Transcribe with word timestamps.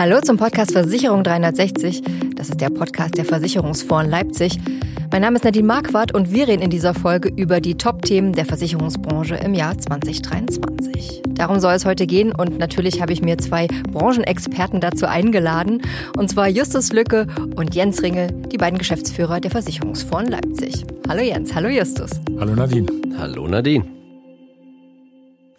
Hallo 0.00 0.18
zum 0.22 0.38
Podcast 0.38 0.72
Versicherung 0.72 1.22
360. 1.22 2.00
Das 2.34 2.48
ist 2.48 2.58
der 2.58 2.70
Podcast 2.70 3.18
der 3.18 3.26
Versicherungsfonds 3.26 4.10
Leipzig. 4.10 4.58
Mein 5.12 5.20
Name 5.20 5.36
ist 5.36 5.44
Nadine 5.44 5.66
Marquardt 5.66 6.14
und 6.14 6.32
wir 6.32 6.48
reden 6.48 6.62
in 6.62 6.70
dieser 6.70 6.94
Folge 6.94 7.28
über 7.28 7.60
die 7.60 7.74
Top-Themen 7.74 8.32
der 8.32 8.46
Versicherungsbranche 8.46 9.34
im 9.34 9.52
Jahr 9.52 9.76
2023. 9.76 11.20
Darum 11.34 11.60
soll 11.60 11.74
es 11.74 11.84
heute 11.84 12.06
gehen 12.06 12.32
und 12.32 12.56
natürlich 12.56 13.02
habe 13.02 13.12
ich 13.12 13.20
mir 13.20 13.36
zwei 13.36 13.66
Branchenexperten 13.92 14.80
dazu 14.80 15.04
eingeladen, 15.04 15.82
und 16.16 16.30
zwar 16.30 16.48
Justus 16.48 16.94
Lücke 16.94 17.26
und 17.56 17.74
Jens 17.74 18.02
Ringe, 18.02 18.28
die 18.50 18.56
beiden 18.56 18.78
Geschäftsführer 18.78 19.38
der 19.38 19.50
Versicherungsfonds 19.50 20.30
Leipzig. 20.30 20.82
Hallo 21.10 21.20
Jens, 21.20 21.54
hallo 21.54 21.68
Justus. 21.68 22.12
Hallo 22.38 22.54
Nadine. 22.54 22.86
Hallo 23.18 23.46
Nadine. 23.46 23.99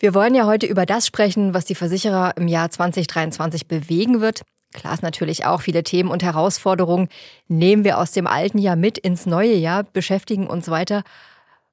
Wir 0.02 0.16
wollen 0.16 0.34
ja 0.34 0.48
heute 0.48 0.66
über 0.66 0.88
das 0.88 1.06
sprechen, 1.06 1.54
was 1.54 1.66
die 1.66 1.76
Versicherer 1.76 2.36
im 2.36 2.48
Jahr 2.48 2.72
2023 2.72 3.68
bewegen 3.68 4.20
wird. 4.20 4.42
Klar 4.74 4.96
ist 4.96 5.04
natürlich 5.04 5.46
auch 5.46 5.62
viele 5.62 5.84
Themen 5.84 6.10
und 6.10 6.24
Herausforderungen 6.24 7.08
nehmen 7.48 7.84
wir 7.84 8.00
aus 8.00 8.12
dem 8.12 8.26
alten 8.26 8.58
Jahr 8.58 8.76
mit 8.76 8.98
ins 8.98 9.28
neue 9.28 9.54
Jahr, 9.54 9.84
beschäftigen 9.84 10.48
uns 10.48 10.70
weiter. 10.70 11.04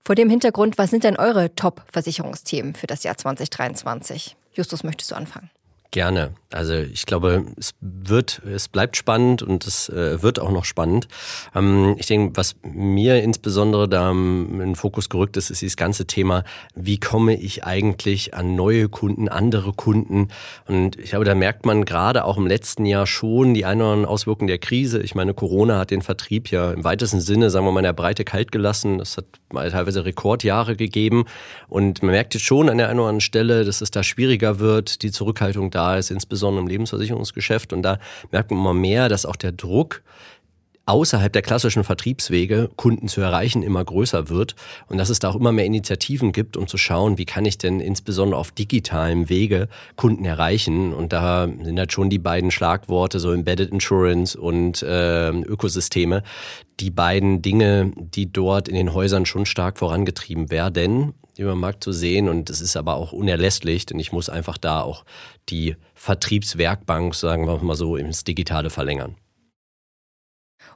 Vor 0.04 0.14
dem 0.14 0.28
Hintergrund, 0.28 0.76
was 0.76 0.90
sind 0.90 1.04
denn 1.04 1.16
eure 1.16 1.54
Top-Versicherungsthemen 1.54 2.74
für 2.74 2.86
das 2.86 3.02
Jahr 3.02 3.16
2023? 3.16 4.36
Justus, 4.52 4.84
möchtest 4.84 5.10
du 5.10 5.14
anfangen? 5.14 5.48
Gerne. 5.90 6.34
Also 6.50 6.74
ich 6.74 7.04
glaube, 7.04 7.44
es 7.58 7.74
wird, 7.80 8.40
es 8.46 8.68
bleibt 8.68 8.96
spannend 8.96 9.42
und 9.42 9.66
es 9.66 9.90
äh, 9.90 10.22
wird 10.22 10.38
auch 10.38 10.50
noch 10.50 10.64
spannend. 10.64 11.08
Ähm, 11.54 11.94
ich 11.98 12.06
denke, 12.06 12.36
was 12.36 12.56
mir 12.62 13.22
insbesondere 13.22 13.86
da 13.86 14.10
in 14.10 14.58
den 14.58 14.76
Fokus 14.76 15.10
gerückt 15.10 15.36
ist, 15.36 15.50
ist 15.50 15.60
dieses 15.60 15.76
ganze 15.76 16.06
Thema, 16.06 16.44
wie 16.74 16.98
komme 16.98 17.34
ich 17.36 17.64
eigentlich 17.64 18.34
an 18.34 18.54
neue 18.54 18.88
Kunden, 18.88 19.28
andere 19.28 19.74
Kunden? 19.74 20.28
Und 20.66 20.98
ich 20.98 21.10
glaube, 21.10 21.26
da 21.26 21.34
merkt 21.34 21.66
man 21.66 21.84
gerade 21.84 22.24
auch 22.24 22.38
im 22.38 22.46
letzten 22.46 22.86
Jahr 22.86 23.06
schon 23.06 23.52
die 23.52 23.66
ein 23.66 23.80
oder 23.80 23.92
anderen 23.92 24.10
Auswirkungen 24.10 24.48
der 24.48 24.58
Krise. 24.58 25.00
Ich 25.00 25.14
meine, 25.14 25.34
Corona 25.34 25.78
hat 25.78 25.90
den 25.90 26.02
Vertrieb 26.02 26.50
ja 26.50 26.72
im 26.72 26.82
weitesten 26.82 27.20
Sinne, 27.20 27.50
sagen 27.50 27.66
wir 27.66 27.72
mal, 27.72 27.80
in 27.80 27.84
der 27.84 27.92
Breite 27.92 28.24
kalt 28.24 28.52
gelassen. 28.52 28.98
Das 28.98 29.18
hat 29.18 29.26
teilweise 29.50 30.06
Rekordjahre 30.06 30.76
gegeben. 30.76 31.24
Und 31.68 32.02
man 32.02 32.12
merkt 32.12 32.32
jetzt 32.32 32.44
schon 32.44 32.70
an 32.70 32.78
der 32.78 32.88
einen 32.88 33.00
oder 33.00 33.08
anderen 33.08 33.20
Stelle, 33.20 33.66
dass 33.66 33.82
es 33.82 33.90
da 33.90 34.02
schwieriger 34.02 34.60
wird, 34.60 35.02
die 35.02 35.10
Zurückhaltung 35.10 35.70
da 35.70 35.77
ist, 35.98 36.10
insbesondere 36.10 36.62
im 36.62 36.68
Lebensversicherungsgeschäft. 36.68 37.72
Und 37.72 37.82
da 37.82 37.98
merkt 38.30 38.50
man 38.50 38.60
immer 38.60 38.74
mehr, 38.74 39.08
dass 39.08 39.26
auch 39.26 39.36
der 39.36 39.52
Druck, 39.52 40.02
außerhalb 40.88 41.30
der 41.30 41.42
klassischen 41.42 41.84
Vertriebswege 41.84 42.70
Kunden 42.76 43.08
zu 43.08 43.20
erreichen 43.20 43.62
immer 43.62 43.84
größer 43.84 44.30
wird 44.30 44.56
und 44.86 44.96
dass 44.96 45.10
es 45.10 45.18
da 45.18 45.28
auch 45.28 45.36
immer 45.36 45.52
mehr 45.52 45.66
Initiativen 45.66 46.32
gibt, 46.32 46.56
um 46.56 46.66
zu 46.66 46.78
schauen, 46.78 47.18
wie 47.18 47.26
kann 47.26 47.44
ich 47.44 47.58
denn 47.58 47.80
insbesondere 47.80 48.40
auf 48.40 48.52
digitalem 48.52 49.28
Wege 49.28 49.68
Kunden 49.96 50.24
erreichen. 50.24 50.94
Und 50.94 51.12
da 51.12 51.46
sind 51.46 51.78
halt 51.78 51.92
schon 51.92 52.08
die 52.08 52.18
beiden 52.18 52.50
Schlagworte, 52.50 53.20
so 53.20 53.32
Embedded 53.32 53.70
Insurance 53.70 54.38
und 54.40 54.82
äh, 54.82 55.28
Ökosysteme, 55.28 56.22
die 56.80 56.90
beiden 56.90 57.42
Dinge, 57.42 57.92
die 57.96 58.32
dort 58.32 58.66
in 58.66 58.74
den 58.74 58.94
Häusern 58.94 59.26
schon 59.26 59.44
stark 59.44 59.78
vorangetrieben 59.78 60.50
werden 60.50 61.12
über 61.36 61.52
den 61.52 61.60
Markt 61.60 61.84
zu 61.84 61.92
sehen. 61.92 62.30
Und 62.30 62.48
es 62.48 62.62
ist 62.62 62.76
aber 62.76 62.96
auch 62.96 63.12
unerlässlich, 63.12 63.84
denn 63.84 63.98
ich 63.98 64.12
muss 64.12 64.30
einfach 64.30 64.56
da 64.56 64.80
auch 64.80 65.04
die 65.50 65.76
Vertriebswerkbank, 65.94 67.14
sagen 67.14 67.46
wir 67.46 67.58
mal 67.62 67.74
so, 67.76 67.96
ins 67.96 68.24
Digitale 68.24 68.70
verlängern. 68.70 69.16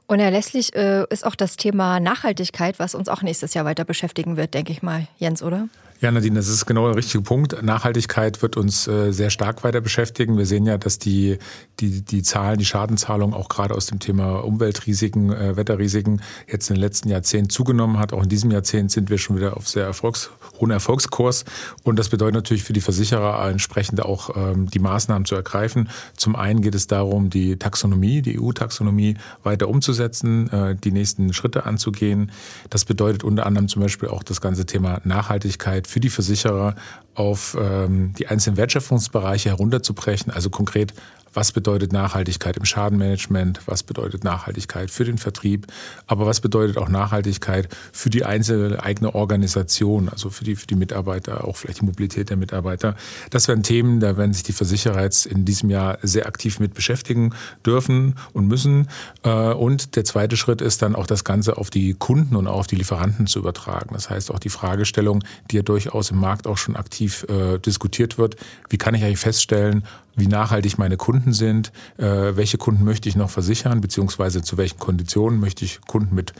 Unerlässlich 0.07 0.75
äh, 0.75 1.05
ist 1.09 1.25
auch 1.25 1.35
das 1.35 1.55
Thema 1.55 1.99
Nachhaltigkeit, 1.99 2.77
was 2.79 2.93
uns 2.93 3.07
auch 3.07 3.21
nächstes 3.21 3.53
Jahr 3.53 3.65
weiter 3.65 3.85
beschäftigen 3.85 4.37
wird, 4.37 4.53
denke 4.53 4.71
ich 4.71 4.83
mal, 4.83 5.07
Jens, 5.17 5.41
oder? 5.41 5.69
Ja, 6.01 6.11
Nadine, 6.11 6.35
das 6.35 6.49
ist 6.49 6.65
genau 6.65 6.87
der 6.87 6.97
richtige 6.97 7.23
Punkt. 7.23 7.63
Nachhaltigkeit 7.63 8.41
wird 8.41 8.57
uns 8.57 8.87
äh, 8.87 9.11
sehr 9.11 9.29
stark 9.29 9.63
weiter 9.63 9.79
beschäftigen. 9.79 10.37
Wir 10.37 10.45
sehen 10.45 10.65
ja, 10.65 10.77
dass 10.77 10.99
die, 10.99 11.37
die, 11.79 12.01
die 12.01 12.23
Zahlen, 12.23 12.59
die 12.59 12.65
Schadenzahlung 12.65 13.33
auch 13.33 13.47
gerade 13.47 13.73
aus 13.73 13.85
dem 13.85 13.99
Thema 13.99 14.43
Umweltrisiken, 14.43 15.31
äh, 15.31 15.55
Wetterrisiken 15.55 16.21
jetzt 16.45 16.69
in 16.69 16.75
den 16.75 16.81
letzten 16.81 17.07
Jahrzehnten 17.07 17.49
zugenommen 17.49 17.99
hat. 17.99 18.11
Auch 18.11 18.23
in 18.23 18.29
diesem 18.29 18.51
Jahrzehnt 18.51 18.91
sind 18.91 19.09
wir 19.09 19.17
schon 19.17 19.37
wieder 19.37 19.55
auf 19.55 19.69
sehr 19.69 19.85
Erfolgs, 19.85 20.29
hohen 20.59 20.71
Erfolgskurs. 20.71 21.45
Und 21.83 21.97
das 21.97 22.09
bedeutet 22.09 22.35
natürlich 22.35 22.63
für 22.63 22.73
die 22.73 22.81
Versicherer 22.81 23.49
entsprechend 23.49 24.03
auch 24.03 24.35
ähm, 24.35 24.69
die 24.69 24.79
Maßnahmen 24.79 25.25
zu 25.25 25.35
ergreifen. 25.35 25.89
Zum 26.17 26.35
einen 26.35 26.61
geht 26.61 26.75
es 26.75 26.87
darum, 26.87 27.29
die 27.29 27.57
Taxonomie, 27.57 28.21
die 28.21 28.41
EU-Taxonomie 28.41 29.15
weiter 29.43 29.69
umzusetzen, 29.69 30.49
äh, 30.51 30.75
die 30.75 30.91
nächsten 30.91 31.31
Schritte 31.33 31.65
anzugehen. 31.65 32.31
Das 32.69 32.83
bedeutet 32.83 33.23
unter 33.23 33.45
anderem 33.45 33.69
zum 33.69 33.81
Beispiel 33.81 34.09
auch 34.09 34.23
das 34.23 34.41
ganze 34.41 34.65
Thema 34.65 34.99
Nachhaltigkeit 35.05 35.82
für 35.87 35.99
die 35.99 36.09
Versicherer 36.09 36.75
auf 37.15 37.55
ähm, 37.59 38.13
die 38.17 38.27
einzelnen 38.27 38.57
Wertschöpfungsbereiche 38.57 39.49
herunterzubrechen, 39.49 40.31
also 40.31 40.49
konkret 40.49 40.93
was 41.33 41.51
bedeutet 41.51 41.93
Nachhaltigkeit 41.93 42.57
im 42.57 42.65
Schadenmanagement, 42.65 43.61
was 43.65 43.83
bedeutet 43.83 44.23
Nachhaltigkeit 44.23 44.91
für 44.91 45.05
den 45.05 45.17
Vertrieb, 45.17 45.67
aber 46.07 46.25
was 46.25 46.41
bedeutet 46.41 46.77
auch 46.77 46.89
Nachhaltigkeit 46.89 47.69
für 47.91 48.09
die 48.09 48.25
einzelne 48.25 48.83
eigene 48.83 49.15
Organisation, 49.15 50.09
also 50.09 50.29
für 50.29 50.43
die, 50.43 50.55
für 50.55 50.67
die 50.67 50.75
Mitarbeiter, 50.75 51.45
auch 51.47 51.57
vielleicht 51.57 51.81
die 51.81 51.85
Mobilität 51.85 52.29
der 52.29 52.37
Mitarbeiter. 52.37 52.95
Das 53.29 53.47
wären 53.47 53.63
Themen, 53.63 53.99
da 53.99 54.17
werden 54.17 54.33
sich 54.33 54.43
die 54.43 54.53
Versicherer 54.53 55.01
jetzt 55.01 55.25
in 55.25 55.45
diesem 55.45 55.69
Jahr 55.69 55.97
sehr 56.01 56.27
aktiv 56.27 56.59
mit 56.59 56.73
beschäftigen 56.73 57.33
dürfen 57.65 58.15
und 58.33 58.47
müssen. 58.47 58.87
Äh, 59.23 59.53
und 59.53 59.95
der 59.95 60.05
zweite 60.05 60.37
Schritt 60.37 60.61
ist 60.61 60.81
dann 60.81 60.95
auch 60.95 61.07
das 61.07 61.23
Ganze 61.23 61.57
auf 61.57 61.69
die 61.69 61.93
Kunden 61.93 62.35
und 62.35 62.47
auch 62.47 62.59
auf 62.59 62.67
die 62.67 62.75
Lieferanten 62.75 63.27
zu 63.27 63.39
übertragen. 63.39 63.89
Das 63.93 64.09
heißt 64.09 64.31
auch 64.31 64.39
die 64.39 64.49
Fragestellung, 64.49 65.23
die 65.51 65.57
ja 65.57 65.61
durchaus 65.61 66.11
im 66.11 66.19
Markt 66.19 66.47
auch 66.47 66.57
schon 66.57 66.75
aktiv 66.75 67.25
äh, 67.29 67.57
diskutiert 67.59 68.17
wird, 68.17 68.35
wie 68.69 68.77
kann 68.77 68.95
ich 68.95 69.03
eigentlich 69.03 69.19
feststellen, 69.19 69.83
wie 70.15 70.27
nachhaltig 70.27 70.77
meine 70.77 70.97
Kunden 70.97 71.33
sind, 71.33 71.71
äh, 71.97 72.35
welche 72.35 72.57
Kunden 72.57 72.83
möchte 72.83 73.09
ich 73.09 73.15
noch 73.15 73.29
versichern, 73.29 73.81
beziehungsweise 73.81 74.41
zu 74.41 74.57
welchen 74.57 74.79
Konditionen 74.79 75.39
möchte 75.39 75.65
ich 75.65 75.81
Kunden 75.81 76.15
mit 76.15 76.33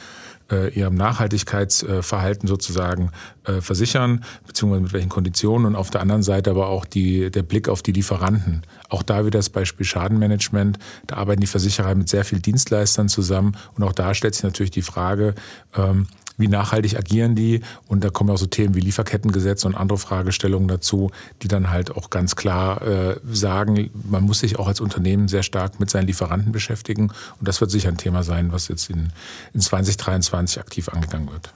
äh, 0.51 0.69
ihrem 0.73 0.95
Nachhaltigkeitsverhalten 0.95 2.47
sozusagen 2.47 3.11
äh, 3.45 3.61
versichern, 3.61 4.23
beziehungsweise 4.45 4.84
mit 4.84 4.94
welchen 4.94 5.09
Konditionen 5.09 5.66
und 5.66 5.75
auf 5.75 5.89
der 5.89 6.01
anderen 6.01 6.23
Seite 6.23 6.51
aber 6.51 6.67
auch 6.67 6.85
die, 6.85 7.31
der 7.31 7.44
Blick 7.44 7.69
auf 7.69 7.81
die 7.81 7.91
Lieferanten. 7.91 8.63
Auch 8.89 9.03
da 9.03 9.25
wieder 9.25 9.39
das 9.39 9.50
Beispiel 9.50 9.85
Schadenmanagement. 9.85 10.78
Da 11.07 11.16
arbeiten 11.16 11.41
die 11.41 11.47
Versicherer 11.47 11.95
mit 11.95 12.09
sehr 12.09 12.25
vielen 12.25 12.41
Dienstleistern 12.41 13.09
zusammen 13.09 13.55
und 13.75 13.84
auch 13.84 13.94
da 13.94 14.13
stellt 14.13 14.35
sich 14.35 14.44
natürlich 14.44 14.72
die 14.72 14.81
Frage, 14.81 15.34
ähm, 15.75 16.07
wie 16.38 16.48
nachhaltig 16.48 16.98
agieren 16.98 17.36
die? 17.36 17.62
Und 17.88 18.04
da 18.04 18.10
kommen 18.10 18.30
auch 18.30 18.38
so 18.38 18.46
Themen 18.46 18.76
wie 18.76 18.80
Lieferkettengesetz 18.80 19.66
und 19.66 19.76
andere 19.76 19.98
Fragestellungen 19.98 20.68
dazu, 20.68 21.12
die 21.42 21.48
dann 21.48 21.70
halt 21.70 21.96
auch 21.96 22.10
ganz 22.10 22.36
klar 22.36 22.82
äh, 22.82 23.20
sagen, 23.32 23.90
man 24.10 24.24
muss 24.24 24.40
sich 24.40 24.60
auch 24.60 24.68
als 24.68 24.82
Unternehmen 24.82 25.28
sehr 25.28 25.44
stark 25.44 25.80
mit 25.80 25.90
seinen 25.90 26.08
Lieferanten 26.08 26.52
beschäftigen. 26.52 27.12
Und 27.40 27.48
das 27.48 27.62
wird 27.62 27.72
sicher 27.72 27.90
ein 27.90 27.98
Thema 27.98 28.24
sein, 28.24 28.52
was 28.52 28.68
jetzt 28.68 28.90
in, 28.90 29.12
in 29.54 29.62
2023 29.62 30.60
aktiv 30.60 30.90
angegangen 30.90 31.32
wird. 31.32 31.54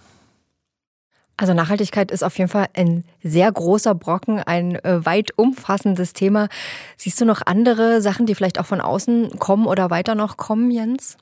Also 1.39 1.53
Nachhaltigkeit 1.53 2.09
ist 2.09 2.23
auf 2.23 2.35
jeden 2.39 2.49
Fall 2.49 2.67
ein 2.73 3.03
sehr 3.21 3.51
großer 3.51 3.93
Brocken, 3.93 4.39
ein 4.39 4.83
äh, 4.83 5.05
weit 5.05 5.37
umfassendes 5.37 6.13
Thema. 6.13 6.49
Siehst 6.97 7.21
du 7.21 7.25
noch 7.25 7.43
andere 7.45 8.01
Sachen, 8.01 8.25
die 8.25 8.33
vielleicht 8.33 8.59
auch 8.59 8.65
von 8.65 8.81
außen 8.81 9.37
kommen 9.37 9.67
oder 9.67 9.91
weiter 9.91 10.15
noch 10.15 10.37
kommen, 10.37 10.71
Jens? 10.71 11.15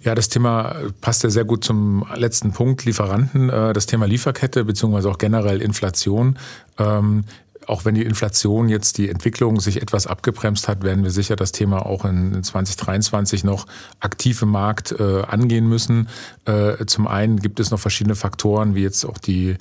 Ja, 0.00 0.14
das 0.14 0.28
Thema 0.28 0.76
passt 1.00 1.24
ja 1.24 1.30
sehr 1.30 1.44
gut 1.44 1.64
zum 1.64 2.04
letzten 2.14 2.52
Punkt, 2.52 2.84
Lieferanten. 2.84 3.48
Äh, 3.48 3.72
das 3.72 3.86
Thema 3.86 4.06
Lieferkette 4.06 4.64
beziehungsweise 4.64 5.08
auch 5.08 5.18
generell 5.18 5.62
Inflation. 5.62 6.38
Ähm, 6.78 7.24
auch 7.66 7.84
wenn 7.84 7.94
die 7.94 8.04
Inflation 8.04 8.68
jetzt 8.68 8.98
die 8.98 9.08
Entwicklung 9.08 9.60
sich 9.60 9.82
etwas 9.82 10.06
abgebremst 10.06 10.68
hat, 10.68 10.84
werden 10.84 11.02
wir 11.02 11.10
sicher 11.10 11.34
das 11.34 11.50
Thema 11.50 11.84
auch 11.84 12.04
in 12.04 12.42
2023 12.42 13.42
noch 13.42 13.66
aktiv 13.98 14.40
im 14.42 14.50
Markt 14.50 14.92
äh, 14.92 15.22
angehen 15.22 15.68
müssen. 15.68 16.08
Äh, 16.44 16.86
zum 16.86 17.08
einen 17.08 17.40
gibt 17.40 17.58
es 17.58 17.70
noch 17.70 17.80
verschiedene 17.80 18.14
Faktoren, 18.14 18.74
wie 18.76 18.82
jetzt 18.82 19.04
auch 19.04 19.18
die 19.18 19.56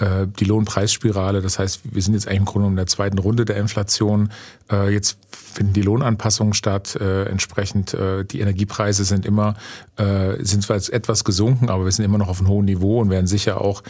die 0.00 0.44
Lohnpreisspirale. 0.44 1.42
Das 1.42 1.58
heißt, 1.58 1.80
wir 1.92 2.02
sind 2.02 2.14
jetzt 2.14 2.28
eigentlich 2.28 2.38
im 2.38 2.44
Grunde 2.44 2.68
in 2.68 2.76
der 2.76 2.86
zweiten 2.86 3.18
Runde 3.18 3.44
der 3.44 3.56
Inflation. 3.56 4.30
Äh, 4.70 4.92
jetzt 4.92 5.18
finden 5.30 5.72
die 5.72 5.82
Lohnanpassungen 5.82 6.54
statt. 6.54 6.94
Äh, 6.94 7.24
entsprechend 7.24 7.96
die 8.30 8.40
Energiepreise 8.40 9.04
sind 9.04 9.26
immer 9.26 9.54
sind 10.38 10.62
zwar 10.62 10.76
jetzt 10.76 10.92
etwas 10.92 11.24
gesunken, 11.24 11.68
aber 11.70 11.84
wir 11.84 11.90
sind 11.90 12.04
immer 12.04 12.18
noch 12.18 12.28
auf 12.28 12.38
einem 12.38 12.48
hohen 12.48 12.66
Niveau 12.66 13.00
und 13.00 13.10
werden 13.10 13.26
sicher 13.26 13.60
auch 13.60 13.82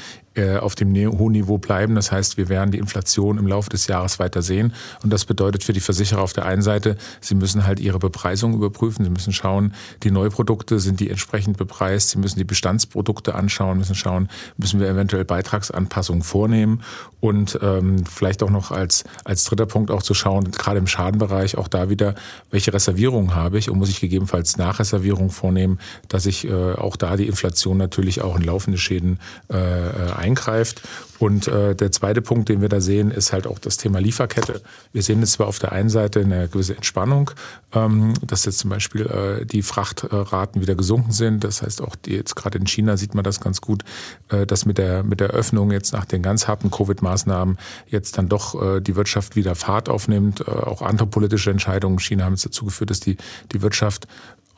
auf 0.61 0.75
dem 0.75 0.95
hohen 0.95 1.33
Niveau 1.33 1.59
bleiben. 1.59 1.95
Das 1.95 2.13
heißt, 2.13 2.37
wir 2.37 2.49
werden 2.49 2.71
die 2.71 2.79
Inflation 2.79 3.39
im 3.39 3.47
Laufe 3.47 3.71
des 3.71 3.87
Jahres 3.89 4.19
weiter 4.19 4.41
sehen. 4.41 4.73
Und 5.03 5.13
das 5.13 5.25
bedeutet 5.25 5.65
für 5.65 5.73
die 5.73 5.81
Versicherer 5.81 6.23
auf 6.23 6.33
der 6.33 6.47
einen 6.47 6.63
Seite, 6.63 6.97
sie 7.21 7.35
müssen 7.35 7.67
halt 7.67 7.81
ihre 7.81 7.99
Bepreisung 7.99 8.55
überprüfen. 8.55 9.05
Sie 9.05 9.11
müssen 9.11 9.33
schauen, 9.33 9.75
die 10.05 10.11
Neuprodukte 10.11 10.79
sind 10.79 11.01
die 11.01 11.11
entsprechend 11.11 11.57
bepreist. 11.57 12.11
Sie 12.11 12.19
müssen 12.19 12.39
die 12.39 12.45
Bestandsprodukte 12.45 13.35
anschauen, 13.35 13.79
müssen 13.79 13.97
schauen, 13.97 14.29
müssen 14.57 14.79
wir 14.79 14.89
eventuell 14.89 15.25
Beitragsanpassungen 15.25 15.89
Anpassungen 15.99 16.23
vornehmen 16.23 16.83
und 17.21 17.59
ähm, 17.63 18.05
vielleicht 18.07 18.43
auch 18.43 18.51
noch 18.51 18.71
als, 18.71 19.05
als 19.25 19.45
dritter 19.45 19.67
Punkt 19.67 19.91
auch 19.91 20.03
zu 20.03 20.15
schauen, 20.15 20.51
gerade 20.51 20.79
im 20.79 20.87
Schadenbereich 20.87 21.57
auch 21.59 21.69
da 21.69 21.91
wieder, 21.91 22.15
welche 22.51 22.73
Reservierungen 22.73 23.35
habe 23.35 23.59
ich 23.59 23.71
und 23.71 23.79
muss 23.79 23.89
ich 23.89 24.01
gegebenenfalls 24.01 24.57
Nachreservierungen 24.57 25.31
vornehmen, 25.31 25.79
dass 26.09 26.27
ich 26.27 26.47
äh, 26.47 26.73
auch 26.75 26.97
da 26.97 27.17
die 27.17 27.27
Inflation 27.27 27.77
natürlich 27.77 28.23
auch 28.23 28.37
in 28.37 28.43
laufende 28.43 28.79
Schäden 28.79 29.19
äh, 29.49 29.57
eingreift. 29.57 30.83
Und 31.19 31.49
äh, 31.49 31.75
der 31.75 31.91
zweite 31.93 32.23
Punkt, 32.23 32.49
den 32.49 32.61
wir 32.61 32.69
da 32.69 32.81
sehen, 32.81 33.11
ist 33.11 33.33
halt 33.33 33.47
auch 33.47 33.59
das 33.59 33.77
Thema 33.77 33.99
Lieferkette. 34.01 34.61
Wir 34.93 35.03
sehen 35.03 35.21
jetzt 35.21 35.33
zwar 35.33 35.49
auf 35.49 35.59
der 35.59 35.73
einen 35.73 35.89
Seite 35.89 36.21
eine 36.21 36.49
gewisse 36.49 36.77
Entspannung, 36.77 37.31
ähm, 37.73 38.15
dass 38.25 38.45
jetzt 38.45 38.59
zum 38.59 38.71
Beispiel 38.71 39.07
äh, 39.07 39.45
die 39.45 39.63
Frachtraten 39.63 40.63
wieder 40.63 40.75
gesunken 40.75 41.13
sind. 41.13 41.45
Das 41.45 41.63
heißt 41.63 41.83
auch 41.83 41.97
die, 41.97 42.13
jetzt 42.13 42.37
gerade 42.37 42.59
in 42.59 42.67
China 42.67 42.97
sieht 42.97 43.15
man 43.15 43.25
das 43.25 43.41
ganz 43.41 43.61
gut, 43.61 43.85
äh, 44.29 44.47
dass 44.47 44.65
mit 44.65 44.79
der 44.79 45.03
mit 45.03 45.21
der 45.21 45.31
Öffnung 45.31 45.73
jetzt 45.73 45.93
nach 45.93 46.05
den 46.05 46.23
ganz 46.23 46.47
harten 46.47 46.71
Covid-Maßnahmen 46.71 47.59
jetzt 47.89 48.19
dann 48.19 48.29
doch 48.29 48.61
äh, 48.61 48.81
die 48.81 48.97
Wirtschaft 48.97 49.37
wieder 49.37 49.55
Fahrt 49.55 49.89
aufnimmt. 49.89 50.41
Äh, 50.41 50.51
auch 50.51 50.83
andere 50.83 51.09
politische 51.09 51.51
Entscheidungen 51.51 51.97
in 51.97 52.01
China 52.01 52.25
haben 52.25 52.35
jetzt 52.35 52.47
dazu 52.47 52.65
geführt, 52.65 52.91
dass 52.91 53.01
die 53.01 53.17
die 53.53 53.63
Wirtschaft 53.63 54.07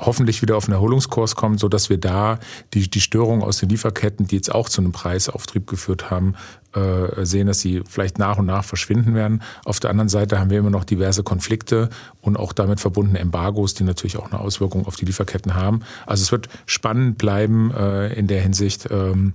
hoffentlich 0.01 0.43
wieder 0.43 0.57
auf 0.57 0.65
einen 0.65 0.75
Erholungskurs 0.75 1.37
kommt, 1.37 1.61
so 1.61 1.69
dass 1.69 1.91
wir 1.91 1.99
da 1.99 2.39
die, 2.75 2.89
die 2.89 3.01
Störungen 3.01 3.43
aus 3.43 3.59
den 3.59 3.69
Lieferketten, 3.69 4.27
die 4.27 4.37
jetzt 4.37 4.55
auch 4.55 4.69
zu 4.69 4.81
einem 4.81 4.93
Preisauftrieb 4.93 5.67
geführt 5.67 6.11
haben, 6.11 6.35
äh, 6.75 7.25
sehen, 7.25 7.47
dass 7.47 7.61
sie 7.61 7.83
vielleicht 7.89 8.19
nach 8.19 8.39
und 8.39 8.47
nach 8.47 8.65
verschwinden 8.65 9.15
werden. 9.15 9.43
Auf 9.65 9.81
der 9.81 9.91
anderen 9.91 10.09
Seite 10.09 10.39
haben 10.39 10.51
wir 10.51 10.59
immer 10.59 10.71
noch 10.71 10.85
diverse 10.85 11.23
Konflikte 11.23 11.91
und 12.21 12.37
auch 12.37 12.53
damit 12.53 12.81
verbundene 12.81 13.19
Embargos, 13.19 13.75
die 13.75 13.85
natürlich 13.85 14.17
auch 14.17 14.31
eine 14.31 14.41
Auswirkung 14.41 14.87
auf 14.87 14.97
die 14.97 15.05
Lieferketten 15.05 15.55
haben. 15.55 15.81
Also 16.07 16.23
es 16.23 16.33
wird 16.33 16.49
spannend 16.67 17.19
bleiben 17.19 17.73
äh, 17.73 18.13
in 18.15 18.27
der 18.27 18.41
Hinsicht, 18.41 18.89
ähm, 18.91 19.35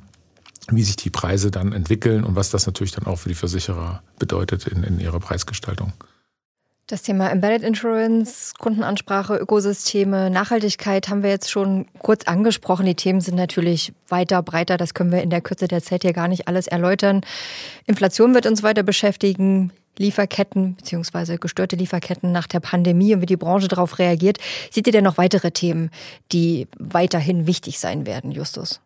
wie 0.69 0.83
sich 0.83 0.95
die 0.95 1.09
Preise 1.09 1.51
dann 1.51 1.73
entwickeln 1.73 2.23
und 2.23 2.35
was 2.35 2.49
das 2.49 2.65
natürlich 2.65 2.91
dann 2.91 3.05
auch 3.05 3.17
für 3.17 3.29
die 3.29 3.35
Versicherer 3.35 4.01
bedeutet 4.17 4.65
in, 4.67 4.83
in 4.83 4.99
ihrer 4.99 5.19
Preisgestaltung. 5.19 5.93
Das 6.87 7.01
Thema 7.01 7.31
Embedded 7.31 7.63
Insurance, 7.63 8.53
Kundenansprache, 8.59 9.35
Ökosysteme, 9.37 10.29
Nachhaltigkeit 10.29 11.09
haben 11.09 11.23
wir 11.23 11.31
jetzt 11.31 11.49
schon 11.49 11.87
kurz 11.97 12.25
angesprochen. 12.25 12.85
Die 12.85 12.93
Themen 12.93 13.21
sind 13.21 13.33
natürlich 13.33 13.91
weiter, 14.07 14.43
breiter. 14.43 14.77
Das 14.77 14.93
können 14.93 15.11
wir 15.11 15.23
in 15.23 15.31
der 15.31 15.41
Kürze 15.41 15.67
der 15.67 15.81
Zeit 15.81 16.03
hier 16.03 16.13
gar 16.13 16.27
nicht 16.27 16.47
alles 16.47 16.67
erläutern. 16.67 17.21
Inflation 17.87 18.35
wird 18.35 18.45
uns 18.45 18.61
weiter 18.61 18.83
beschäftigen. 18.83 19.71
Lieferketten 19.97 20.75
beziehungsweise 20.75 21.39
gestörte 21.39 21.75
Lieferketten 21.75 22.31
nach 22.31 22.45
der 22.45 22.59
Pandemie 22.59 23.15
und 23.15 23.21
wie 23.21 23.25
die 23.25 23.35
Branche 23.35 23.67
darauf 23.67 23.97
reagiert. 23.97 24.37
Seht 24.69 24.85
ihr 24.85 24.93
denn 24.93 25.05
noch 25.05 25.17
weitere 25.17 25.49
Themen, 25.49 25.89
die 26.33 26.67
weiterhin 26.77 27.47
wichtig 27.47 27.79
sein 27.79 28.05
werden, 28.05 28.29
Justus? 28.29 28.79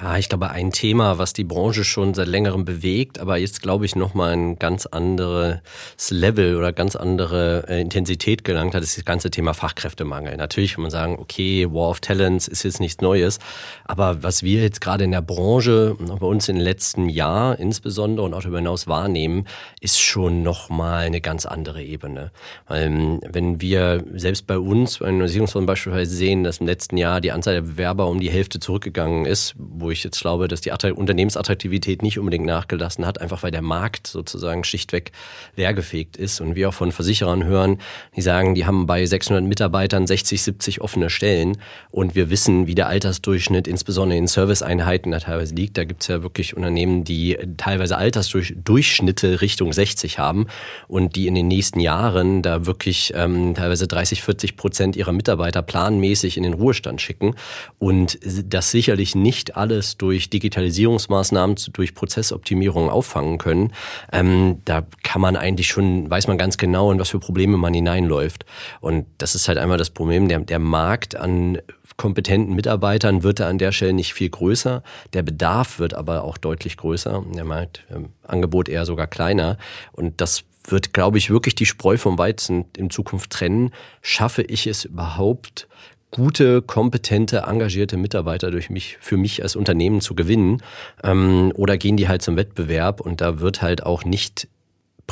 Ja, 0.00 0.16
ich 0.16 0.28
glaube, 0.28 0.50
ein 0.50 0.72
Thema, 0.72 1.18
was 1.18 1.32
die 1.32 1.44
Branche 1.44 1.84
schon 1.84 2.14
seit 2.14 2.26
längerem 2.26 2.64
bewegt, 2.64 3.18
aber 3.18 3.36
jetzt, 3.36 3.62
glaube 3.62 3.84
ich, 3.84 3.94
nochmal 3.94 4.32
ein 4.32 4.58
ganz 4.58 4.86
anderes 4.86 5.60
Level 6.08 6.56
oder 6.56 6.72
ganz 6.72 6.96
andere 6.96 7.66
äh, 7.68 7.80
Intensität 7.80 8.42
gelangt 8.42 8.74
hat, 8.74 8.82
ist 8.82 8.96
das 8.96 9.04
ganze 9.04 9.30
Thema 9.30 9.52
Fachkräftemangel. 9.54 10.36
Natürlich 10.36 10.74
kann 10.74 10.82
man 10.82 10.90
sagen, 10.90 11.18
okay, 11.18 11.68
War 11.70 11.90
of 11.90 12.00
Talents 12.00 12.48
ist 12.48 12.62
jetzt 12.62 12.80
nichts 12.80 13.02
Neues, 13.02 13.38
aber 13.84 14.22
was 14.22 14.42
wir 14.42 14.62
jetzt 14.62 14.80
gerade 14.80 15.04
in 15.04 15.10
der 15.10 15.20
Branche 15.20 15.96
bei 15.98 16.26
uns 16.26 16.48
im 16.48 16.56
letzten 16.56 17.08
Jahr 17.08 17.58
insbesondere 17.58 18.24
und 18.24 18.34
auch 18.34 18.40
darüber 18.40 18.58
hinaus 18.58 18.86
wahrnehmen, 18.86 19.46
ist 19.80 20.00
schon 20.00 20.42
nochmal 20.42 21.04
eine 21.04 21.20
ganz 21.20 21.44
andere 21.44 21.82
Ebene. 21.82 22.32
Weil, 22.66 22.86
ähm, 22.86 23.20
wenn 23.28 23.60
wir 23.60 24.02
selbst 24.14 24.46
bei 24.46 24.58
uns, 24.58 24.98
bei 24.98 25.06
den 25.06 25.18
Versicherungsfonds 25.18 25.66
beispielsweise 25.66 26.14
sehen, 26.14 26.44
dass 26.44 26.58
im 26.58 26.66
letzten 26.66 26.96
Jahr 26.96 27.20
die 27.20 27.30
Anzahl 27.30 27.54
der 27.54 27.62
Bewerber 27.62 28.08
um 28.08 28.20
die 28.20 28.30
Hälfte 28.30 28.58
zurückgegangen 28.58 29.26
ist, 29.26 29.54
wo 29.82 29.90
ich 29.90 30.04
jetzt 30.04 30.20
glaube, 30.20 30.48
dass 30.48 30.60
die 30.60 30.70
Unternehmensattraktivität 30.70 32.02
nicht 32.02 32.18
unbedingt 32.18 32.46
nachgelassen 32.46 33.06
hat, 33.06 33.20
einfach 33.20 33.42
weil 33.42 33.50
der 33.50 33.62
Markt 33.62 34.06
sozusagen 34.06 34.64
schlichtweg 34.64 35.12
leergefegt 35.56 36.16
ist. 36.16 36.40
Und 36.40 36.54
wir 36.54 36.68
auch 36.68 36.74
von 36.74 36.92
Versicherern 36.92 37.44
hören, 37.44 37.78
die 38.16 38.22
sagen, 38.22 38.54
die 38.54 38.66
haben 38.66 38.86
bei 38.86 39.04
600 39.04 39.44
Mitarbeitern 39.44 40.06
60, 40.06 40.42
70 40.42 40.80
offene 40.80 41.10
Stellen. 41.10 41.58
Und 41.90 42.14
wir 42.14 42.30
wissen, 42.30 42.66
wie 42.66 42.74
der 42.74 42.88
Altersdurchschnitt 42.88 43.68
insbesondere 43.68 44.18
in 44.18 44.26
Serviceeinheiten 44.26 45.12
da 45.12 45.20
teilweise 45.20 45.54
liegt. 45.54 45.76
Da 45.76 45.84
gibt 45.84 46.02
es 46.02 46.08
ja 46.08 46.22
wirklich 46.22 46.56
Unternehmen, 46.56 47.04
die 47.04 47.38
teilweise 47.56 47.96
Altersdurchschnitte 47.96 49.40
Richtung 49.40 49.72
60 49.72 50.18
haben 50.18 50.46
und 50.88 51.16
die 51.16 51.26
in 51.26 51.34
den 51.34 51.48
nächsten 51.48 51.80
Jahren 51.80 52.42
da 52.42 52.66
wirklich 52.66 53.12
ähm, 53.14 53.54
teilweise 53.54 53.86
30, 53.86 54.22
40 54.22 54.56
Prozent 54.56 54.96
ihrer 54.96 55.12
Mitarbeiter 55.12 55.62
planmäßig 55.62 56.36
in 56.36 56.42
den 56.42 56.54
Ruhestand 56.54 57.00
schicken. 57.00 57.34
Und 57.78 58.18
das 58.22 58.70
sicherlich 58.70 59.14
nicht 59.14 59.56
alle 59.56 59.71
alles 59.72 59.96
durch 59.96 60.30
Digitalisierungsmaßnahmen, 60.30 61.56
durch 61.72 61.94
Prozessoptimierung 61.94 62.90
auffangen 62.90 63.38
können, 63.38 63.72
ähm, 64.12 64.60
da 64.64 64.86
kann 65.02 65.20
man 65.20 65.36
eigentlich 65.36 65.68
schon, 65.68 66.10
weiß 66.10 66.28
man 66.28 66.38
ganz 66.38 66.58
genau, 66.58 66.92
in 66.92 66.98
was 66.98 67.10
für 67.10 67.18
Probleme 67.18 67.56
man 67.56 67.74
hineinläuft. 67.74 68.44
Und 68.80 69.06
das 69.18 69.34
ist 69.34 69.48
halt 69.48 69.58
einmal 69.58 69.78
das 69.78 69.90
Problem, 69.90 70.28
der, 70.28 70.40
der 70.40 70.58
Markt 70.58 71.16
an 71.16 71.58
kompetenten 71.96 72.54
Mitarbeitern 72.54 73.22
wird 73.22 73.40
da 73.40 73.48
an 73.48 73.58
der 73.58 73.72
Stelle 73.72 73.92
nicht 73.92 74.14
viel 74.14 74.30
größer. 74.30 74.82
Der 75.12 75.22
Bedarf 75.22 75.78
wird 75.78 75.94
aber 75.94 76.24
auch 76.24 76.38
deutlich 76.38 76.76
größer. 76.76 77.22
Der 77.34 77.44
Markt, 77.44 77.84
ähm, 77.90 78.10
Angebot 78.22 78.68
eher 78.68 78.86
sogar 78.86 79.06
kleiner. 79.06 79.58
Und 79.92 80.20
das 80.20 80.44
wird, 80.64 80.92
glaube 80.92 81.18
ich, 81.18 81.28
wirklich 81.30 81.54
die 81.54 81.66
Spreu 81.66 81.96
vom 81.96 82.18
Weizen 82.18 82.64
in 82.76 82.90
Zukunft 82.90 83.30
trennen. 83.30 83.72
Schaffe 84.00 84.42
ich 84.42 84.66
es 84.66 84.84
überhaupt, 84.84 85.68
gute, 86.12 86.62
kompetente, 86.62 87.44
engagierte 87.48 87.96
Mitarbeiter 87.96 88.50
durch 88.52 88.70
mich, 88.70 88.98
für 89.00 89.16
mich 89.16 89.42
als 89.42 89.56
Unternehmen 89.56 90.00
zu 90.00 90.14
gewinnen? 90.14 90.62
Ähm, 91.02 91.52
oder 91.56 91.76
gehen 91.76 91.96
die 91.96 92.06
halt 92.06 92.22
zum 92.22 92.36
Wettbewerb 92.36 93.00
und 93.00 93.20
da 93.20 93.40
wird 93.40 93.62
halt 93.62 93.82
auch 93.82 94.04
nicht 94.04 94.46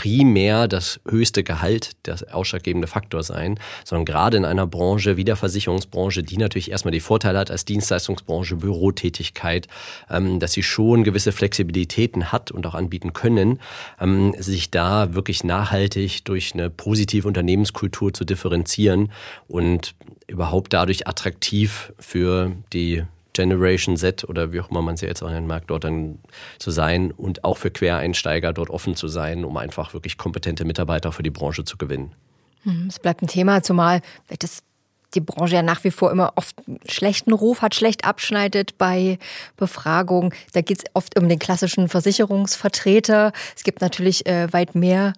primär 0.00 0.66
das 0.66 0.98
höchste 1.06 1.44
Gehalt 1.44 1.90
der 2.06 2.16
ausschlaggebende 2.32 2.88
Faktor 2.88 3.22
sein, 3.22 3.60
sondern 3.84 4.06
gerade 4.06 4.38
in 4.38 4.46
einer 4.46 4.66
Branche 4.66 5.18
wie 5.18 5.24
der 5.24 5.36
Versicherungsbranche, 5.36 6.22
die 6.22 6.38
natürlich 6.38 6.70
erstmal 6.70 6.92
die 6.92 7.00
Vorteile 7.00 7.38
hat 7.38 7.50
als 7.50 7.66
Dienstleistungsbranche, 7.66 8.56
Bürotätigkeit, 8.56 9.68
ähm, 10.08 10.40
dass 10.40 10.52
sie 10.52 10.62
schon 10.62 11.04
gewisse 11.04 11.32
Flexibilitäten 11.32 12.32
hat 12.32 12.50
und 12.50 12.66
auch 12.66 12.74
anbieten 12.74 13.12
können, 13.12 13.60
ähm, 14.00 14.34
sich 14.38 14.70
da 14.70 15.12
wirklich 15.12 15.44
nachhaltig 15.44 16.24
durch 16.24 16.54
eine 16.54 16.70
positive 16.70 17.28
Unternehmenskultur 17.28 18.14
zu 18.14 18.24
differenzieren 18.24 19.12
und 19.48 19.94
überhaupt 20.26 20.72
dadurch 20.72 21.08
attraktiv 21.08 21.92
für 21.98 22.52
die 22.72 23.04
Generation 23.40 23.96
Z 23.96 24.24
oder 24.28 24.52
wie 24.52 24.60
auch 24.60 24.70
immer 24.70 24.82
man 24.82 24.96
sie 24.96 25.06
jetzt 25.06 25.22
auch 25.22 25.30
nennen 25.30 25.46
mag, 25.46 25.66
dort 25.66 25.84
dann 25.84 26.18
zu 26.58 26.70
sein 26.70 27.10
und 27.10 27.44
auch 27.44 27.56
für 27.56 27.70
Quereinsteiger 27.70 28.52
dort 28.52 28.68
offen 28.68 28.94
zu 28.94 29.08
sein, 29.08 29.44
um 29.44 29.56
einfach 29.56 29.94
wirklich 29.94 30.18
kompetente 30.18 30.64
Mitarbeiter 30.64 31.12
für 31.12 31.22
die 31.22 31.30
Branche 31.30 31.64
zu 31.64 31.78
gewinnen. 31.78 32.12
Hm, 32.64 32.88
es 32.88 32.98
bleibt 32.98 33.22
ein 33.22 33.28
Thema, 33.28 33.62
zumal 33.62 34.02
das 34.38 34.62
die 35.14 35.20
Branche 35.20 35.56
ja 35.56 35.62
nach 35.62 35.82
wie 35.82 35.90
vor 35.90 36.12
immer 36.12 36.34
oft 36.36 36.54
schlechten 36.86 37.32
Ruf 37.32 37.62
hat, 37.62 37.74
schlecht 37.74 38.04
abschneidet 38.04 38.78
bei 38.78 39.18
Befragungen. 39.56 40.32
Da 40.52 40.60
geht 40.60 40.78
es 40.78 40.84
oft 40.94 41.18
um 41.18 41.28
den 41.28 41.38
klassischen 41.38 41.88
Versicherungsvertreter. 41.88 43.32
Es 43.56 43.64
gibt 43.64 43.80
natürlich 43.80 44.26
äh, 44.26 44.52
weit 44.52 44.74
mehr 44.74 45.14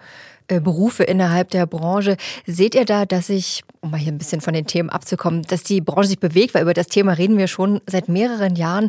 Berufe 0.60 1.04
innerhalb 1.04 1.50
der 1.50 1.66
Branche. 1.66 2.16
Seht 2.46 2.74
ihr 2.74 2.84
da, 2.84 3.06
dass 3.06 3.28
sich, 3.28 3.62
um 3.80 3.90
mal 3.90 3.98
hier 3.98 4.12
ein 4.12 4.18
bisschen 4.18 4.40
von 4.40 4.54
den 4.54 4.66
Themen 4.66 4.90
abzukommen, 4.90 5.42
dass 5.42 5.62
die 5.62 5.80
Branche 5.80 6.08
sich 6.08 6.18
bewegt, 6.18 6.54
weil 6.54 6.62
über 6.62 6.74
das 6.74 6.88
Thema 6.88 7.12
reden 7.12 7.38
wir 7.38 7.48
schon 7.48 7.80
seit 7.86 8.08
mehreren 8.08 8.56
Jahren, 8.56 8.88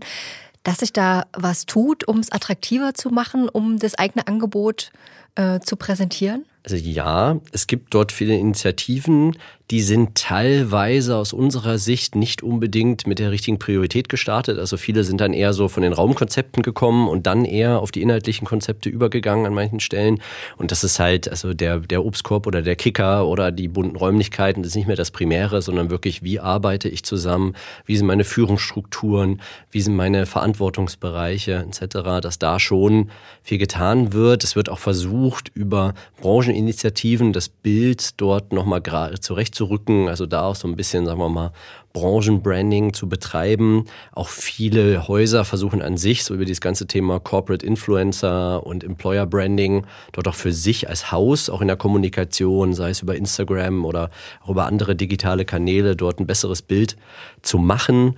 dass 0.63 0.77
sich 0.77 0.93
da 0.93 1.25
was 1.33 1.65
tut, 1.65 2.07
um 2.07 2.19
es 2.19 2.31
attraktiver 2.31 2.93
zu 2.93 3.09
machen, 3.09 3.49
um 3.49 3.79
das 3.79 3.95
eigene 3.95 4.27
Angebot 4.27 4.91
äh, 5.35 5.59
zu 5.59 5.75
präsentieren? 5.75 6.45
Also 6.63 6.77
ja, 6.77 7.39
es 7.51 7.67
gibt 7.67 7.93
dort 7.93 8.11
viele 8.11 8.35
Initiativen, 8.35 9.37
die 9.71 9.81
sind 9.81 10.15
teilweise 10.15 11.15
aus 11.15 11.31
unserer 11.31 11.77
Sicht 11.77 12.15
nicht 12.15 12.43
unbedingt 12.43 13.07
mit 13.07 13.17
der 13.19 13.31
richtigen 13.31 13.59
Priorität 13.59 14.09
gestartet. 14.09 14.59
Also 14.59 14.75
viele 14.75 15.05
sind 15.05 15.21
dann 15.21 15.33
eher 15.33 15.53
so 15.53 15.69
von 15.69 15.83
den 15.83 15.93
Raumkonzepten 15.93 16.63
gekommen 16.63 17.07
und 17.07 17.25
dann 17.27 17.45
eher 17.45 17.79
auf 17.79 17.91
die 17.91 18.01
inhaltlichen 18.01 18.45
Konzepte 18.45 18.89
übergegangen 18.89 19.45
an 19.45 19.53
manchen 19.53 19.79
Stellen. 19.79 20.21
Und 20.57 20.71
das 20.71 20.83
ist 20.83 20.99
halt, 20.99 21.29
also 21.29 21.53
der, 21.53 21.79
der 21.79 22.03
Obstkorb 22.03 22.45
oder 22.45 22.61
der 22.61 22.75
Kicker 22.75 23.25
oder 23.25 23.51
die 23.51 23.69
bunten 23.69 23.95
Räumlichkeiten, 23.95 24.63
das 24.63 24.71
ist 24.71 24.75
nicht 24.75 24.87
mehr 24.87 24.97
das 24.97 25.11
Primäre, 25.11 25.61
sondern 25.61 25.89
wirklich, 25.89 26.23
wie 26.23 26.41
arbeite 26.41 26.89
ich 26.89 27.03
zusammen, 27.03 27.55
wie 27.85 27.95
sind 27.95 28.05
meine 28.05 28.25
Führungsstrukturen, 28.25 29.41
wie 29.71 29.81
sind 29.81 29.95
meine 29.95 30.25
Verantwortungsbereiche 30.25 31.65
etc., 31.67 32.21
dass 32.21 32.37
da 32.37 32.59
schon 32.59 33.11
viel 33.41 33.57
getan 33.57 34.11
wird. 34.11 34.43
Es 34.43 34.57
wird 34.57 34.67
auch 34.67 34.79
versucht, 34.79 35.51
über 35.53 35.93
Brancheninitiativen 36.21 37.31
das 37.31 37.47
Bild 37.47 38.19
dort 38.19 38.51
nochmal 38.51 38.81
gerade 38.81 39.19
zurecht 39.21 39.52
zurechtzurücken, 39.53 40.07
also 40.07 40.25
da 40.25 40.43
auch 40.43 40.55
so 40.55 40.67
ein 40.67 40.75
bisschen, 40.75 41.05
sagen 41.05 41.19
wir 41.19 41.29
mal, 41.29 41.51
Branchenbranding 41.93 42.93
zu 42.93 43.07
betreiben. 43.07 43.85
Auch 44.11 44.29
viele 44.29 45.07
Häuser 45.07 45.45
versuchen 45.45 45.81
an 45.81 45.97
sich, 45.97 46.23
so 46.23 46.33
über 46.33 46.45
dieses 46.45 46.61
ganze 46.61 46.87
Thema 46.87 47.19
Corporate 47.19 47.65
Influencer 47.65 48.65
und 48.65 48.83
Employer 48.83 49.25
Branding, 49.25 49.85
dort 50.11 50.27
auch 50.27 50.35
für 50.35 50.51
sich 50.51 50.89
als 50.89 51.11
Haus, 51.11 51.49
auch 51.49 51.61
in 51.61 51.67
der 51.67 51.77
Kommunikation, 51.77 52.73
sei 52.73 52.89
es 52.89 53.01
über 53.01 53.15
Instagram 53.15 53.85
oder 53.85 54.09
auch 54.43 54.49
über 54.49 54.65
andere 54.65 54.95
digitale 54.95 55.45
Kanäle, 55.45 55.95
dort 55.95 56.19
ein 56.19 56.27
besseres 56.27 56.61
Bild 56.61 56.97
zu 57.41 57.57
machen. 57.59 58.17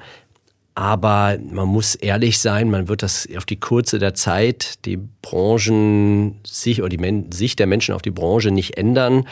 Aber 0.77 1.37
man 1.51 1.69
muss 1.69 1.95
ehrlich 1.95 2.39
sein, 2.39 2.69
man 2.69 2.89
wird 2.89 3.01
das 3.01 3.29
auf 3.37 3.45
die 3.45 3.59
kurze 3.59 3.97
der 3.97 4.13
Zeit, 4.13 4.85
die 4.85 4.99
Branchen 5.21 6.35
sich 6.45 6.81
oder 6.81 6.89
die 6.89 6.97
Men 6.97 7.31
Sicht 7.31 7.59
der 7.59 7.67
Menschen 7.67 7.95
auf 7.95 8.01
die 8.01 8.11
Branche 8.11 8.51
nicht 8.51 8.77
ändern. 8.77 9.25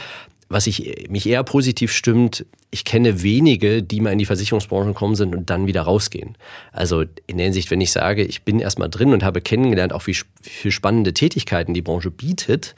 Was 0.50 0.68
ich, 0.68 1.08
mich 1.10 1.28
eher 1.28 1.44
positiv 1.44 1.92
stimmt, 1.92 2.46
ich 2.72 2.86
kenne 2.86 3.22
wenige, 3.22 3.84
die 3.84 4.02
mal 4.02 4.12
in 4.12 4.18
die 4.18 4.26
Versicherungsbranche 4.26 4.90
gekommen 4.90 5.16
sind 5.16 5.36
und 5.36 5.50
dann 5.50 5.68
wieder 5.68 5.84
rausgehen. 5.84 6.36
Also 6.72 7.04
in 7.28 7.38
der 7.38 7.46
Hinsicht, 7.46 7.70
wenn 7.70 7.82
ich 7.82 7.92
sage, 7.92 8.24
ich 8.24 8.44
bin 8.44 8.60
erstmal 8.60 8.90
drin 8.90 9.14
und 9.14 9.24
habe 9.24 9.42
kennengelernt, 9.42 9.94
auch 9.94 10.08
wie, 10.08 10.18
wie 10.64 10.72
spannende 10.72 11.14
Tätigkeiten 11.14 11.74
die 11.74 11.82
Branche 11.82 12.10
bietet, 12.10 12.76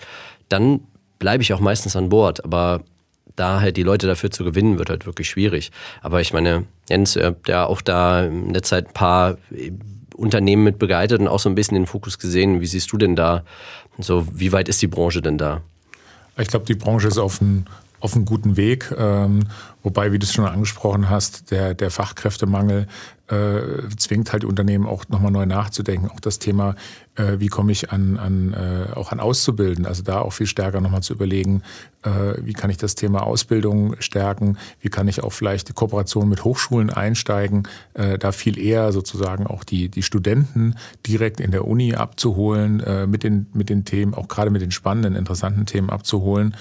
dann 0.50 0.82
bleibe 1.18 1.44
ich 1.44 1.54
auch 1.54 1.62
meistens 1.62 1.96
an 1.96 2.10
Bord. 2.10 2.44
Aber 2.44 2.84
da 3.36 3.62
halt 3.62 3.78
die 3.78 3.84
Leute 3.84 4.08
dafür 4.08 4.32
zu 4.32 4.44
gewinnen, 4.44 4.78
wird 4.78 4.90
halt 4.90 5.06
wirklich 5.06 5.30
schwierig. 5.30 5.72
Aber 6.02 6.22
ich 6.22 6.34
meine, 6.34 6.66
Jens, 6.90 7.16
ihr 7.16 7.26
habt 7.26 7.48
ja 7.48 7.66
auch 7.66 7.82
da 7.82 8.26
in 8.26 8.54
der 8.54 8.64
Zeit 8.64 8.88
ein 8.88 8.94
paar 8.94 9.38
Unternehmen 10.16 10.64
mit 10.64 10.80
begleitet 10.80 11.20
und 11.20 11.28
auch 11.28 11.40
so 11.40 11.50
ein 11.50 11.56
bisschen 11.56 11.76
den 11.76 11.88
Fokus 11.88 12.20
gesehen. 12.20 12.62
Wie 12.62 12.66
siehst 12.66 12.92
du 12.92 12.98
denn 12.98 13.16
da? 13.16 13.44
So, 13.98 14.28
wie 14.34 14.52
weit 14.52 14.70
ist 14.70 14.82
die 14.82 14.88
Branche 14.88 15.22
denn 15.22 15.38
da? 15.38 15.62
Ich 16.38 16.48
glaube, 16.50 16.66
die 16.66 16.76
Branche 16.76 17.08
ist 17.08 17.18
auf 17.18 17.42
einem 17.42 17.66
auf 18.06 18.14
guten 18.26 18.56
Weg. 18.56 18.94
Ähm, 18.98 19.48
wobei, 19.82 20.12
wie 20.12 20.20
du 20.20 20.26
es 20.26 20.34
schon 20.34 20.46
angesprochen 20.46 21.10
hast, 21.10 21.52
der, 21.52 21.74
der 21.74 21.90
Fachkräftemangel 21.90 22.88
äh, 23.28 23.88
zwingt 23.98 24.32
halt 24.34 24.46
Unternehmen 24.46 24.86
auch 24.86 25.08
nochmal 25.10 25.32
neu 25.32 25.46
nachzudenken. 25.46 26.10
Auch 26.10 26.20
das 26.20 26.40
Thema, 26.40 26.76
äh, 27.16 27.40
wie 27.40 27.48
komme 27.48 27.72
ich 27.72 27.92
an, 27.92 28.18
an 28.18 28.54
äh, 28.54 28.94
auch 28.94 29.12
an 29.12 29.20
Auszubilden, 29.20 29.86
also 29.86 30.04
da 30.04 30.20
auch 30.20 30.34
viel 30.34 30.48
stärker 30.48 30.82
nochmal 30.82 31.02
zu 31.02 31.14
überlegen, 31.14 31.64
äh, 32.04 32.10
wie 32.42 32.54
kann 32.54 32.70
ich 32.70 32.78
das 32.78 32.96
Thema 32.96 33.24
Ausbildung 33.24 33.96
stärken, 34.00 34.58
wie 34.80 34.90
kann 34.90 35.08
ich 35.08 35.24
auch 35.24 35.34
vielleicht 35.34 35.70
die 35.70 35.74
Kooperation 35.74 36.30
mit 36.30 36.44
Hochschulen 36.44 36.90
einsteigen, 36.90 37.68
äh, 37.94 38.18
da 38.18 38.32
viel 38.32 38.60
eher 38.60 38.92
sozusagen 38.92 39.48
auch 39.48 39.64
die, 39.64 39.90
die 39.90 40.04
Studenten 40.04 40.76
direkt 41.08 41.40
in 41.40 41.52
der 41.52 41.68
Uni 41.68 41.96
abzuholen, 41.96 42.80
äh, 42.82 43.08
mit, 43.08 43.24
den, 43.24 43.48
mit 43.54 43.70
den 43.70 43.86
Themen, 43.86 44.14
auch 44.14 44.28
gerade 44.28 44.52
mit 44.52 44.62
den 44.62 44.72
spannenden, 44.72 45.16
interessanten 45.16 45.66
Themen 45.66 45.90
abzuholen 45.90 46.56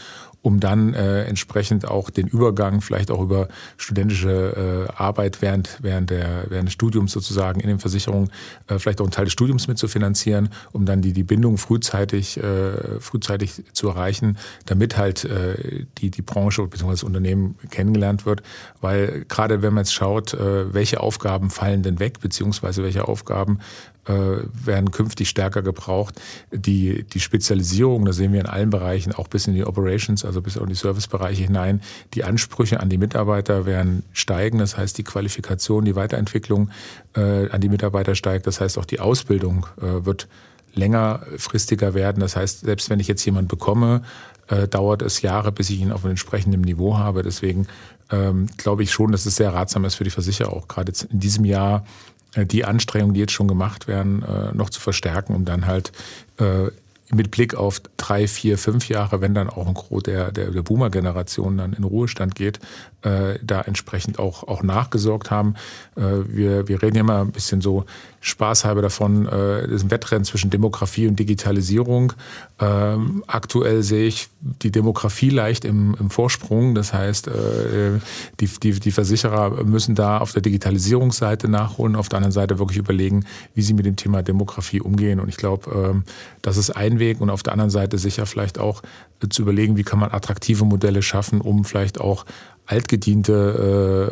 um 0.44 0.60
dann 0.60 0.92
äh, 0.92 1.24
entsprechend 1.24 1.88
auch 1.88 2.10
den 2.10 2.28
Übergang 2.28 2.82
vielleicht 2.82 3.10
auch 3.10 3.22
über 3.22 3.48
studentische 3.78 4.86
äh, 4.90 4.92
Arbeit 4.94 5.40
während, 5.40 5.78
während, 5.80 6.10
der, 6.10 6.44
während 6.50 6.68
des 6.68 6.74
Studiums 6.74 7.12
sozusagen 7.12 7.60
in 7.60 7.68
den 7.68 7.78
Versicherungen 7.78 8.30
äh, 8.66 8.78
vielleicht 8.78 9.00
auch 9.00 9.06
einen 9.06 9.10
Teil 9.10 9.24
des 9.24 9.32
Studiums 9.32 9.68
mitzufinanzieren, 9.68 10.50
um 10.72 10.84
dann 10.84 11.00
die, 11.00 11.14
die 11.14 11.22
Bindung 11.22 11.56
frühzeitig, 11.56 12.36
äh, 12.36 13.00
frühzeitig 13.00 13.62
zu 13.72 13.88
erreichen, 13.88 14.36
damit 14.66 14.98
halt 14.98 15.24
äh, 15.24 15.86
die, 15.96 16.10
die 16.10 16.22
Branche 16.22 16.66
bzw. 16.66 16.90
das 16.90 17.04
Unternehmen 17.04 17.56
kennengelernt 17.70 18.26
wird. 18.26 18.42
Weil 18.82 19.24
gerade 19.26 19.62
wenn 19.62 19.72
man 19.72 19.84
jetzt 19.84 19.94
schaut, 19.94 20.34
äh, 20.34 20.74
welche 20.74 21.00
Aufgaben 21.00 21.48
fallen 21.48 21.82
denn 21.82 22.00
weg, 22.00 22.20
beziehungsweise 22.20 22.82
welche 22.82 23.08
Aufgaben 23.08 23.60
werden 24.06 24.90
künftig 24.90 25.28
stärker 25.28 25.62
gebraucht. 25.62 26.20
Die, 26.52 27.04
die 27.04 27.20
Spezialisierung, 27.20 28.04
das 28.04 28.16
sehen 28.16 28.32
wir 28.32 28.40
in 28.40 28.46
allen 28.46 28.70
Bereichen, 28.70 29.12
auch 29.12 29.28
bis 29.28 29.46
in 29.46 29.54
die 29.54 29.64
Operations, 29.64 30.24
also 30.24 30.42
bis 30.42 30.56
in 30.56 30.66
die 30.66 30.74
Servicebereiche 30.74 31.44
hinein. 31.44 31.80
Die 32.14 32.24
Ansprüche 32.24 32.80
an 32.80 32.90
die 32.90 32.98
Mitarbeiter 32.98 33.66
werden 33.66 34.02
steigen. 34.12 34.58
Das 34.58 34.76
heißt, 34.76 34.98
die 34.98 35.04
Qualifikation, 35.04 35.84
die 35.84 35.96
Weiterentwicklung 35.96 36.70
äh, 37.16 37.48
an 37.50 37.60
die 37.60 37.68
Mitarbeiter 37.68 38.14
steigt. 38.14 38.46
Das 38.46 38.60
heißt, 38.60 38.78
auch 38.78 38.84
die 38.84 39.00
Ausbildung 39.00 39.66
äh, 39.80 40.04
wird 40.04 40.28
längerfristiger 40.74 41.94
werden. 41.94 42.20
Das 42.20 42.36
heißt, 42.36 42.60
selbst 42.60 42.90
wenn 42.90 43.00
ich 43.00 43.08
jetzt 43.08 43.24
jemanden 43.24 43.48
bekomme, 43.48 44.02
äh, 44.48 44.68
dauert 44.68 45.02
es 45.02 45.22
Jahre, 45.22 45.52
bis 45.52 45.70
ich 45.70 45.80
ihn 45.80 45.92
auf 45.92 46.04
einem 46.04 46.12
entsprechenden 46.12 46.60
Niveau 46.60 46.98
habe. 46.98 47.22
Deswegen 47.22 47.66
ähm, 48.10 48.46
glaube 48.56 48.82
ich 48.82 48.92
schon, 48.92 49.12
dass 49.12 49.26
es 49.26 49.36
sehr 49.36 49.54
ratsam 49.54 49.84
ist 49.84 49.94
für 49.94 50.04
die 50.04 50.10
Versicherer, 50.10 50.52
auch 50.52 50.68
gerade 50.68 50.92
in 51.10 51.20
diesem 51.20 51.44
Jahr 51.44 51.80
äh, 51.80 52.13
die 52.36 52.64
Anstrengungen, 52.64 53.14
die 53.14 53.20
jetzt 53.20 53.32
schon 53.32 53.48
gemacht 53.48 53.86
werden, 53.86 54.22
äh, 54.22 54.54
noch 54.54 54.70
zu 54.70 54.80
verstärken, 54.80 55.34
um 55.34 55.44
dann 55.44 55.66
halt 55.66 55.92
äh, 56.38 56.70
mit 57.12 57.30
Blick 57.30 57.54
auf 57.54 57.82
drei, 57.96 58.26
vier, 58.26 58.56
fünf 58.56 58.88
Jahre, 58.88 59.20
wenn 59.20 59.34
dann 59.34 59.50
auch 59.50 59.66
ein 59.66 59.74
Gros 59.74 60.02
der, 60.04 60.32
der, 60.32 60.50
der 60.50 60.62
Boomer-Generation 60.62 61.58
dann 61.58 61.72
in 61.74 61.84
Ruhestand 61.84 62.34
geht, 62.34 62.60
äh, 63.02 63.38
da 63.42 63.60
entsprechend 63.60 64.18
auch, 64.18 64.44
auch 64.44 64.62
nachgesorgt 64.62 65.30
haben. 65.30 65.54
Äh, 65.96 66.02
wir, 66.28 66.68
wir 66.68 66.82
reden 66.82 66.96
ja 66.96 67.00
immer 67.00 67.20
ein 67.20 67.32
bisschen 67.32 67.60
so 67.60 67.84
spaßhalber 68.20 68.80
davon, 68.80 69.26
äh, 69.26 69.62
das 69.62 69.72
ist 69.72 69.84
ein 69.84 69.90
Wettrennen 69.90 70.24
zwischen 70.24 70.48
Demografie 70.48 71.06
und 71.06 71.18
Digitalisierung. 71.18 72.14
Ähm, 72.58 73.22
aktuell 73.26 73.82
sehe 73.82 74.06
ich 74.06 74.28
die 74.40 74.70
Demografie 74.70 75.28
leicht 75.28 75.66
im, 75.66 75.94
im 76.00 76.08
Vorsprung. 76.08 76.74
Das 76.74 76.94
heißt, 76.94 77.28
äh, 77.28 78.00
die, 78.40 78.46
die, 78.46 78.80
die 78.80 78.90
Versicherer 78.92 79.64
müssen 79.64 79.94
da 79.94 80.18
auf 80.18 80.32
der 80.32 80.40
Digitalisierungsseite 80.40 81.48
nachholen, 81.48 81.96
auf 81.96 82.08
der 82.08 82.18
anderen 82.18 82.32
Seite 82.32 82.58
wirklich 82.58 82.78
überlegen, 82.78 83.26
wie 83.54 83.62
sie 83.62 83.74
mit 83.74 83.84
dem 83.84 83.96
Thema 83.96 84.22
Demografie 84.22 84.80
umgehen. 84.80 85.20
Und 85.20 85.28
ich 85.28 85.36
glaube, 85.36 85.70
ähm, 85.70 86.04
das 86.40 86.56
ist 86.56 86.70
ein 86.70 86.93
Weg 86.98 87.20
und 87.20 87.30
auf 87.30 87.42
der 87.42 87.52
anderen 87.52 87.70
Seite 87.70 87.98
sicher 87.98 88.26
vielleicht 88.26 88.58
auch 88.58 88.82
zu 89.28 89.42
überlegen, 89.42 89.76
wie 89.76 89.84
kann 89.84 89.98
man 89.98 90.12
attraktive 90.12 90.64
Modelle 90.64 91.02
schaffen, 91.02 91.40
um 91.40 91.64
vielleicht 91.64 92.00
auch 92.00 92.24
altgediente 92.66 93.32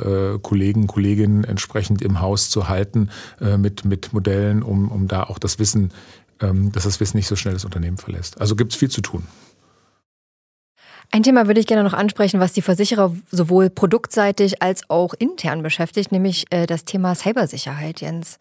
äh, 0.04 0.34
äh, 0.34 0.38
Kollegen, 0.40 0.86
Kolleginnen 0.86 1.44
entsprechend 1.44 2.02
im 2.02 2.20
Haus 2.20 2.50
zu 2.50 2.68
halten 2.68 3.10
äh, 3.40 3.56
mit, 3.56 3.84
mit 3.84 4.12
Modellen, 4.12 4.62
um, 4.62 4.90
um 4.90 5.08
da 5.08 5.24
auch 5.24 5.38
das 5.38 5.58
Wissen, 5.58 5.92
ähm, 6.40 6.72
dass 6.72 6.84
das 6.84 7.00
Wissen 7.00 7.16
nicht 7.16 7.28
so 7.28 7.36
schnell 7.36 7.54
das 7.54 7.64
Unternehmen 7.64 7.96
verlässt. 7.96 8.40
Also 8.40 8.56
gibt 8.56 8.72
es 8.72 8.78
viel 8.78 8.90
zu 8.90 9.00
tun. 9.00 9.26
Ein 11.14 11.22
Thema 11.22 11.46
würde 11.46 11.60
ich 11.60 11.66
gerne 11.66 11.84
noch 11.84 11.92
ansprechen, 11.92 12.40
was 12.40 12.54
die 12.54 12.62
Versicherer 12.62 13.14
sowohl 13.30 13.68
produktseitig 13.68 14.62
als 14.62 14.88
auch 14.88 15.12
intern 15.12 15.62
beschäftigt, 15.62 16.10
nämlich 16.10 16.46
äh, 16.50 16.66
das 16.66 16.84
Thema 16.84 17.14
Cybersicherheit, 17.14 18.00
Jens. 18.00 18.38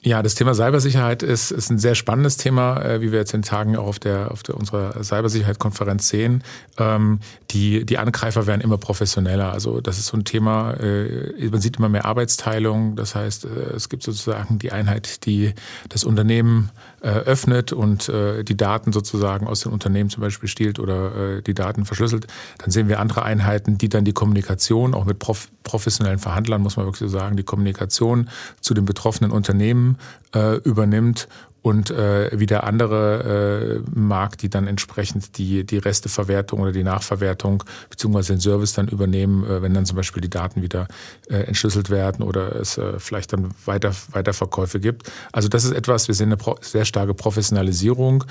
Ja, 0.00 0.22
das 0.22 0.36
Thema 0.36 0.54
Cybersicherheit 0.54 1.24
ist, 1.24 1.50
ist 1.50 1.70
ein 1.70 1.78
sehr 1.78 1.96
spannendes 1.96 2.36
Thema, 2.36 2.80
äh, 2.82 3.00
wie 3.00 3.10
wir 3.10 3.18
jetzt 3.18 3.34
in 3.34 3.42
Tagen 3.42 3.76
auch 3.76 3.88
auf 3.88 3.98
der 3.98 4.30
auf 4.30 4.44
der, 4.44 4.56
unserer 4.56 5.02
Cybersicherheit-Konferenz 5.02 6.08
sehen. 6.08 6.44
Ähm, 6.78 7.18
die, 7.50 7.84
die 7.84 7.98
Angreifer 7.98 8.46
werden 8.46 8.60
immer 8.60 8.78
professioneller. 8.78 9.52
Also 9.52 9.80
das 9.80 9.98
ist 9.98 10.06
so 10.06 10.16
ein 10.16 10.24
Thema, 10.24 10.74
äh, 10.74 11.48
man 11.50 11.60
sieht 11.60 11.78
immer 11.78 11.88
mehr 11.88 12.04
Arbeitsteilung. 12.04 12.94
Das 12.94 13.16
heißt, 13.16 13.46
äh, 13.46 13.74
es 13.74 13.88
gibt 13.88 14.04
sozusagen 14.04 14.60
die 14.60 14.70
Einheit, 14.70 15.26
die 15.26 15.52
das 15.88 16.04
Unternehmen 16.04 16.70
äh, 17.00 17.08
öffnet 17.08 17.72
und 17.72 18.08
äh, 18.08 18.44
die 18.44 18.56
Daten 18.56 18.92
sozusagen 18.92 19.48
aus 19.48 19.60
dem 19.60 19.72
Unternehmen 19.72 20.10
zum 20.10 20.20
Beispiel 20.20 20.48
stiehlt 20.48 20.78
oder 20.78 21.38
äh, 21.38 21.42
die 21.42 21.54
Daten 21.54 21.84
verschlüsselt. 21.84 22.28
Dann 22.58 22.70
sehen 22.70 22.88
wir 22.88 23.00
andere 23.00 23.22
Einheiten, 23.22 23.78
die 23.78 23.88
dann 23.88 24.04
die 24.04 24.12
Kommunikation, 24.12 24.94
auch 24.94 25.04
mit 25.04 25.18
prof 25.18 25.48
professionellen 25.64 26.18
Verhandlern, 26.18 26.62
muss 26.62 26.78
man 26.78 26.86
wirklich 26.86 27.10
so 27.10 27.18
sagen, 27.18 27.36
die 27.36 27.42
Kommunikation 27.42 28.30
zu 28.62 28.72
den 28.72 28.86
betroffenen 28.86 29.30
Unternehmen 29.30 29.87
äh, 30.34 30.56
übernimmt 30.58 31.28
und 31.62 31.90
äh, 31.90 32.30
wieder 32.38 32.64
andere 32.64 33.82
äh, 33.84 33.90
Markt, 33.98 34.42
die 34.42 34.48
dann 34.48 34.66
entsprechend 34.66 35.36
die, 35.38 35.64
die 35.64 35.78
Resteverwertung 35.78 36.60
oder 36.60 36.72
die 36.72 36.84
Nachverwertung 36.84 37.64
beziehungsweise 37.90 38.34
den 38.34 38.40
Service 38.40 38.72
dann 38.72 38.88
übernehmen, 38.88 39.44
äh, 39.44 39.60
wenn 39.60 39.74
dann 39.74 39.84
zum 39.84 39.96
Beispiel 39.96 40.22
die 40.22 40.30
Daten 40.30 40.62
wieder 40.62 40.86
äh, 41.28 41.40
entschlüsselt 41.40 41.90
werden 41.90 42.22
oder 42.22 42.56
es 42.56 42.78
äh, 42.78 42.98
vielleicht 42.98 43.32
dann 43.32 43.50
weiter, 43.66 43.92
Weiterverkäufe 44.12 44.80
gibt. 44.80 45.10
Also 45.32 45.48
das 45.48 45.64
ist 45.64 45.72
etwas, 45.72 46.08
wir 46.08 46.14
sehen 46.14 46.32
eine 46.32 46.38
sehr 46.60 46.84
starke 46.84 47.12
Professionalisierung 47.12 48.24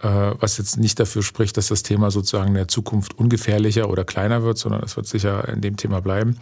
was 0.00 0.58
jetzt 0.58 0.78
nicht 0.78 1.00
dafür 1.00 1.22
spricht, 1.22 1.56
dass 1.56 1.68
das 1.68 1.82
Thema 1.82 2.10
sozusagen 2.10 2.48
in 2.48 2.54
der 2.54 2.68
Zukunft 2.68 3.18
ungefährlicher 3.18 3.90
oder 3.90 4.04
kleiner 4.04 4.42
wird, 4.44 4.58
sondern 4.58 4.82
es 4.84 4.96
wird 4.96 5.06
sicher 5.06 5.48
in 5.48 5.60
dem 5.60 5.76
Thema 5.76 6.00
bleiben. 6.00 6.36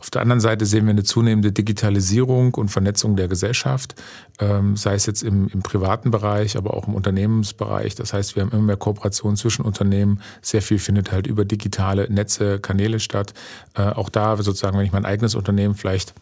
Auf 0.00 0.10
der 0.10 0.22
anderen 0.22 0.40
Seite 0.40 0.64
sehen 0.64 0.84
wir 0.84 0.90
eine 0.90 1.02
zunehmende 1.02 1.50
Digitalisierung 1.50 2.54
und 2.54 2.68
Vernetzung 2.68 3.16
der 3.16 3.26
Gesellschaft, 3.26 3.96
ähm, 4.38 4.76
sei 4.76 4.94
es 4.94 5.06
jetzt 5.06 5.22
im, 5.22 5.48
im 5.48 5.62
privaten 5.62 6.10
Bereich, 6.10 6.56
aber 6.56 6.74
auch 6.74 6.86
im 6.86 6.94
Unternehmensbereich. 6.94 7.96
Das 7.96 8.12
heißt, 8.12 8.36
wir 8.36 8.44
haben 8.44 8.52
immer 8.52 8.62
mehr 8.62 8.76
Kooperation 8.76 9.36
zwischen 9.36 9.62
Unternehmen. 9.64 10.20
Sehr 10.40 10.62
viel 10.62 10.78
findet 10.78 11.10
halt 11.10 11.26
über 11.26 11.44
digitale 11.44 12.10
Netze, 12.12 12.60
Kanäle 12.60 13.00
statt. 13.00 13.34
Äh, 13.74 13.82
auch 13.82 14.08
da 14.08 14.36
sozusagen, 14.36 14.78
wenn 14.78 14.86
ich 14.86 14.92
mein 14.92 15.04
eigenes 15.04 15.34
Unternehmen 15.34 15.74
vielleicht 15.74 16.14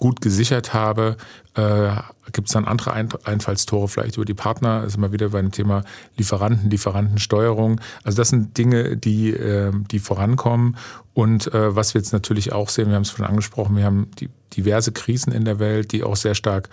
gut 0.00 0.20
gesichert 0.20 0.74
habe, 0.74 1.16
äh, 1.54 1.90
gibt 2.32 2.48
es 2.48 2.54
dann 2.54 2.64
andere 2.64 2.92
Einfallstore 2.92 3.86
vielleicht 3.86 4.16
über 4.16 4.24
die 4.24 4.34
Partner. 4.34 4.82
Ist 4.84 4.96
immer 4.96 5.12
wieder 5.12 5.28
beim 5.28 5.52
Thema 5.52 5.84
Lieferanten, 6.16 6.70
Lieferantensteuerung. 6.70 7.80
Also 8.02 8.16
das 8.16 8.30
sind 8.30 8.56
Dinge, 8.58 8.96
die, 8.96 9.30
äh, 9.30 9.70
die 9.90 9.98
vorankommen. 10.00 10.76
Und 11.14 11.52
äh, 11.54 11.76
was 11.76 11.94
wir 11.94 12.00
jetzt 12.00 12.12
natürlich 12.12 12.52
auch 12.52 12.68
sehen, 12.68 12.88
wir 12.88 12.96
haben 12.96 13.02
es 13.02 13.10
schon 13.10 13.26
angesprochen, 13.26 13.76
wir 13.76 13.84
haben 13.84 14.10
die 14.18 14.30
diverse 14.56 14.92
Krisen 14.92 15.32
in 15.32 15.44
der 15.44 15.58
Welt, 15.58 15.92
die 15.92 16.02
auch 16.02 16.16
sehr 16.16 16.34
stark 16.34 16.68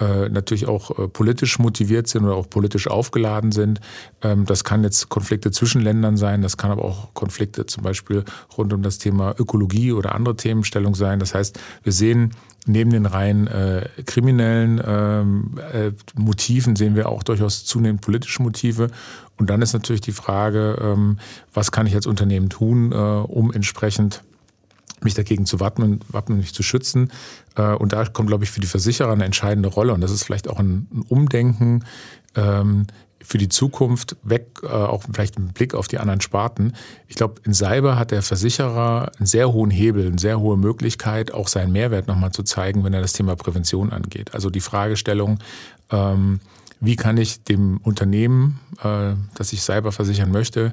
äh, 0.00 0.28
natürlich 0.30 0.66
auch 0.66 0.98
äh, 0.98 1.08
politisch 1.08 1.58
motiviert 1.58 2.08
sind 2.08 2.24
oder 2.24 2.34
auch 2.34 2.48
politisch 2.48 2.88
aufgeladen 2.88 3.52
sind. 3.52 3.80
Ähm, 4.22 4.46
das 4.46 4.64
kann 4.64 4.82
jetzt 4.82 5.10
Konflikte 5.10 5.50
zwischen 5.50 5.82
Ländern 5.82 6.16
sein, 6.16 6.40
das 6.42 6.56
kann 6.56 6.70
aber 6.70 6.84
auch 6.84 7.12
Konflikte 7.12 7.66
zum 7.66 7.82
Beispiel 7.82 8.24
rund 8.56 8.72
um 8.72 8.82
das 8.82 8.98
Thema 8.98 9.34
Ökologie 9.38 9.92
oder 9.92 10.14
andere 10.14 10.36
Themenstellung 10.36 10.94
sein. 10.94 11.18
Das 11.18 11.34
heißt, 11.34 11.58
wir 11.82 11.92
sehen 11.92 12.32
neben 12.66 12.90
den 12.90 13.06
rein 13.06 13.46
äh, 13.46 13.88
kriminellen 14.06 14.80
ähm, 14.86 15.60
äh, 15.72 15.92
Motiven 16.14 16.76
sehen 16.76 16.94
wir 16.94 17.08
auch 17.08 17.22
durchaus 17.22 17.64
zunehmend 17.64 18.00
politische 18.00 18.42
Motive. 18.42 18.88
Und 19.38 19.48
dann 19.48 19.62
ist 19.62 19.72
natürlich 19.72 20.02
die 20.02 20.12
Frage, 20.12 20.78
ähm, 20.80 21.18
was 21.54 21.72
kann 21.72 21.86
ich 21.86 21.94
als 21.94 22.06
Unternehmen 22.06 22.48
tun, 22.50 22.92
äh, 22.92 22.94
um 22.94 23.52
entsprechend 23.52 24.22
mich 25.04 25.14
dagegen 25.14 25.46
zu 25.46 25.60
wappnen, 25.60 26.00
wappnen 26.08 26.38
mich 26.38 26.54
zu 26.54 26.62
schützen. 26.62 27.10
Äh, 27.56 27.74
und 27.74 27.92
da 27.92 28.04
kommt, 28.04 28.28
glaube 28.28 28.44
ich, 28.44 28.50
für 28.50 28.60
die 28.60 28.66
Versicherer 28.66 29.12
eine 29.12 29.24
entscheidende 29.24 29.68
Rolle. 29.68 29.94
Und 29.94 30.00
das 30.00 30.10
ist 30.10 30.24
vielleicht 30.24 30.48
auch 30.48 30.58
ein, 30.58 30.88
ein 30.92 31.02
Umdenken, 31.08 31.84
ähm, 32.34 32.86
für 33.22 33.38
die 33.38 33.48
Zukunft 33.48 34.16
weg, 34.22 34.60
äh, 34.62 34.66
auch 34.66 35.04
vielleicht 35.12 35.36
einen 35.36 35.48
Blick 35.48 35.74
auf 35.74 35.88
die 35.88 35.98
anderen 35.98 36.20
Sparten. 36.20 36.72
Ich 37.06 37.16
glaube, 37.16 37.40
in 37.44 37.52
Cyber 37.52 37.98
hat 37.98 38.10
der 38.10 38.22
Versicherer 38.22 39.12
einen 39.18 39.26
sehr 39.26 39.52
hohen 39.52 39.70
Hebel, 39.70 40.06
eine 40.06 40.18
sehr 40.18 40.40
hohe 40.40 40.56
Möglichkeit, 40.56 41.32
auch 41.32 41.48
seinen 41.48 41.72
Mehrwert 41.72 42.08
nochmal 42.08 42.32
zu 42.32 42.42
zeigen, 42.42 42.82
wenn 42.82 42.94
er 42.94 43.02
das 43.02 43.12
Thema 43.12 43.36
Prävention 43.36 43.92
angeht. 43.92 44.34
Also 44.34 44.50
die 44.50 44.60
Fragestellung, 44.60 45.38
ähm, 45.90 46.40
wie 46.80 46.96
kann 46.96 47.18
ich 47.18 47.44
dem 47.44 47.76
Unternehmen, 47.78 48.58
äh, 48.82 49.12
das 49.34 49.52
ich 49.52 49.60
Cyber 49.60 49.92
versichern 49.92 50.30
möchte, 50.30 50.72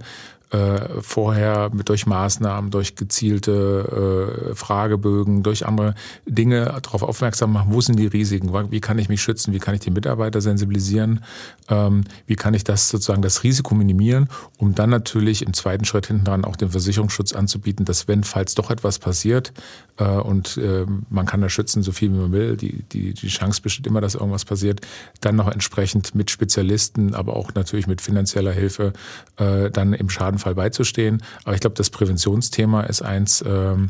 äh, 0.51 1.01
vorher 1.01 1.69
durch 1.69 2.05
Maßnahmen, 2.05 2.71
durch 2.71 2.95
gezielte 2.95 4.51
äh, 4.51 4.55
Fragebögen, 4.55 5.43
durch 5.43 5.65
andere 5.65 5.93
Dinge 6.25 6.79
darauf 6.81 7.03
aufmerksam 7.03 7.51
machen, 7.51 7.73
wo 7.73 7.81
sind 7.81 7.99
die 7.99 8.07
Risiken, 8.07 8.53
wie 8.71 8.79
kann 8.79 8.97
ich 8.97 9.09
mich 9.09 9.21
schützen, 9.21 9.53
wie 9.53 9.59
kann 9.59 9.75
ich 9.75 9.81
die 9.81 9.91
Mitarbeiter 9.91 10.39
sensibilisieren, 10.39 11.23
ähm, 11.67 12.05
wie 12.27 12.35
kann 12.35 12.53
ich 12.53 12.63
das 12.63 12.87
sozusagen 12.87 13.21
das 13.21 13.43
Risiko 13.43 13.75
minimieren, 13.75 14.29
um 14.57 14.73
dann 14.73 14.89
natürlich 14.89 15.41
im 15.45 15.53
zweiten 15.53 15.83
Schritt 15.83 16.07
hinten 16.07 16.23
dran 16.23 16.45
auch 16.45 16.55
den 16.55 16.69
Versicherungsschutz 16.69 17.33
anzubieten, 17.33 17.85
dass 17.85 18.07
wenn, 18.07 18.23
falls 18.23 18.55
doch 18.55 18.71
etwas 18.71 18.99
passiert 18.99 19.51
äh, 19.97 20.05
und 20.05 20.57
äh, 20.57 20.85
man 21.09 21.25
kann 21.25 21.41
da 21.41 21.49
schützen, 21.49 21.83
so 21.83 21.91
viel 21.91 22.13
wie 22.13 22.17
man 22.17 22.31
will, 22.31 22.55
die, 22.55 22.83
die, 22.83 23.13
die 23.13 23.27
Chance 23.27 23.61
besteht 23.61 23.85
immer, 23.85 23.99
dass 23.99 24.15
irgendwas 24.15 24.45
passiert, 24.45 24.81
dann 25.19 25.35
noch 25.35 25.51
entsprechend 25.51 26.15
mit 26.15 26.31
Spezialisten, 26.31 27.15
aber 27.15 27.35
auch 27.35 27.53
natürlich 27.53 27.87
mit 27.87 28.01
finanzieller 28.01 28.53
Hilfe 28.53 28.93
äh, 29.37 29.69
dann 29.71 29.93
im 29.93 30.09
Schaden 30.09 30.36
Fall 30.39 30.55
beizustehen. 30.55 31.23
Aber 31.43 31.55
ich 31.55 31.61
glaube, 31.61 31.75
das 31.75 31.89
Präventionsthema 31.89 32.81
ist 32.81 33.01
eins, 33.01 33.43
ähm, 33.45 33.89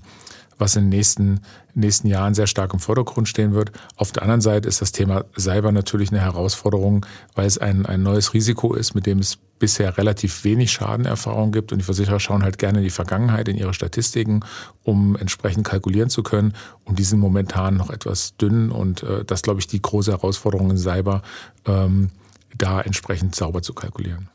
was 0.57 0.75
in 0.75 0.85
den 0.85 0.89
nächsten, 0.89 1.41
nächsten 1.75 2.07
Jahren 2.07 2.33
sehr 2.33 2.47
stark 2.47 2.73
im 2.73 2.79
Vordergrund 2.79 3.27
stehen 3.27 3.53
wird. 3.53 3.71
Auf 3.95 4.11
der 4.11 4.23
anderen 4.23 4.41
Seite 4.41 4.67
ist 4.67 4.81
das 4.81 4.91
Thema 4.91 5.25
Cyber 5.37 5.71
natürlich 5.71 6.11
eine 6.11 6.21
Herausforderung, 6.21 7.05
weil 7.35 7.45
es 7.45 7.57
ein, 7.57 7.85
ein 7.85 8.03
neues 8.03 8.33
Risiko 8.33 8.73
ist, 8.73 8.95
mit 8.95 9.05
dem 9.05 9.19
es 9.19 9.37
bisher 9.59 9.97
relativ 9.97 10.43
wenig 10.43 10.71
Schadenerfahrung 10.71 11.51
gibt. 11.51 11.71
Und 11.71 11.79
die 11.79 11.85
Versicherer 11.85 12.19
schauen 12.19 12.43
halt 12.43 12.57
gerne 12.57 12.79
in 12.79 12.83
die 12.83 12.89
Vergangenheit, 12.89 13.47
in 13.47 13.57
ihre 13.57 13.73
Statistiken, 13.73 14.41
um 14.83 15.15
entsprechend 15.15 15.67
kalkulieren 15.67 16.09
zu 16.09 16.23
können. 16.23 16.53
Und 16.85 16.99
die 16.99 17.03
sind 17.03 17.19
momentan 17.19 17.75
noch 17.75 17.89
etwas 17.89 18.35
dünn. 18.37 18.71
Und 18.71 19.03
äh, 19.03 19.25
das, 19.25 19.41
glaube 19.41 19.59
ich, 19.59 19.67
die 19.67 19.81
große 19.81 20.11
Herausforderung 20.11 20.71
in 20.71 20.77
Cyber, 20.77 21.21
ähm, 21.65 22.11
da 22.57 22.81
entsprechend 22.81 23.35
sauber 23.35 23.61
zu 23.61 23.73
kalkulieren. 23.73 24.29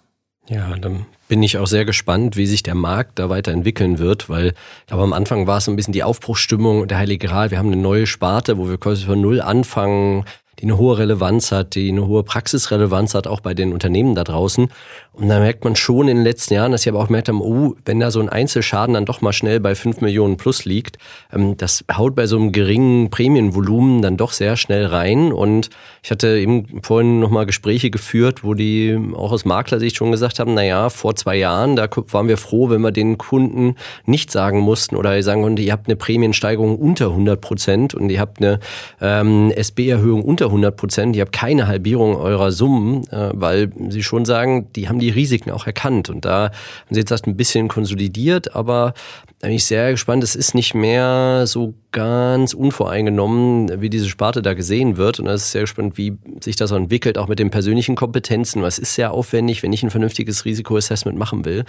Ja, 0.49 0.75
dann 0.77 1.07
bin 1.29 1.43
ich 1.43 1.57
auch 1.57 1.69
sehr 1.69 1.85
gespannt, 1.85 2.37
wie 2.37 2.47
sich 2.47 2.63
der 2.65 2.75
Markt 2.75 3.19
da 3.19 3.31
weiterentwickeln 3.31 3.99
wird, 3.99 4.29
weil 4.29 4.49
ich 4.49 4.87
glaube, 4.87 5.05
am 5.05 5.13
Anfang 5.13 5.47
war 5.47 5.59
es 5.59 5.67
so 5.67 5.71
ein 5.71 5.77
bisschen 5.77 5.93
die 5.93 6.03
Aufbruchsstimmung, 6.03 6.89
der 6.89 6.99
Heilige 6.99 7.29
Gral, 7.29 7.51
wir 7.53 7.59
haben 7.59 7.69
eine 7.73 7.81
neue 7.81 8.07
Sparte, 8.07 8.59
wo 8.59 8.69
wir 8.69 8.77
quasi 8.77 9.07
von 9.07 9.21
Null 9.21 9.41
anfangen, 9.41 10.25
die 10.59 10.65
eine 10.65 10.79
hohe 10.79 10.99
Relevanz 10.99 11.51
hat, 11.51 11.75
die 11.75 11.89
eine 11.89 12.07
hohe 12.07 12.23
Praxisrelevanz 12.23 13.15
hat, 13.15 13.27
auch 13.27 13.41
bei 13.41 13.55
den 13.55 13.73
Unternehmen 13.73 14.15
da 14.15 14.23
draußen. 14.23 14.69
Und 15.15 15.29
da 15.29 15.41
merkt 15.41 15.65
man 15.65 15.77
schon 15.77 16.09
in 16.09 16.19
den 16.19 16.25
letzten 16.25 16.55
Jahren, 16.55 16.73
dass 16.73 16.83
sie 16.83 16.91
aber 16.91 17.01
auch 17.01 17.07
gemerkt 17.07 17.29
haben, 17.29 17.43
oh, 17.43 17.75
wenn 17.85 18.01
da 18.01 18.11
so 18.11 18.21
ein 18.21 18.29
Einzelschaden 18.31 18.95
dann 18.95 19.05
doch 19.05 19.21
mal 19.21 19.33
schnell 19.33 19.61
bei 19.61 19.75
fünf 19.75 20.01
Millionen 20.01 20.37
plus 20.37 20.65
liegt, 20.65 20.97
ähm, 21.33 21.57
das 21.57 21.85
haut 21.95 22.15
bei 22.15 22.27
so 22.27 22.37
einem 22.37 22.53
geringen 22.53 23.11
Prämienvolumen 23.11 24.03
dann 24.03 24.17
doch 24.17 24.33
sehr 24.33 24.57
schnell 24.57 24.87
rein. 24.87 25.33
Und 25.33 25.71
ich 26.03 26.11
hatte 26.11 26.39
eben 26.39 26.81
vorhin 26.83 27.21
nochmal 27.21 27.45
Gespräche 27.45 27.91
geführt, 27.91 28.45
wo 28.45 28.55
die 28.55 28.99
auch 29.15 29.33
aus 29.33 29.45
Maklersicht 29.45 29.97
schon 29.97 30.13
gesagt 30.13 30.39
haben, 30.39 30.55
na 30.55 30.65
ja, 30.65 30.89
vor 30.89 31.15
zwei 31.15 31.37
Jahren, 31.37 31.77
da 31.77 31.89
waren 32.09 32.29
wir 32.29 32.39
froh, 32.39 32.71
wenn 32.71 32.81
wir 32.81 32.93
den 32.93 33.19
Kunden 33.19 33.77
nicht 34.07 34.31
sagen 34.31 34.61
mussten 34.61 34.97
oder 34.97 35.23
sagen 35.23 35.43
konnten, 35.43 35.63
ihr 35.63 35.73
habt 35.73 35.89
eine 35.89 35.97
Prämiensteigerung 35.97 36.79
unter 36.79 37.09
100 37.09 37.41
Prozent 37.41 37.95
und 37.95 38.09
ihr 38.11 38.21
habt 38.21 38.39
eine 38.39 38.61
ähm, 39.01 39.51
SB-Erhöhung 39.51 40.23
unter 40.23 40.42
100 40.47 40.77
Prozent, 40.77 41.17
ihr 41.17 41.23
habt 41.23 41.33
keine 41.33 41.67
Halbierung 41.67 42.17
eurer 42.17 42.53
Summen, 42.53 43.07
äh, 43.09 43.31
weil 43.33 43.71
sie 43.89 44.03
schon 44.03 44.25
sagen, 44.25 44.69
die 44.75 44.89
haben 44.89 44.99
die 44.99 45.11
Risiken 45.11 45.51
auch 45.51 45.67
erkannt. 45.67 46.11
Und 46.11 46.25
da 46.25 46.45
haben 46.45 46.53
sie 46.91 47.01
jetzt 47.01 47.11
erst 47.11 47.27
ein 47.27 47.37
bisschen 47.37 47.69
konsolidiert, 47.69 48.55
aber 48.55 48.95
da 49.43 49.49
bin 49.49 49.57
ich 49.57 49.65
sehr 49.65 49.91
gespannt. 49.91 50.23
Es 50.23 50.37
ist 50.37 50.55
nicht 50.55 50.73
mehr 50.73 51.49
so 51.49 51.75
ganz 51.91 52.55
unvoreingenommen, 52.55 53.81
wie 53.83 53.91
diese 53.91 54.09
Sparte 54.09 54.41
da 54.41 54.55
gesehen 54.55 54.99
wird. 54.99 55.19
Und 55.19 55.25
das 55.25 55.43
ist 55.43 55.51
sehr 55.51 55.63
gespannt, 55.63 55.99
wie 55.99 56.17
sich 56.41 56.55
das 56.55 56.71
entwickelt, 56.71 57.19
auch 57.19 57.27
mit 57.27 57.41
den 57.41 57.51
persönlichen 57.51 57.97
Kompetenzen. 57.97 58.63
Was 58.63 58.79
ist 58.79 58.95
sehr 58.95 59.11
aufwendig, 59.11 59.65
wenn 59.65 59.73
ich 59.73 59.83
ein 59.83 59.91
vernünftiges 59.91 60.45
Risikoassessment 60.45 61.19
machen 61.19 61.45
will. 61.45 61.65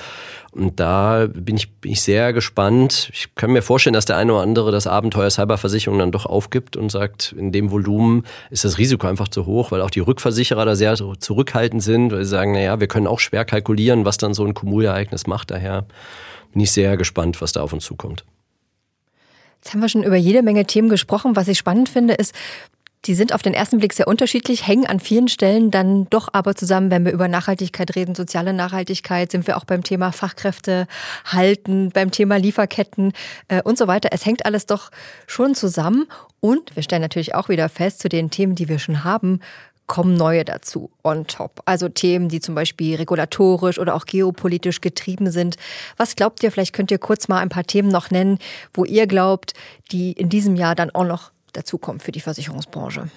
Und 0.52 0.80
da 0.80 1.26
bin 1.28 1.58
ich, 1.58 1.72
bin 1.72 1.94
ich 1.94 2.04
sehr 2.04 2.32
gespannt. 2.32 3.10
Ich 3.12 3.34
kann 3.34 3.50
mir 3.50 3.64
vorstellen, 3.64 3.96
dass 3.96 4.06
der 4.06 4.18
eine 4.18 4.34
oder 4.34 4.44
andere 4.44 4.72
das 4.72 4.86
Abenteuer 4.86 5.32
Cyberversicherung 5.32 5.98
dann 5.98 6.12
doch 6.12 6.28
aufgibt 6.28 6.78
und 6.78 6.92
sagt, 6.92 7.34
in 7.36 7.52
dem 7.52 7.72
Volumen 7.72 8.24
ist 8.52 8.66
das 8.66 8.78
Risiko 8.78 9.08
einfach 9.08 9.30
zu 9.30 9.48
hoch, 9.48 9.72
weil 9.72 9.82
auch 9.82 9.90
die 9.90 10.00
Rückversicherer 10.00 10.64
da 10.66 10.76
sehr 10.76 10.94
zurückhaltend 10.94 11.82
sind, 11.82 12.12
weil 12.12 12.24
sie 12.24 12.30
sagen, 12.30 12.52
naja, 12.52 12.80
wir 12.80 12.88
können 12.88 13.08
auch 13.08 13.20
schwer 13.20 13.46
kalkulieren, 13.46 14.06
was 14.06 14.18
dann 14.18 14.36
so 14.36 14.46
ein 14.46 14.54
Kumulereignis 14.54 15.26
macht. 15.26 15.50
Daher 15.50 15.88
bin 16.54 16.62
ich 16.62 16.72
sehr 16.72 16.98
gespannt, 16.98 17.42
was 17.42 17.52
da 17.52 17.62
auf 17.62 17.74
uns 17.74 17.84
zukommt. 17.84 18.24
Jetzt 19.58 19.74
haben 19.74 19.82
wir 19.82 19.90
schon 19.90 20.04
über 20.04 20.16
jede 20.16 20.42
Menge 20.42 20.66
Themen 20.66 20.90
gesprochen. 20.90 21.36
Was 21.36 21.48
ich 21.48 21.58
spannend 21.58 21.90
finde, 21.90 22.16
ist, 22.16 22.34
die 23.06 23.16
sind 23.16 23.34
auf 23.34 23.42
den 23.42 23.54
ersten 23.54 23.80
Blick 23.80 23.94
sehr 23.94 24.08
unterschiedlich, 24.08 24.66
hängen 24.66 24.86
an 24.86 25.00
vielen 25.00 25.28
Stellen 25.28 25.72
dann 25.72 26.10
doch 26.10 26.30
aber 26.32 26.56
zusammen, 26.56 26.90
wenn 26.90 27.04
wir 27.04 27.12
über 27.12 27.28
Nachhaltigkeit 27.28 27.96
reden, 27.96 28.16
soziale 28.16 28.54
Nachhaltigkeit, 28.54 29.30
sind 29.30 29.46
wir 29.46 29.58
auch 29.58 29.66
beim 29.66 29.84
Thema 29.84 30.12
Fachkräfte 30.14 30.88
halten, 31.26 31.92
beim 31.92 32.12
Thema 32.12 32.38
Lieferketten 32.38 33.12
äh, 33.50 33.62
und 33.62 33.78
so 33.78 33.88
weiter. 33.88 34.10
Es 34.14 34.26
hängt 34.26 34.46
alles 34.46 34.66
doch 34.66 34.90
schon 35.28 35.54
zusammen 35.54 36.08
und 36.40 36.76
wir 36.76 36.84
stellen 36.84 37.02
natürlich 37.02 37.36
auch 37.36 37.50
wieder 37.50 37.68
fest, 37.68 38.00
zu 38.00 38.08
den 38.08 38.30
Themen, 38.30 38.56
die 38.56 38.70
wir 38.70 38.80
schon 38.80 39.04
haben, 39.04 39.42
kommen 39.94 40.18
neue 40.18 40.44
dazu 40.44 40.90
on 41.04 41.28
top. 41.28 41.62
Also 41.66 41.88
Themen, 41.88 42.28
die 42.28 42.40
zum 42.40 42.56
Beispiel 42.56 42.96
regulatorisch 42.96 43.78
oder 43.78 43.94
auch 43.94 44.06
geopolitisch 44.06 44.82
getrieben 44.82 45.30
sind. 45.30 45.58
Was 45.98 46.16
glaubt 46.16 46.42
ihr, 46.42 46.52
vielleicht 46.52 46.74
könnt 46.74 46.90
ihr 46.90 46.98
kurz 46.98 47.28
mal 47.28 47.38
ein 47.38 47.50
paar 47.50 47.64
Themen 47.64 47.90
noch 47.90 48.10
nennen, 48.10 48.40
wo 48.74 48.86
ihr 48.86 49.06
glaubt, 49.06 49.54
die 49.92 50.14
in 50.14 50.30
diesem 50.30 50.56
Jahr 50.56 50.74
dann 50.74 50.90
auch 50.90 51.06
noch 51.06 51.32
dazukommen 51.52 52.00
für 52.00 52.12
die 52.12 52.22
Versicherungsbranche? 52.22 53.08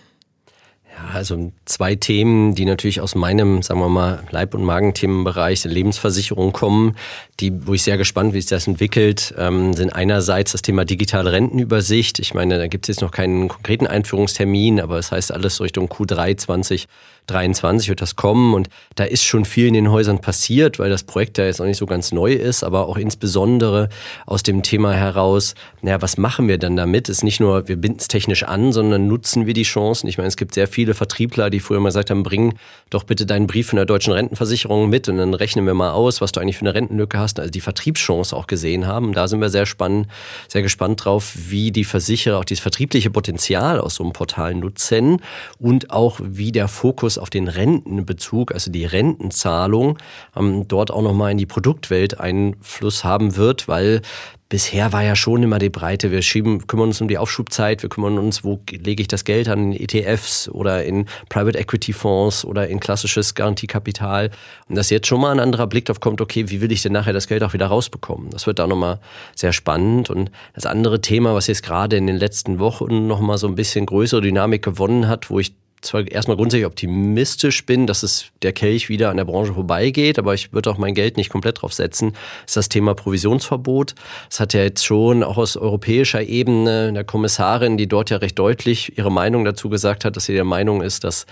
Ja, 0.96 1.11
also 1.12 1.52
zwei 1.66 1.94
Themen, 1.94 2.54
die 2.54 2.64
natürlich 2.64 3.02
aus 3.02 3.14
meinem, 3.14 3.61
sagen 3.61 3.80
wir 3.80 3.88
mal, 3.90 4.24
Leib- 4.30 4.54
und 4.54 4.64
Magenthemenbereich 4.64 5.61
der 5.62 5.70
Lebensversicherung 5.70 6.52
kommen, 6.52 6.96
die, 7.38 7.66
wo 7.66 7.74
ich 7.74 7.82
sehr 7.82 7.98
gespannt, 7.98 8.32
wie 8.32 8.40
sich 8.40 8.48
das 8.48 8.66
entwickelt, 8.66 9.35
ähm, 9.37 9.74
sind 9.74 9.90
einerseits 9.90 10.52
das 10.52 10.62
Thema 10.62 10.87
digitale 10.87 11.32
Rentenübersicht. 11.32 12.18
Ich 12.18 12.32
meine, 12.32 12.56
da 12.56 12.66
gibt 12.66 12.87
es 12.87 12.96
jetzt 12.96 13.02
noch 13.02 13.11
keinen 13.11 13.48
konkreten 13.48 13.87
Einführungstermin, 13.87 14.80
aber 14.80 14.98
es 14.98 15.06
das 15.06 15.12
heißt 15.12 15.32
alles 15.32 15.61
Richtung 15.61 15.88
Q3 15.88 16.38
20 16.38 16.88
23 17.26 17.88
wird 17.88 18.00
das 18.00 18.16
kommen 18.16 18.54
und 18.54 18.68
da 18.94 19.04
ist 19.04 19.24
schon 19.24 19.44
viel 19.44 19.66
in 19.66 19.74
den 19.74 19.90
Häusern 19.90 20.20
passiert, 20.20 20.78
weil 20.78 20.90
das 20.90 21.02
Projekt 21.02 21.38
ja 21.38 21.44
jetzt 21.44 21.58
noch 21.58 21.66
nicht 21.66 21.76
so 21.76 21.86
ganz 21.86 22.12
neu 22.12 22.32
ist, 22.32 22.64
aber 22.64 22.86
auch 22.88 22.96
insbesondere 22.96 23.88
aus 24.26 24.42
dem 24.42 24.62
Thema 24.62 24.92
heraus, 24.92 25.54
naja, 25.82 26.00
was 26.02 26.16
machen 26.18 26.48
wir 26.48 26.58
dann 26.58 26.76
damit? 26.76 27.08
Ist 27.08 27.24
nicht 27.24 27.40
nur, 27.40 27.68
wir 27.68 27.76
binden 27.76 27.98
es 28.00 28.08
technisch 28.08 28.44
an, 28.44 28.72
sondern 28.72 29.06
nutzen 29.06 29.46
wir 29.46 29.54
die 29.54 29.62
Chancen. 29.62 30.08
Ich 30.08 30.18
meine, 30.18 30.28
es 30.28 30.36
gibt 30.36 30.54
sehr 30.54 30.68
viele 30.68 30.94
Vertriebler, 30.94 31.50
die 31.50 31.60
früher 31.60 31.80
mal 31.80 31.88
gesagt 31.88 32.10
haben, 32.10 32.22
bring 32.22 32.54
doch 32.90 33.04
bitte 33.04 33.26
deinen 33.26 33.46
Brief 33.46 33.68
von 33.68 33.76
der 33.76 33.86
deutschen 33.86 34.12
Rentenversicherung 34.12 34.88
mit 34.88 35.08
und 35.08 35.18
dann 35.18 35.34
rechnen 35.34 35.66
wir 35.66 35.74
mal 35.74 35.90
aus, 35.90 36.20
was 36.20 36.32
du 36.32 36.40
eigentlich 36.40 36.58
für 36.58 36.64
eine 36.64 36.74
Rentenlücke 36.74 37.18
hast. 37.18 37.40
Also 37.40 37.50
die 37.50 37.60
Vertriebschance 37.60 38.34
auch 38.34 38.46
gesehen 38.46 38.86
haben. 38.86 39.12
Da 39.12 39.28
sind 39.28 39.40
wir 39.40 39.50
sehr 39.50 39.66
spannend, 39.66 40.08
sehr 40.48 40.62
gespannt 40.62 41.04
drauf, 41.04 41.32
wie 41.34 41.72
die 41.72 41.84
Versicherer 41.84 42.38
auch 42.38 42.44
dieses 42.44 42.62
vertriebliche 42.62 43.10
Potenzial 43.10 43.80
aus 43.80 43.96
so 43.96 44.04
einem 44.04 44.12
Portal 44.12 44.54
nutzen 44.54 45.22
und 45.58 45.90
auch 45.90 46.20
wie 46.22 46.52
der 46.52 46.68
Fokus 46.68 47.15
auf 47.18 47.31
den 47.31 47.48
Rentenbezug, 47.48 48.52
also 48.52 48.70
die 48.70 48.85
Rentenzahlung, 48.85 49.98
ähm, 50.37 50.68
dort 50.68 50.90
auch 50.90 51.02
nochmal 51.02 51.33
in 51.33 51.38
die 51.38 51.46
Produktwelt 51.46 52.20
Einfluss 52.20 53.05
haben 53.05 53.37
wird, 53.37 53.68
weil 53.68 54.02
bisher 54.48 54.92
war 54.92 55.02
ja 55.02 55.16
schon 55.16 55.42
immer 55.42 55.59
die 55.59 55.70
Breite, 55.70 56.11
wir 56.11 56.22
schieben, 56.22 56.66
kümmern 56.66 56.88
uns 56.88 57.00
um 57.00 57.09
die 57.09 57.18
Aufschubzeit, 57.18 57.83
wir 57.83 57.90
kümmern 57.90 58.18
uns, 58.18 58.44
wo 58.44 58.61
lege 58.70 59.02
ich 59.02 59.09
das 59.09 59.24
Geld 59.24 59.48
an, 59.48 59.72
in 59.72 59.81
ETFs 59.81 60.48
oder 60.48 60.85
in 60.85 61.07
Private 61.29 61.59
Equity 61.59 61.92
Fonds 61.92 62.44
oder 62.44 62.68
in 62.68 62.79
klassisches 62.79 63.35
Garantiekapital. 63.35 64.31
Und 64.68 64.76
dass 64.76 64.90
jetzt 64.90 65.07
schon 65.07 65.20
mal 65.20 65.33
ein 65.33 65.40
anderer 65.40 65.66
Blick 65.66 65.87
drauf 65.87 66.00
kommt, 66.00 66.20
okay, 66.20 66.48
wie 66.48 66.61
will 66.61 66.70
ich 66.70 66.83
denn 66.83 66.92
nachher 66.92 67.12
das 67.12 67.26
Geld 67.26 67.42
auch 67.42 67.55
wieder 67.55 67.66
rausbekommen? 67.66 68.31
Das 68.31 68.46
wird 68.46 68.59
da 68.59 68.66
nochmal 68.66 69.00
sehr 69.35 69.52
spannend. 69.52 70.11
Und 70.11 70.31
das 70.55 70.66
andere 70.66 71.00
Thema, 71.00 71.35
was 71.35 71.48
jetzt 71.48 71.62
gerade 71.62 71.96
in 71.96 72.07
den 72.07 72.16
letzten 72.16 72.59
Wochen 72.59 73.07
nochmal 73.07 73.38
so 73.38 73.48
ein 73.48 73.57
bisschen 73.57 73.87
größere 73.87 74.20
Dynamik 74.20 74.62
gewonnen 74.62 75.09
hat, 75.09 75.31
wo 75.31 75.40
ich 75.40 75.55
zwar 75.82 76.06
erstmal 76.10 76.36
grundsätzlich 76.36 76.66
optimistisch 76.66 77.64
bin, 77.64 77.86
dass 77.86 78.02
es 78.02 78.26
der 78.42 78.52
Kelch 78.52 78.88
wieder 78.88 79.10
an 79.10 79.16
der 79.16 79.24
Branche 79.24 79.54
vorbeigeht, 79.54 80.18
aber 80.18 80.34
ich 80.34 80.52
würde 80.52 80.70
auch 80.70 80.78
mein 80.78 80.94
Geld 80.94 81.16
nicht 81.16 81.30
komplett 81.30 81.62
drauf 81.62 81.72
setzen, 81.72 82.12
ist 82.46 82.56
das 82.56 82.68
Thema 82.68 82.94
Provisionsverbot. 82.94 83.94
Das 84.28 84.40
hat 84.40 84.54
ja 84.54 84.62
jetzt 84.62 84.84
schon 84.84 85.22
auch 85.22 85.38
aus 85.38 85.56
europäischer 85.56 86.22
Ebene 86.22 86.92
der 86.92 87.04
Kommissarin, 87.04 87.76
die 87.76 87.86
dort 87.86 88.10
ja 88.10 88.18
recht 88.18 88.38
deutlich 88.38 88.96
ihre 88.98 89.12
Meinung 89.12 89.44
dazu 89.44 89.68
gesagt 89.68 90.04
hat, 90.04 90.16
dass 90.16 90.24
sie 90.24 90.34
der 90.34 90.44
Meinung 90.44 90.82
ist, 90.82 91.04
dass 91.04 91.26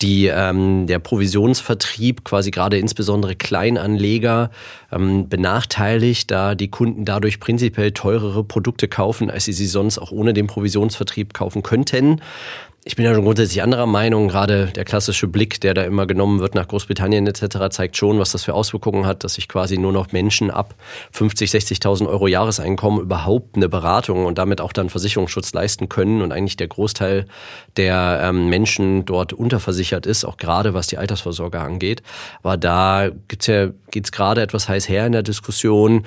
die, 0.00 0.26
ähm, 0.26 0.86
der 0.86 0.98
Provisionsvertrieb 0.98 2.24
quasi 2.24 2.50
gerade 2.50 2.78
insbesondere 2.78 3.36
Kleinanleger 3.36 4.50
ähm, 4.92 5.28
benachteiligt, 5.28 6.30
da 6.30 6.54
die 6.54 6.68
Kunden 6.68 7.04
dadurch 7.04 7.40
prinzipiell 7.40 7.92
teurere 7.92 8.44
Produkte 8.44 8.88
kaufen, 8.88 9.30
als 9.30 9.44
sie 9.44 9.52
sie 9.52 9.66
sonst 9.66 9.98
auch 9.98 10.12
ohne 10.12 10.32
den 10.32 10.46
Provisionsvertrieb 10.46 11.34
kaufen 11.34 11.62
könnten. 11.62 12.20
Ich 12.84 12.96
bin 12.96 13.04
ja 13.04 13.12
schon 13.12 13.24
grundsätzlich 13.24 13.62
anderer 13.62 13.86
Meinung. 13.86 14.28
Gerade 14.28 14.68
der 14.68 14.84
klassische 14.84 15.26
Blick, 15.26 15.60
der 15.60 15.74
da 15.74 15.82
immer 15.82 16.06
genommen 16.06 16.40
wird 16.40 16.54
nach 16.54 16.68
Großbritannien 16.68 17.26
etc., 17.26 17.68
zeigt 17.70 17.96
schon, 17.96 18.18
was 18.18 18.32
das 18.32 18.44
für 18.44 18.54
Auswirkungen 18.54 19.04
hat, 19.04 19.24
dass 19.24 19.34
sich 19.34 19.48
quasi 19.48 19.76
nur 19.76 19.92
noch 19.92 20.12
Menschen 20.12 20.50
ab 20.50 20.74
50, 21.12 21.50
60.000 21.50 22.08
Euro 22.08 22.28
Jahreseinkommen 22.28 23.00
überhaupt 23.00 23.56
eine 23.56 23.68
Beratung 23.68 24.24
und 24.24 24.38
damit 24.38 24.60
auch 24.60 24.72
dann 24.72 24.90
Versicherungsschutz 24.90 25.52
leisten 25.52 25.88
können 25.88 26.22
und 26.22 26.32
eigentlich 26.32 26.56
der 26.56 26.68
Großteil 26.68 27.26
der 27.76 28.20
ähm, 28.22 28.48
Menschen 28.48 29.04
dort 29.04 29.32
unterversichert 29.32 30.06
ist, 30.06 30.24
auch 30.24 30.36
gerade 30.36 30.72
was 30.72 30.86
die 30.86 30.98
Altersvorsorge 30.98 31.60
angeht. 31.60 32.02
Aber 32.42 32.56
da 32.56 33.10
gibt's 33.26 33.48
ja, 33.48 33.68
geht's 33.90 34.12
gerade 34.12 34.40
etwas 34.40 34.68
heiß 34.68 34.88
her 34.88 35.04
in 35.04 35.12
der 35.12 35.22
Diskussion 35.24 36.06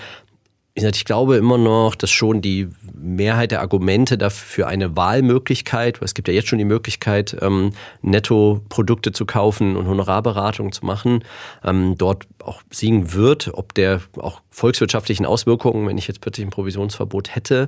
ich 0.74 1.06
glaube 1.06 1.36
immer 1.36 1.58
noch, 1.58 1.96
dass 1.96 2.10
schon 2.12 2.42
die 2.42 2.70
Mehrheit 2.94 3.52
der 3.52 3.62
Argumente 3.62 4.18
dafür 4.18 4.68
eine 4.68 4.96
Wahlmöglichkeit, 4.96 6.00
weil 6.00 6.06
es 6.06 6.14
gibt 6.14 6.28
ja 6.28 6.34
jetzt 6.34 6.48
schon 6.48 6.60
die 6.60 6.66
Möglichkeit, 6.66 7.36
ähm, 7.42 7.72
Netto-Produkte 8.02 9.12
zu 9.12 9.26
kaufen 9.26 9.76
und 9.76 9.88
Honorarberatung 9.88 10.72
zu 10.72 10.86
machen, 10.86 11.24
ähm, 11.64 11.96
dort 11.98 12.26
auch 12.44 12.62
siegen 12.70 13.14
wird, 13.14 13.52
ob 13.54 13.74
der 13.74 14.02
auch 14.18 14.42
volkswirtschaftlichen 14.50 15.26
Auswirkungen, 15.26 15.88
wenn 15.88 15.98
ich 15.98 16.08
jetzt 16.08 16.22
plötzlich 16.22 16.48
ein 16.48 16.52
Provisionsverbot 16.52 17.36
hätte. 17.36 17.68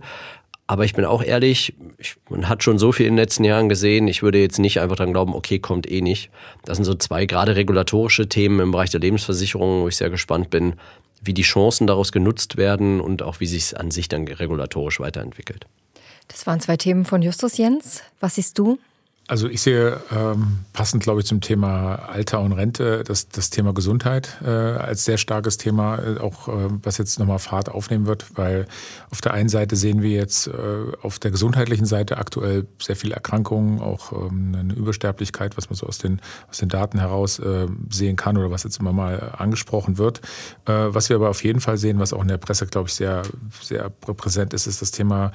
Aber 0.65 0.85
ich 0.85 0.93
bin 0.93 1.03
auch 1.03 1.21
ehrlich, 1.21 1.75
ich, 1.97 2.15
man 2.29 2.47
hat 2.47 2.63
schon 2.63 2.79
so 2.79 2.93
viel 2.93 3.05
in 3.05 3.13
den 3.13 3.19
letzten 3.19 3.43
Jahren 3.43 3.67
gesehen. 3.67 4.07
Ich 4.07 4.23
würde 4.23 4.39
jetzt 4.39 4.59
nicht 4.59 4.79
einfach 4.79 4.95
dran 4.95 5.11
glauben, 5.11 5.35
okay, 5.35 5.59
kommt 5.59 5.91
eh 5.91 6.01
nicht. 6.01 6.29
Das 6.63 6.77
sind 6.77 6.85
so 6.85 6.93
zwei 6.93 7.25
gerade 7.25 7.57
regulatorische 7.57 8.29
Themen 8.29 8.61
im 8.61 8.71
Bereich 8.71 8.89
der 8.89 9.01
Lebensversicherung, 9.01 9.81
wo 9.81 9.89
ich 9.89 9.97
sehr 9.97 10.09
gespannt 10.09 10.49
bin, 10.49 10.75
wie 11.23 11.33
die 11.33 11.43
Chancen 11.43 11.88
daraus 11.88 12.12
genutzt 12.12 12.57
werden 12.57 13.01
und 13.01 13.21
auch 13.21 13.39
wie 13.39 13.47
sich 13.47 13.63
es 13.63 13.73
an 13.73 13.91
sich 13.91 14.09
dann 14.09 14.27
regulatorisch 14.27 14.99
weiterentwickelt. 14.99 15.65
Das 16.27 16.47
waren 16.47 16.59
zwei 16.59 16.77
Themen 16.77 17.05
von 17.05 17.21
Justus 17.21 17.57
Jens. 17.57 18.01
Was 18.19 18.36
siehst 18.36 18.57
du? 18.57 18.79
Also 19.25 19.47
ich 19.47 19.62
sehe 19.62 20.01
ähm, 20.12 20.65
passend, 20.73 21.01
glaube 21.01 21.21
ich, 21.21 21.25
zum 21.25 21.39
Thema 21.39 21.95
Alter 21.95 22.41
und 22.41 22.51
Rente 22.51 23.05
das, 23.05 23.29
das 23.29 23.49
Thema 23.49 23.73
Gesundheit 23.73 24.38
äh, 24.43 24.49
als 24.49 25.05
sehr 25.05 25.17
starkes 25.17 25.57
Thema, 25.57 25.97
äh, 25.97 26.19
auch 26.19 26.49
äh, 26.49 26.67
was 26.83 26.97
jetzt 26.97 27.19
nochmal 27.19 27.39
Fahrt 27.39 27.69
aufnehmen 27.69 28.05
wird, 28.05 28.38
weil 28.38 28.65
auf 29.12 29.21
der 29.21 29.33
einen 29.33 29.47
Seite 29.47 29.77
sehen 29.77 30.01
wir 30.01 30.09
jetzt 30.09 30.47
äh, 30.47 30.51
auf 31.01 31.19
der 31.19 31.31
gesundheitlichen 31.31 31.86
Seite 31.86 32.17
aktuell 32.17 32.67
sehr 32.81 32.97
viele 32.97 33.15
Erkrankungen, 33.15 33.79
auch 33.79 34.12
ähm, 34.12 34.55
eine 34.59 34.73
Übersterblichkeit, 34.73 35.55
was 35.55 35.69
man 35.69 35.77
so 35.77 35.88
aus 35.88 35.99
den, 35.99 36.19
aus 36.49 36.57
den 36.57 36.67
Daten 36.67 36.99
heraus 36.99 37.39
äh, 37.39 37.67
sehen 37.89 38.17
kann 38.17 38.38
oder 38.38 38.51
was 38.51 38.63
jetzt 38.63 38.81
immer 38.81 38.91
mal 38.91 39.36
angesprochen 39.38 39.97
wird. 39.97 40.19
Äh, 40.65 40.73
was 40.73 41.07
wir 41.07 41.15
aber 41.15 41.29
auf 41.29 41.45
jeden 41.45 41.62
Fall 41.62 41.77
sehen, 41.77 41.97
was 41.97 42.12
auch 42.12 42.21
in 42.21 42.27
der 42.27 42.39
Presse, 42.39 42.67
glaube 42.67 42.89
ich, 42.89 42.95
sehr, 42.95 43.21
sehr 43.62 43.89
präsent 43.89 44.53
ist, 44.53 44.67
ist 44.67 44.81
das 44.81 44.91
Thema 44.91 45.31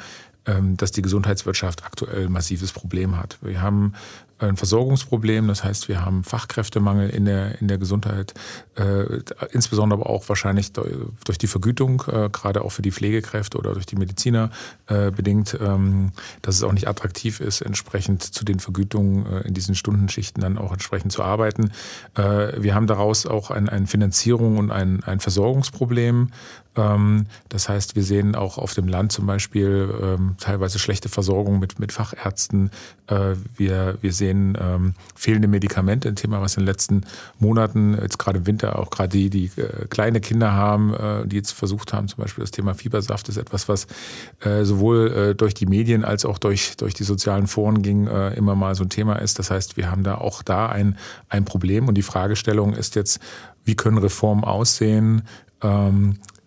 dass 0.77 0.93
die 0.93 1.03
Gesundheitswirtschaft 1.03 1.85
aktuell 1.85 2.27
ein 2.27 2.33
massives 2.33 2.73
Problem 2.73 3.17
hat. 3.17 3.39
Wir 3.43 3.61
haben 3.61 3.93
ein 4.39 4.57
Versorgungsproblem. 4.57 5.49
Das 5.49 5.65
heißt, 5.65 5.89
wir 5.89 6.05
haben 6.05 6.25
Fachkräftemangel 6.25 7.11
in 7.11 7.25
der, 7.25 7.61
in 7.61 7.69
der 7.69 7.79
Gesundheit, 7.79 8.35
äh, 8.77 9.21
insbesondere 9.51 10.01
aber 10.01 10.11
auch 10.11 10.29
wahrscheinlich 10.29 10.73
durch 10.73 11.39
die 11.39 11.47
Vergütung, 11.47 12.03
äh, 12.07 12.29
gerade 12.31 12.63
auch 12.63 12.71
für 12.71 12.83
die 12.83 12.93
Pflegekräfte 12.93 13.59
oder 13.59 13.73
durch 13.73 13.87
die 13.87 13.97
Mediziner 13.97 14.51
äh, 14.87 15.11
bedingt, 15.11 15.59
ähm, 15.61 16.13
dass 16.43 16.57
es 16.57 16.63
auch 16.63 16.73
nicht 16.73 16.89
attraktiv 16.89 17.41
ist, 17.41 17.61
entsprechend 17.61 18.23
zu 18.23 18.45
den 18.45 18.61
Vergütungen 18.61 19.27
äh, 19.27 19.41
in 19.41 19.55
diesen 19.55 19.75
Stundenschichten 19.75 20.41
dann 20.41 20.59
auch 20.59 20.73
entsprechend 20.73 21.13
zu 21.13 21.23
arbeiten. 21.23 21.73
Äh, 22.15 22.63
wir 22.63 22.75
haben 22.75 22.87
daraus 22.87 23.27
auch 23.27 23.51
ein, 23.51 23.69
ein 23.69 23.87
Finanzierung 23.87 24.59
und 24.59 24.71
ein, 24.71 25.03
ein 25.05 25.21
Versorgungsproblem. 25.21 26.31
Ähm, 26.79 27.27
das 27.49 27.69
heißt, 27.69 27.97
wir 27.97 28.03
sehen 28.03 28.35
auch 28.35 28.57
auf 28.57 28.73
dem 28.75 28.89
Land 28.89 29.13
zum 29.13 29.27
Beispiel 29.27 29.93
ähm, 30.01 30.37
teilweise 30.39 30.79
schlechte 30.79 31.09
Versorgung 31.09 31.59
mit, 31.59 31.79
mit 31.79 31.93
Fachärzten. 31.93 32.71
Äh, 33.09 33.35
wir, 33.57 33.99
wir 34.01 34.13
sehen 34.13 34.57
ähm, 34.61 34.95
fehlende 35.15 35.49
Medikamente, 35.49 36.09
ein 36.09 36.17
Thema, 36.17 36.41
was 36.41 36.57
in 36.57 36.63
den 36.63 36.67
letzten 36.67 37.03
Monaten, 37.39 37.99
jetzt 38.01 38.19
gerade 38.19 38.39
im 38.39 38.47
Winter, 38.47 38.79
auch 38.79 38.91
gerade 38.91 39.09
die, 39.09 39.29
die 39.29 39.51
äh, 39.61 39.87
kleine 39.91 40.21
Kinder 40.21 40.53
haben, 40.53 40.95
äh, 40.95 41.27
die 41.27 41.37
jetzt 41.37 41.53
versucht 41.53 41.93
haben, 41.93 42.07
zum 42.09 42.23
Beispiel 42.23 42.43
das 42.43 42.53
Thema 42.53 42.75
Fiebersaft 42.75 43.29
ist 43.29 43.37
etwas, 43.37 43.69
was 43.69 43.87
sowohl 44.63 45.35
durch 45.37 45.55
die 45.55 45.67
Medien 45.67 46.05
als 46.05 46.25
auch 46.25 46.39
durch, 46.39 46.77
durch 46.77 46.95
die 46.95 47.03
sozialen 47.03 47.47
Foren 47.47 47.83
ging, 47.83 48.07
immer 48.07 48.55
mal 48.55 48.75
so 48.75 48.85
ein 48.85 48.89
Thema 48.89 49.17
ist. 49.17 49.39
Das 49.39 49.51
heißt, 49.51 49.77
wir 49.77 49.91
haben 49.91 50.05
da 50.05 50.17
auch 50.17 50.43
da 50.43 50.69
ein, 50.69 50.97
ein 51.29 51.45
Problem 51.45 51.89
und 51.89 51.97
die 51.97 52.03
Fragestellung 52.03 52.75
ist 52.75 52.95
jetzt, 52.95 53.19
wie 53.65 53.75
können 53.75 53.99
Reformen 53.99 54.45
aussehen, 54.45 55.23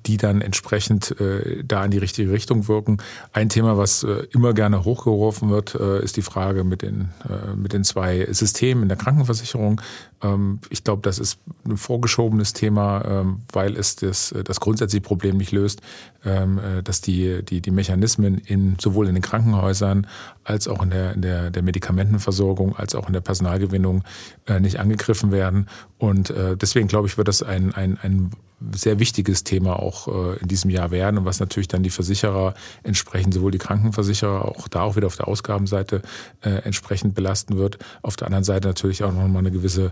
die 0.06 0.18
dann 0.18 0.42
entsprechend 0.42 1.20
äh, 1.20 1.64
da 1.64 1.86
in 1.86 1.92
die 1.92 1.98
richtige 1.98 2.32
Richtung 2.32 2.68
wirken. 2.68 2.98
Ein 3.34 3.50
Thema, 3.50 3.78
was 3.78 4.04
äh, 4.04 4.28
immer 4.32 4.54
gerne 4.54 4.84
hochgeworfen 4.84 5.50
wird, 5.50 5.76
äh, 5.76 6.04
ist 6.04 6.18
die 6.18 6.22
Frage 6.22 6.64
mit 6.64 6.82
den, 6.82 7.10
äh, 7.30 7.56
mit 7.56 7.74
den 7.74 7.84
zwei 7.84 8.28
Systemen 8.32 8.84
in 8.84 8.90
der 8.90 8.98
Krankenversicherung. 8.98 9.82
Ähm, 10.22 10.60
ich 10.70 10.84
glaube, 10.84 11.02
das 11.02 11.20
ist 11.20 11.40
ein 11.66 11.78
vorgeschobenes 11.78 12.54
Thema, 12.54 13.04
ähm, 13.06 13.42
weil 13.52 13.78
es 13.78 13.96
das, 13.96 14.34
das 14.44 14.60
grundsätzliche 14.60 15.02
Problem 15.02 15.38
nicht 15.38 15.52
löst, 15.52 15.82
ähm, 16.26 16.60
äh, 16.60 16.84
dass 16.84 17.02
die, 17.02 17.44
die, 17.44 17.62
die 17.62 17.72
Mechanismen 17.72 18.38
in, 18.38 18.78
sowohl 18.80 19.08
in 19.08 19.16
den 19.16 19.24
Krankenhäusern 19.24 20.08
als 20.44 20.68
auch 20.68 20.82
in 20.84 20.90
der, 20.90 21.14
in 21.14 21.22
der, 21.22 21.52
der 21.52 21.64
Medikamentenversorgung, 21.64 22.76
als 22.76 22.96
auch 22.96 23.08
in 23.08 23.14
der 23.14 23.22
Personalgewinnung 23.22 24.04
äh, 24.48 24.60
nicht 24.60 24.80
angegriffen 24.80 25.32
werden. 25.32 25.68
Und 25.98 26.30
äh, 26.30 26.58
deswegen 26.58 26.88
glaube 26.88 27.08
ich, 27.08 27.18
wird 27.18 27.28
das 27.28 27.44
ein, 27.44 27.74
ein, 27.74 27.98
ein 28.02 28.32
sehr 28.74 29.00
wichtiges 29.00 29.44
Thema 29.44 29.80
auch 29.80 30.08
äh, 30.08 30.38
in 30.38 30.48
diesem 30.48 30.70
Jahr 30.70 30.92
werden 30.92 31.18
und 31.18 31.26
was 31.26 31.40
natürlich 31.40 31.68
dann 31.68 31.84
die 31.84 31.90
Versicherer 31.90 32.54
entsprechend, 32.84 33.34
sowohl 33.34 33.52
die 33.52 33.58
Krankenversicherer, 33.58 34.46
auch 34.46 34.68
da 34.68 34.82
auch 34.82 34.96
wieder 34.96 35.08
auf 35.08 35.16
der 35.16 35.28
Ausgabenseite 35.28 36.02
äh, 36.42 36.50
entsprechend 36.50 37.16
belasten 37.16 37.58
wird. 37.58 37.80
Auf 38.02 38.16
der 38.16 38.28
anderen 38.28 38.44
Seite 38.44 38.68
natürlich 38.68 39.04
auch 39.04 39.12
nochmal 39.12 39.40
eine 39.40 39.52
gewisse 39.52 39.92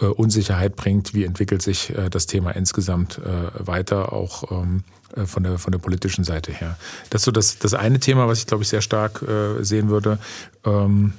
äh, 0.00 0.06
Unsicherheit 0.06 0.76
bringt, 0.76 1.14
wie 1.14 1.24
entwickelt 1.24 1.62
sich 1.62 1.90
äh, 1.90 2.08
das 2.08 2.26
Thema 2.26 2.52
insgesamt 2.52 3.18
äh, 3.18 3.66
weiter, 3.66 4.12
auch 4.12 4.50
ähm, 4.50 4.84
äh, 5.16 5.26
von 5.26 5.42
der, 5.42 5.58
von 5.58 5.72
der 5.72 5.78
politischen 5.78 6.24
Seite 6.24 6.52
her. 6.52 6.76
Das 7.10 7.22
ist 7.22 7.24
so 7.26 7.32
das, 7.32 7.58
das 7.58 7.74
eine 7.74 8.00
Thema, 8.00 8.28
was 8.28 8.38
ich 8.38 8.46
glaube 8.46 8.62
ich 8.62 8.68
sehr 8.68 8.82
stark 8.82 9.22
äh, 9.22 9.62
sehen 9.62 9.88
würde. 9.88 10.18
Ähm, 10.64 11.12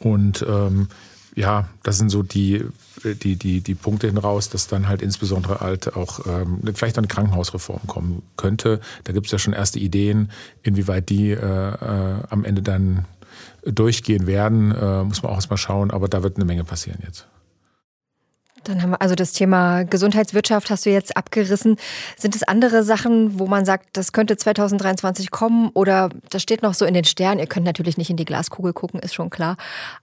und 0.00 0.44
ähm, 0.48 0.88
ja, 1.34 1.68
das 1.84 1.98
sind 1.98 2.10
so 2.10 2.24
die, 2.24 2.64
die, 3.04 3.36
die, 3.36 3.60
die 3.60 3.74
Punkte 3.74 4.08
hinaus, 4.08 4.48
dass 4.48 4.66
dann 4.66 4.88
halt 4.88 5.02
insbesondere 5.02 5.60
halt 5.60 5.94
auch 5.94 6.26
ähm, 6.26 6.60
vielleicht 6.74 6.98
eine 6.98 7.06
Krankenhausreform 7.06 7.86
kommen 7.86 8.22
könnte. 8.36 8.80
Da 9.04 9.12
gibt 9.12 9.26
es 9.26 9.32
ja 9.32 9.38
schon 9.38 9.52
erste 9.52 9.78
Ideen, 9.78 10.32
inwieweit 10.62 11.08
die 11.08 11.30
äh, 11.30 11.36
äh, 11.36 12.22
am 12.28 12.44
Ende 12.44 12.62
dann 12.62 13.04
durchgehen 13.64 14.26
werden, 14.26 14.72
äh, 14.72 15.04
muss 15.04 15.22
man 15.22 15.30
auch 15.30 15.36
erstmal 15.36 15.58
schauen, 15.58 15.92
aber 15.92 16.08
da 16.08 16.24
wird 16.24 16.36
eine 16.36 16.44
Menge 16.44 16.64
passieren 16.64 16.98
jetzt. 17.04 17.26
Dann 18.64 18.82
haben 18.82 18.90
wir 18.90 19.02
also 19.02 19.14
das 19.14 19.32
Thema 19.32 19.84
Gesundheitswirtschaft 19.84 20.70
hast 20.70 20.86
du 20.86 20.90
jetzt 20.90 21.16
abgerissen. 21.16 21.76
Sind 22.16 22.34
es 22.34 22.42
andere 22.42 22.82
Sachen, 22.82 23.38
wo 23.38 23.46
man 23.46 23.64
sagt, 23.64 23.96
das 23.96 24.12
könnte 24.12 24.36
2023 24.36 25.30
kommen 25.30 25.70
oder 25.74 26.10
das 26.30 26.42
steht 26.42 26.62
noch 26.62 26.74
so 26.74 26.84
in 26.84 26.94
den 26.94 27.04
Sternen? 27.04 27.40
Ihr 27.40 27.46
könnt 27.46 27.66
natürlich 27.66 27.96
nicht 27.96 28.10
in 28.10 28.16
die 28.16 28.24
Glaskugel 28.24 28.72
gucken, 28.72 29.00
ist 29.00 29.14
schon 29.14 29.30
klar. 29.30 29.56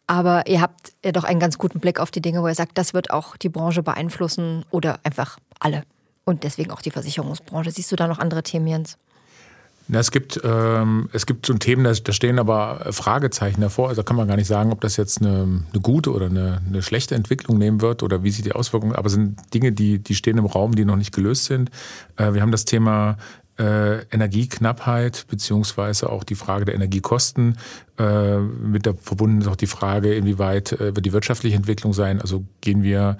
Aber 0.08 0.48
ihr 0.48 0.62
habt 0.62 0.94
ja 1.04 1.12
doch 1.12 1.24
einen 1.24 1.40
ganz 1.40 1.58
guten 1.58 1.80
Blick 1.80 2.00
auf 2.00 2.12
die 2.12 2.22
Dinge, 2.22 2.42
wo 2.42 2.48
ihr 2.48 2.56
sagt, 2.56 2.78
das 2.78 2.94
wird 2.94 3.12
auch 3.12 3.38
die 3.38 3.50
Branche 3.50 3.84
beeinflussen 3.84 4.66
oder 4.72 5.00
einfach 5.04 5.38
alle. 5.60 5.84
Und 6.24 6.44
deswegen 6.44 6.72
auch 6.72 6.82
die 6.82 6.92
Versicherungsbranche. 6.92 7.72
Siehst 7.72 7.92
du 7.92 7.96
da 7.96 8.08
noch 8.08 8.20
andere 8.20 8.42
Themen, 8.42 8.68
Jens? 8.68 8.98
Na, 9.88 10.00
es 10.00 10.10
gibt 10.12 10.42
ähm, 10.44 11.10
es 11.14 11.26
gibt 11.26 11.46
so 11.46 11.54
Themen, 11.54 11.84
da, 11.84 11.94
da 11.94 12.12
stehen 12.12 12.40
aber 12.40 12.88
Fragezeichen 12.92 13.62
davor. 13.62 13.90
Also 13.90 14.02
da 14.02 14.06
kann 14.06 14.18
man 14.18 14.28
gar 14.28 14.36
nicht 14.36 14.48
sagen, 14.48 14.72
ob 14.72 14.82
das 14.82 14.98
jetzt 14.98 15.22
eine, 15.22 15.64
eine 15.72 15.82
gute 15.82 16.12
oder 16.12 16.26
eine, 16.26 16.62
eine 16.68 16.82
schlechte 16.82 17.14
Entwicklung 17.14 17.58
nehmen 17.58 17.82
wird 17.82 18.02
oder 18.02 18.24
wie 18.24 18.32
sich 18.32 18.44
die 18.44 18.54
Auswirkungen. 18.54 18.96
Aber 18.96 19.08
es 19.08 19.14
sind 19.14 19.38
Dinge, 19.54 19.72
die 19.72 20.00
die 20.00 20.16
stehen 20.16 20.38
im 20.38 20.46
Raum, 20.46 20.74
die 20.74 20.86
noch 20.86 20.96
nicht 20.96 21.14
gelöst 21.14 21.46
sind. 21.46 21.70
Äh, 22.18 22.34
wir 22.34 22.42
haben 22.42 22.52
das 22.52 22.66
Thema 22.66 23.18
äh, 23.58 24.02
Energieknappheit 24.08 25.26
beziehungsweise 25.30 26.10
auch 26.10 26.24
die 26.24 26.36
Frage 26.36 26.66
der 26.66 26.76
Energiekosten. 26.76 27.58
Äh, 27.98 28.40
mit 28.40 28.86
der 28.86 28.96
verbunden 28.96 29.42
ist 29.42 29.48
auch 29.48 29.56
die 29.56 29.68
Frage, 29.68 30.14
inwieweit 30.14 30.74
äh, 30.74 30.96
wird 30.96 31.06
die 31.06 31.14
wirtschaftliche 31.14 31.56
Entwicklung 31.56 31.94
sein. 31.94 32.20
Also 32.20 32.44
gehen 32.62 32.84
wir 32.84 33.18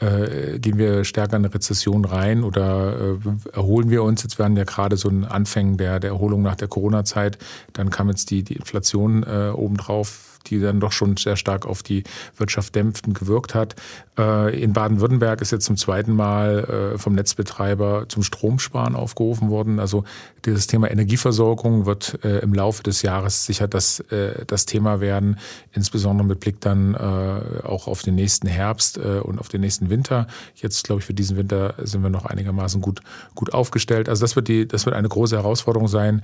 äh, 0.00 0.58
gehen 0.58 0.78
wir 0.78 1.04
stärker 1.04 1.36
in 1.36 1.44
eine 1.44 1.54
Rezession 1.54 2.04
rein 2.04 2.44
oder 2.44 3.16
äh, 3.16 3.56
erholen 3.56 3.90
wir 3.90 4.02
uns? 4.02 4.22
Jetzt 4.22 4.38
werden 4.38 4.56
ja 4.56 4.64
gerade 4.64 4.96
so 4.96 5.08
ein 5.08 5.24
Anfängen 5.24 5.76
der, 5.76 6.00
der 6.00 6.10
Erholung 6.10 6.42
nach 6.42 6.56
der 6.56 6.68
Corona-Zeit. 6.68 7.38
Dann 7.72 7.90
kam 7.90 8.08
jetzt 8.08 8.30
die, 8.30 8.42
die 8.42 8.56
Inflation 8.56 9.22
äh, 9.22 9.50
obendrauf 9.54 10.35
die 10.50 10.60
dann 10.60 10.80
doch 10.80 10.92
schon 10.92 11.16
sehr 11.16 11.36
stark 11.36 11.66
auf 11.66 11.82
die 11.82 12.04
Wirtschaft 12.36 12.74
dämpfend 12.74 13.18
gewirkt 13.18 13.54
hat. 13.54 13.76
Äh, 14.18 14.62
in 14.62 14.72
Baden-Württemberg 14.72 15.42
ist 15.42 15.52
jetzt 15.52 15.66
zum 15.66 15.76
zweiten 15.76 16.12
Mal 16.12 16.92
äh, 16.94 16.98
vom 16.98 17.14
Netzbetreiber 17.14 18.06
zum 18.08 18.22
Stromsparen 18.22 18.94
aufgerufen 18.94 19.50
worden. 19.50 19.78
Also 19.78 20.04
dieses 20.44 20.66
Thema 20.66 20.90
Energieversorgung 20.90 21.86
wird 21.86 22.24
äh, 22.24 22.38
im 22.38 22.54
Laufe 22.54 22.82
des 22.82 23.02
Jahres 23.02 23.44
sicher 23.44 23.68
das, 23.68 24.02
das 24.46 24.66
Thema 24.66 25.00
werden, 25.00 25.38
insbesondere 25.72 26.26
mit 26.26 26.40
Blick 26.40 26.60
dann 26.60 26.94
auch 26.94 27.88
auf 27.88 28.02
den 28.02 28.14
nächsten 28.14 28.46
Herbst 28.46 28.98
und 28.98 29.38
auf 29.38 29.48
den 29.48 29.60
nächsten 29.60 29.90
Winter. 29.90 30.26
Jetzt, 30.54 30.84
glaube 30.84 31.00
ich, 31.00 31.06
für 31.06 31.14
diesen 31.14 31.36
Winter 31.36 31.74
sind 31.78 32.02
wir 32.02 32.10
noch 32.10 32.26
einigermaßen 32.26 32.80
gut, 32.80 33.00
gut 33.34 33.52
aufgestellt. 33.52 34.08
Also 34.08 34.22
das 34.22 34.36
wird, 34.36 34.48
die, 34.48 34.68
das 34.68 34.86
wird 34.86 34.94
eine 34.94 35.08
große 35.08 35.36
Herausforderung 35.36 35.88
sein. 35.88 36.22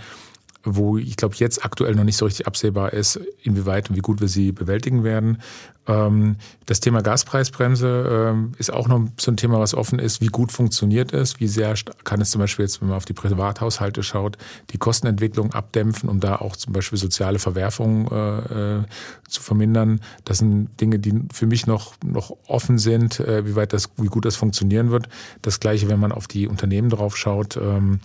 Wo 0.65 0.99
ich 0.99 1.17
glaube 1.17 1.35
jetzt 1.39 1.65
aktuell 1.65 1.95
noch 1.95 2.05
nicht 2.05 2.17
so 2.17 2.25
richtig 2.25 2.47
absehbar 2.47 2.93
ist, 2.93 3.21
inwieweit 3.43 3.91
und 3.91 3.97
wie 3.97 4.01
gut 4.01 4.21
wir 4.21 4.29
sie 4.29 4.53
bewältigen 4.53 5.05
werden. 5.05 5.43
Ähm, 5.89 6.37
das 6.67 6.81
Thema 6.81 7.03
Gaspreisbremse 7.03 8.31
ähm, 8.31 8.53
ist 8.59 8.73
auch 8.73 8.87
noch 8.87 9.09
so 9.19 9.33
ein 9.33 9.37
Thema, 9.37 9.59
was 9.59 9.75
offen 9.75 9.99
ist. 9.99 10.21
Wie 10.21 10.29
gut 10.29 10.53
funktioniert 10.53 11.13
es? 11.13 11.41
Wie 11.41 11.49
sehr 11.49 11.75
kann 12.05 12.21
es 12.21 12.31
zum 12.31 12.41
Beispiel 12.41 12.65
jetzt, 12.65 12.81
wenn 12.81 12.89
man 12.89 12.97
auf 12.97 13.05
die 13.05 13.15
Privathaushalte 13.15 14.03
schaut, 14.03 14.39
die 14.71 14.79
Kostenentwicklung 14.79 15.53
abdämpfen, 15.53 16.09
um 16.09 16.21
da 16.21 16.37
auch 16.37 16.57
zum 16.57 16.73
Beispiel 16.73 16.99
soziale 16.99 17.39
Verwerfungen 17.39 18.07
äh, 18.07 18.79
äh, 18.79 18.83
zu 19.29 19.43
vermindern? 19.43 20.01
Das 20.25 20.39
sind 20.39 20.69
Dinge, 20.81 20.99
die 20.99 21.15
für 21.33 21.47
mich 21.47 21.67
noch, 21.67 21.95
noch 22.05 22.37
offen 22.47 22.79
sind, 22.79 23.19
äh, 23.19 23.47
wie 23.47 23.57
weit 23.57 23.73
das, 23.73 23.91
wie 23.97 24.07
gut 24.07 24.25
das 24.25 24.37
funktionieren 24.37 24.91
wird. 24.91 25.09
Das 25.43 25.59
Gleiche, 25.59 25.89
wenn 25.89 25.99
man 25.99 26.13
auf 26.13 26.29
die 26.29 26.47
Unternehmen 26.47 26.91
drauf 26.91 27.17
schaut. 27.17 27.57
Ähm, 27.57 28.01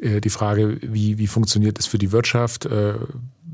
die 0.00 0.30
Frage, 0.30 0.78
wie, 0.80 1.18
wie 1.18 1.26
funktioniert 1.26 1.80
es 1.80 1.86
für 1.86 1.98
die 1.98 2.12
Wirtschaft? 2.12 2.68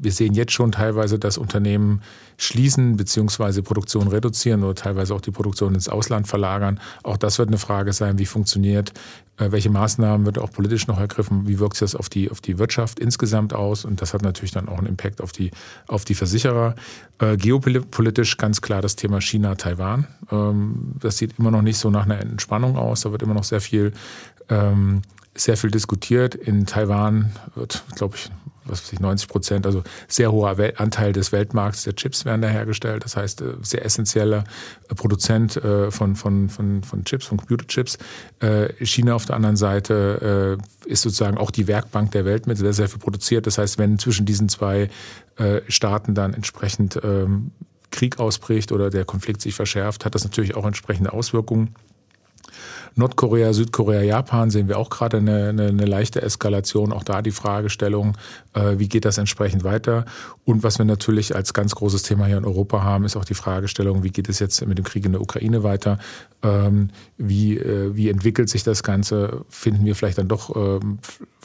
Wir 0.04 0.12
sehen 0.12 0.34
jetzt 0.34 0.52
schon 0.52 0.72
teilweise, 0.72 1.18
dass 1.18 1.38
Unternehmen 1.38 2.02
schließen 2.36 2.96
bzw. 2.96 3.62
Produktion 3.62 4.08
reduzieren 4.08 4.62
oder 4.62 4.74
teilweise 4.74 5.14
auch 5.14 5.20
die 5.20 5.30
Produktion 5.30 5.74
ins 5.74 5.88
Ausland 5.88 6.28
verlagern. 6.28 6.80
Auch 7.02 7.16
das 7.16 7.38
wird 7.38 7.48
eine 7.48 7.58
Frage 7.58 7.92
sein, 7.92 8.18
wie 8.18 8.26
funktioniert, 8.26 8.92
äh, 9.38 9.50
welche 9.50 9.70
Maßnahmen 9.70 10.26
wird 10.26 10.38
auch 10.38 10.52
politisch 10.52 10.86
noch 10.86 11.00
ergriffen, 11.00 11.48
wie 11.48 11.58
wirkt 11.58 11.76
sich 11.76 11.80
das 11.80 11.96
auf 11.96 12.08
die, 12.08 12.30
auf 12.30 12.40
die 12.40 12.58
Wirtschaft 12.58 13.00
insgesamt 13.00 13.52
aus 13.52 13.84
und 13.84 14.00
das 14.00 14.14
hat 14.14 14.22
natürlich 14.22 14.52
dann 14.52 14.68
auch 14.68 14.78
einen 14.78 14.86
Impact 14.86 15.20
auf 15.20 15.32
die, 15.32 15.50
auf 15.88 16.04
die 16.04 16.14
Versicherer. 16.14 16.74
Äh, 17.18 17.36
geopolitisch 17.36 18.36
ganz 18.36 18.60
klar 18.60 18.82
das 18.82 18.96
Thema 18.96 19.20
China-Taiwan. 19.20 20.06
Ähm, 20.30 20.94
das 21.00 21.18
sieht 21.18 21.38
immer 21.38 21.50
noch 21.50 21.62
nicht 21.62 21.78
so 21.78 21.90
nach 21.90 22.04
einer 22.04 22.20
Entspannung 22.20 22.76
aus, 22.76 23.00
da 23.02 23.10
wird 23.12 23.22
immer 23.22 23.34
noch 23.34 23.44
sehr 23.44 23.60
viel 23.60 23.92
ähm, 24.48 25.02
sehr 25.36 25.56
viel 25.56 25.70
diskutiert. 25.70 26.34
In 26.34 26.66
Taiwan 26.66 27.32
wird, 27.54 27.84
glaube 27.96 28.16
ich, 28.16 28.30
was 28.66 28.82
weiß 28.82 28.92
ich, 28.92 29.00
90 29.00 29.28
Prozent, 29.28 29.66
also 29.66 29.82
sehr 30.08 30.32
hoher 30.32 30.56
Anteil 30.76 31.12
des 31.12 31.32
Weltmarkts 31.32 31.84
der 31.84 31.94
Chips 31.94 32.24
werden 32.24 32.42
da 32.42 32.48
hergestellt. 32.48 33.04
Das 33.04 33.16
heißt, 33.16 33.42
äh, 33.42 33.54
sehr 33.62 33.84
essentieller 33.84 34.44
äh, 34.88 34.94
Produzent 34.94 35.56
äh, 35.56 35.90
von, 35.90 36.16
von, 36.16 36.48
von, 36.48 36.82
von 36.82 37.04
Chips, 37.04 37.26
von 37.26 37.38
Computerchips. 37.38 37.98
China 38.80 39.14
auf 39.14 39.24
der 39.24 39.36
anderen 39.36 39.56
Seite 39.56 40.58
ist 40.84 41.02
sozusagen 41.02 41.38
auch 41.38 41.50
die 41.50 41.66
Werkbank 41.66 42.10
der 42.10 42.24
Welt 42.24 42.46
mit 42.46 42.58
sehr, 42.58 42.72
sehr 42.72 42.88
viel 42.88 42.98
produziert. 42.98 43.46
Das 43.46 43.56
heißt, 43.56 43.78
wenn 43.78 43.98
zwischen 43.98 44.26
diesen 44.26 44.48
zwei 44.48 44.90
Staaten 45.68 46.14
dann 46.14 46.34
entsprechend 46.34 47.00
ähm, 47.02 47.52
Krieg 47.90 48.18
ausbricht 48.18 48.72
oder 48.72 48.90
der 48.90 49.04
Konflikt 49.04 49.40
sich 49.40 49.54
verschärft, 49.54 50.04
hat 50.04 50.14
das 50.14 50.24
natürlich 50.24 50.56
auch 50.56 50.66
entsprechende 50.66 51.12
Auswirkungen. 51.12 51.74
Nordkorea, 52.96 53.52
Südkorea, 53.52 54.02
Japan 54.02 54.50
sehen 54.50 54.68
wir 54.68 54.78
auch 54.78 54.90
gerade 54.90 55.16
eine, 55.16 55.48
eine, 55.48 55.66
eine 55.66 55.84
leichte 55.84 56.22
Eskalation. 56.22 56.92
Auch 56.92 57.02
da 57.02 57.22
die 57.22 57.32
Fragestellung, 57.32 58.16
äh, 58.52 58.78
wie 58.78 58.88
geht 58.88 59.04
das 59.04 59.18
entsprechend 59.18 59.64
weiter? 59.64 60.04
Und 60.44 60.62
was 60.62 60.78
wir 60.78 60.84
natürlich 60.84 61.34
als 61.34 61.54
ganz 61.54 61.74
großes 61.74 62.02
Thema 62.02 62.26
hier 62.26 62.38
in 62.38 62.44
Europa 62.44 62.82
haben, 62.82 63.04
ist 63.04 63.16
auch 63.16 63.24
die 63.24 63.34
Fragestellung, 63.34 64.02
wie 64.02 64.10
geht 64.10 64.28
es 64.28 64.38
jetzt 64.38 64.64
mit 64.66 64.78
dem 64.78 64.84
Krieg 64.84 65.04
in 65.04 65.12
der 65.12 65.20
Ukraine 65.20 65.62
weiter? 65.62 65.98
Ähm, 66.42 66.90
wie, 67.16 67.56
äh, 67.58 67.96
wie 67.96 68.10
entwickelt 68.10 68.48
sich 68.48 68.62
das 68.62 68.82
Ganze? 68.82 69.44
Finden 69.48 69.84
wir 69.84 69.96
vielleicht 69.96 70.18
dann 70.18 70.28
doch 70.28 70.54
ähm, 70.54 70.98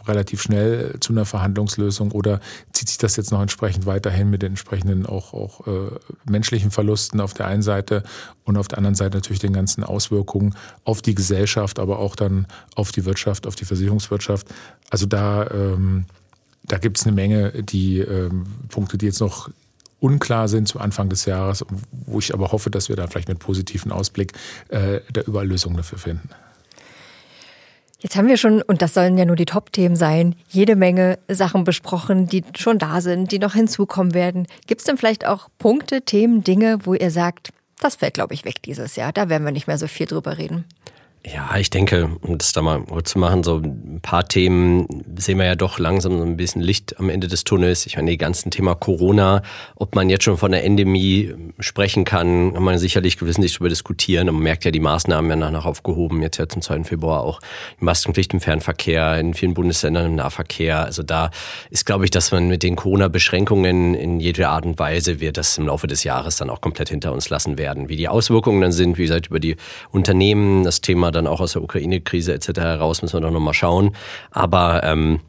relativ 0.08 0.42
schnell 0.42 0.96
zu 1.00 1.14
einer 1.14 1.26
Verhandlungslösung 1.26 2.12
oder 2.12 2.40
zieht 2.74 2.90
sich 2.90 2.98
das 2.98 3.16
jetzt 3.16 3.32
noch 3.32 3.42
entsprechend 3.42 3.86
weiterhin 3.86 4.30
mit 4.30 4.42
den 4.42 4.50
entsprechenden 4.50 5.06
auch, 5.06 5.34
auch 5.34 5.68
äh, 5.68 5.92
menschlichen 6.30 6.72
Verlusten 6.72 7.22
auf 7.22 7.34
der 7.34 7.48
einen 7.48 7.62
Seite 7.62 8.04
und 8.44 8.58
auf 8.58 8.68
der 8.68 8.80
anderen 8.80 8.96
Seite 8.96 9.18
natürlich 9.18 9.40
den 9.40 9.54
ganzen 9.54 9.84
Auswirkungen 9.84 10.56
auf 10.84 11.02
die 11.02 11.16
Gesellschaft, 11.16 11.38
aber 11.80 11.99
auch 11.99 12.15
dann 12.15 12.47
auf 12.75 12.91
die 12.91 13.06
Wirtschaft, 13.06 13.47
auf 13.47 13.56
die 13.56 13.65
Versicherungswirtschaft. 13.65 14.47
Also 14.89 15.06
da, 15.06 15.49
ähm, 15.52 16.06
da 16.63 16.78
gibt 16.78 16.97
es 16.97 17.06
eine 17.06 17.15
Menge 17.15 17.63
die 17.63 17.99
ähm, 17.99 18.45
Punkte, 18.69 18.97
die 18.97 19.08
jetzt 19.08 19.19
noch 19.19 19.49
unklar 19.99 20.47
sind 20.47 20.67
zu 20.67 20.80
Anfang 20.80 21.10
des 21.10 21.25
Jahres, 21.25 21.65
wo 21.91 22.19
ich 22.19 22.34
aber 22.34 22.52
hoffe, 22.52 22.69
dass 22.69 22.89
wir 22.89 22.95
da 22.95 23.08
vielleicht 23.08 23.30
mit 23.30 23.39
positiven 23.39 23.91
Ausblick 23.91 24.34
äh, 24.69 25.02
da 25.12 25.21
überall 25.21 25.47
Lösungen 25.47 25.78
dafür 25.78 25.97
finden. 25.97 26.30
Jetzt 28.02 28.15
haben 28.15 28.30
wir 28.30 28.38
schon, 28.38 28.62
und 28.62 28.82
das 28.82 28.93
sollen 28.93 29.17
ja 29.17 29.25
nur 29.25 29.36
die 29.36 29.45
Top-Themen 29.45 29.97
sein, 29.97 30.36
jede 30.47 30.78
Menge 30.78 31.19
Sachen 31.28 31.65
besprochen, 31.65 32.28
die 32.28 32.45
schon 32.58 32.80
da 32.80 33.02
sind, 33.02 33.34
die 33.34 33.39
noch 33.39 33.56
hinzukommen 33.56 34.13
werden. 34.13 34.47
Gibt 34.67 34.80
es 34.80 34.86
denn 34.86 34.97
vielleicht 34.97 35.28
auch 35.28 35.49
Punkte, 35.58 36.02
Themen, 36.04 36.41
Dinge, 36.45 36.80
wo 36.86 36.93
ihr 36.93 37.12
sagt, 37.12 37.49
das 37.80 37.95
fällt, 37.95 38.13
glaube 38.13 38.34
ich, 38.34 38.45
weg 38.45 38.62
dieses 38.63 38.95
Jahr. 38.95 39.12
Da 39.12 39.28
werden 39.28 39.43
wir 39.43 39.52
nicht 39.52 39.67
mehr 39.67 39.78
so 39.78 39.88
viel 39.88 40.06
drüber 40.06 40.38
reden. 40.38 40.63
Ja, 41.32 41.58
ich 41.58 41.70
denke, 41.70 42.10
um 42.22 42.38
das 42.38 42.54
da 42.54 42.62
mal 42.62 42.82
kurz 42.82 43.12
zu 43.12 43.20
machen, 43.20 43.44
so 43.44 43.58
ein 43.58 44.00
paar 44.02 44.28
Themen 44.28 44.88
sehen 45.15 45.38
wir 45.38 45.46
ja 45.46 45.56
doch 45.56 45.78
langsam 45.78 46.18
so 46.18 46.24
ein 46.24 46.38
bisschen 46.38 46.62
Licht 46.62 47.00
am 47.00 47.10
Ende 47.10 47.28
des 47.28 47.44
Tunnels. 47.44 47.86
Ich 47.86 47.98
meine, 47.98 48.10
die 48.10 48.18
ganzen 48.18 48.50
Thema 48.50 48.74
Corona, 48.74 49.44
ob 49.76 49.96
man 49.96 50.10
jetzt 50.10 50.24
schon 50.24 50.38
von 50.38 50.52
der 50.52 50.63
Endemie 50.63 51.34
sprechen 51.60 52.04
kann, 52.04 52.54
kann 52.54 52.63
man 52.63 52.80
sicherlich 52.80 53.18
gewissentlich 53.18 53.54
darüber 53.54 53.70
diskutieren. 53.70 54.28
Und 54.30 54.36
man 54.36 54.44
merkt 54.44 54.65
ja, 54.65 54.72
die 54.72 54.80
Maßnahmen 54.80 55.30
werden 55.30 55.42
danach 55.42 55.65
aufgehoben. 55.65 56.22
Jetzt 56.22 56.38
ja 56.38 56.48
zum 56.48 56.62
2. 56.62 56.86
Februar 56.86 57.22
auch 57.22 57.42
die 57.80 57.86
Maskenpflicht 57.86 58.34
im 58.34 58.42
Fernverkehr, 58.42 59.20
in 59.20 59.34
vielen 59.34 59.54
Bundesländern 59.54 60.08
im 60.08 60.15
Nahverkehr. 60.15 60.84
Also 60.84 61.04
da 61.04 61.30
ist, 61.70 61.86
glaube 61.86 62.06
ich, 62.06 62.12
dass 62.12 62.32
man 62.32 62.48
mit 62.48 62.63
den 62.63 62.76
Corona-Beschränkungen 62.76 63.94
in 63.94 64.20
jeder 64.20 64.50
Art 64.50 64.65
und 64.65 64.80
Weise 64.80 65.20
wir 65.20 65.32
das 65.32 65.58
im 65.58 65.68
Laufe 65.68 65.86
des 65.86 66.04
Jahres 66.04 66.38
dann 66.38 66.50
auch 66.50 66.62
komplett 66.62 66.89
hinter 66.89 67.13
uns 67.13 67.30
lassen 67.30 67.58
werden. 67.58 67.88
Wie 67.88 67.98
die 67.98 68.08
Auswirkungen 68.08 68.62
dann 68.62 68.72
sind, 68.72 68.98
wie 68.98 69.04
gesagt, 69.04 69.28
über 69.28 69.39
die 69.39 69.58
Unternehmen, 69.92 70.63
das 70.63 70.82
Thema 70.82 71.12
dann 71.20 71.28
auch 71.28 71.42
aus 71.42 71.54
der 71.54 71.62
Ukraine-Krise 71.62 72.34
etc. 72.34 72.60
heraus, 72.60 73.02
müssen 73.02 73.18
wir 73.18 73.22
doch 73.22 73.32
nochmal 73.32 73.54
schauen. 73.54 73.96
Aber 74.32 74.84
ähm, 74.84 75.20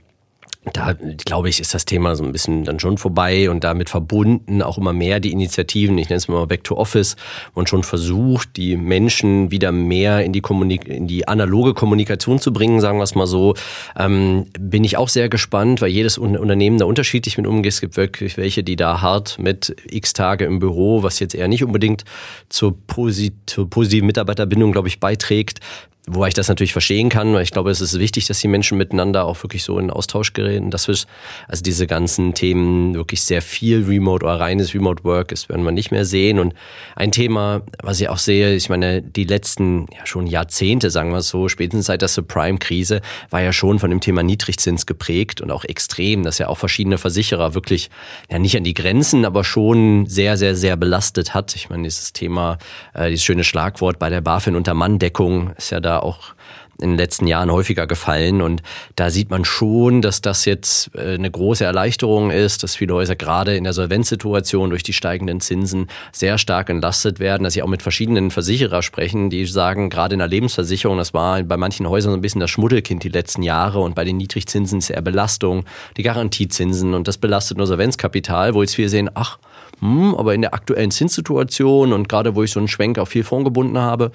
da 0.64 0.92
glaube 0.92 1.48
ich, 1.48 1.58
ist 1.58 1.72
das 1.72 1.86
Thema 1.86 2.14
so 2.16 2.22
ein 2.22 2.32
bisschen 2.32 2.64
dann 2.64 2.78
schon 2.80 2.98
vorbei 2.98 3.48
und 3.48 3.64
damit 3.64 3.88
verbunden 3.88 4.60
auch 4.60 4.76
immer 4.76 4.92
mehr 4.92 5.18
die 5.18 5.32
Initiativen, 5.32 5.96
ich 5.96 6.10
nenne 6.10 6.18
es 6.18 6.28
mal 6.28 6.46
Back 6.46 6.64
to 6.64 6.76
Office, 6.76 7.16
und 7.54 7.70
schon 7.70 7.82
versucht, 7.82 8.56
die 8.58 8.76
Menschen 8.76 9.50
wieder 9.50 9.72
mehr 9.72 10.22
in 10.22 10.34
die, 10.34 10.42
Kommunik 10.42 10.86
in 10.86 11.06
die 11.06 11.26
analoge 11.26 11.72
Kommunikation 11.72 12.38
zu 12.38 12.52
bringen, 12.52 12.80
sagen 12.80 12.98
wir 12.98 13.04
es 13.04 13.14
mal 13.14 13.26
so, 13.26 13.54
ähm, 13.96 14.48
bin 14.58 14.84
ich 14.84 14.98
auch 14.98 15.08
sehr 15.08 15.30
gespannt, 15.30 15.80
weil 15.80 15.88
jedes 15.88 16.18
Unternehmen 16.18 16.78
da 16.78 16.84
unterschiedlich 16.84 17.38
mit 17.38 17.46
umgeht. 17.46 17.72
Es 17.72 17.80
gibt 17.80 17.96
wirklich 17.96 18.36
welche, 18.36 18.62
die 18.62 18.76
da 18.76 19.00
hart 19.00 19.38
mit 19.38 19.74
x 19.90 20.12
Tage 20.12 20.44
im 20.44 20.58
Büro, 20.58 21.02
was 21.02 21.20
jetzt 21.20 21.34
eher 21.34 21.48
nicht 21.48 21.64
unbedingt 21.64 22.04
zur, 22.50 22.76
posit 22.86 23.32
zur 23.46 23.68
positiven 23.70 24.06
Mitarbeiterbindung, 24.06 24.72
glaube 24.72 24.88
ich, 24.88 25.00
beiträgt. 25.00 25.60
Wobei 26.06 26.28
ich 26.28 26.34
das 26.34 26.48
natürlich 26.48 26.72
verstehen 26.72 27.10
kann, 27.10 27.34
weil 27.34 27.42
ich 27.42 27.50
glaube, 27.50 27.70
es 27.70 27.82
ist 27.82 27.98
wichtig, 27.98 28.26
dass 28.26 28.40
die 28.40 28.48
Menschen 28.48 28.78
miteinander 28.78 29.26
auch 29.26 29.42
wirklich 29.42 29.62
so 29.62 29.78
in 29.78 29.90
Austausch 29.90 30.32
geraten. 30.32 30.70
Das 30.70 30.88
ist, 30.88 31.06
also 31.46 31.62
diese 31.62 31.86
ganzen 31.86 32.32
Themen 32.32 32.94
wirklich 32.94 33.22
sehr 33.22 33.42
viel 33.42 33.84
Remote 33.84 34.24
oder 34.24 34.40
reines 34.40 34.74
Remote 34.74 35.04
Work, 35.04 35.28
das 35.28 35.50
werden 35.50 35.62
wir 35.62 35.72
nicht 35.72 35.90
mehr 35.90 36.06
sehen. 36.06 36.38
Und 36.38 36.54
ein 36.96 37.12
Thema, 37.12 37.62
was 37.82 38.00
ich 38.00 38.08
auch 38.08 38.16
sehe, 38.16 38.54
ich 38.54 38.70
meine, 38.70 39.02
die 39.02 39.24
letzten 39.24 39.88
ja 39.94 40.06
schon 40.06 40.26
Jahrzehnte, 40.26 40.88
sagen 40.88 41.10
wir 41.10 41.18
es 41.18 41.28
so, 41.28 41.48
spätestens 41.48 41.86
seit 41.86 42.00
der 42.00 42.08
Subprime-Krise, 42.08 43.02
war 43.28 43.42
ja 43.42 43.52
schon 43.52 43.78
von 43.78 43.90
dem 43.90 44.00
Thema 44.00 44.22
Niedrigzins 44.22 44.86
geprägt 44.86 45.42
und 45.42 45.50
auch 45.50 45.64
extrem, 45.64 46.22
dass 46.22 46.38
ja 46.38 46.48
auch 46.48 46.58
verschiedene 46.58 46.96
Versicherer 46.96 47.54
wirklich, 47.54 47.90
ja 48.30 48.38
nicht 48.38 48.56
an 48.56 48.64
die 48.64 48.74
Grenzen, 48.74 49.26
aber 49.26 49.44
schon 49.44 50.06
sehr, 50.06 50.38
sehr, 50.38 50.56
sehr 50.56 50.78
belastet 50.78 51.34
hat. 51.34 51.54
Ich 51.54 51.68
meine, 51.68 51.82
dieses 51.82 52.14
Thema, 52.14 52.56
äh, 52.94 53.10
dieses 53.10 53.24
schöne 53.24 53.44
Schlagwort 53.44 53.98
bei 53.98 54.08
der 54.08 54.22
BaFin 54.22 54.56
unter 54.56 54.72
Manndeckung 54.72 55.52
ist 55.58 55.70
ja 55.70 55.78
da 55.78 55.89
auch 55.98 56.34
in 56.80 56.90
den 56.90 56.98
letzten 56.98 57.26
Jahren 57.26 57.50
häufiger 57.50 57.86
gefallen. 57.86 58.42
Und 58.42 58.62
da 58.96 59.10
sieht 59.10 59.30
man 59.30 59.44
schon, 59.44 60.02
dass 60.02 60.20
das 60.20 60.44
jetzt 60.44 60.90
äh, 60.94 61.14
eine 61.14 61.30
große 61.30 61.64
Erleichterung 61.64 62.30
ist, 62.30 62.62
dass 62.62 62.76
viele 62.76 62.94
Häuser 62.94 63.16
gerade 63.16 63.56
in 63.56 63.64
der 63.64 63.72
Solvenzsituation 63.72 64.70
durch 64.70 64.82
die 64.82 64.92
steigenden 64.92 65.40
Zinsen 65.40 65.88
sehr 66.12 66.38
stark 66.38 66.70
entlastet 66.70 67.20
werden, 67.20 67.44
dass 67.44 67.54
sie 67.54 67.62
auch 67.62 67.68
mit 67.68 67.82
verschiedenen 67.82 68.30
Versicherer 68.30 68.82
sprechen, 68.82 69.30
die 69.30 69.44
sagen, 69.46 69.90
gerade 69.90 70.14
in 70.14 70.20
der 70.20 70.28
Lebensversicherung, 70.28 70.98
das 70.98 71.14
war 71.14 71.42
bei 71.42 71.56
manchen 71.56 71.88
Häusern 71.88 72.12
so 72.12 72.18
ein 72.18 72.22
bisschen 72.22 72.40
das 72.40 72.50
Schmuddelkind 72.50 73.04
die 73.04 73.08
letzten 73.08 73.42
Jahre. 73.42 73.80
Und 73.80 73.94
bei 73.94 74.04
den 74.04 74.16
Niedrigzinsen 74.16 74.78
ist 74.78 74.90
eher 74.90 75.02
Belastung, 75.02 75.64
die 75.96 76.02
Garantiezinsen. 76.02 76.94
Und 76.94 77.08
das 77.08 77.18
belastet 77.18 77.58
nur 77.58 77.66
Solvenzkapital, 77.66 78.54
wo 78.54 78.62
jetzt 78.62 78.74
viele 78.74 78.88
sehen, 78.88 79.10
ach, 79.14 79.38
hm, 79.80 80.14
aber 80.14 80.34
in 80.34 80.42
der 80.42 80.52
aktuellen 80.52 80.90
Zinssituation 80.90 81.92
und 81.92 82.08
gerade 82.08 82.34
wo 82.34 82.42
ich 82.42 82.52
so 82.52 82.60
einen 82.60 82.68
Schwenk 82.68 82.98
auf 82.98 83.08
viel 83.08 83.24
Fonds 83.24 83.44
gebunden 83.44 83.78
habe, 83.78 84.12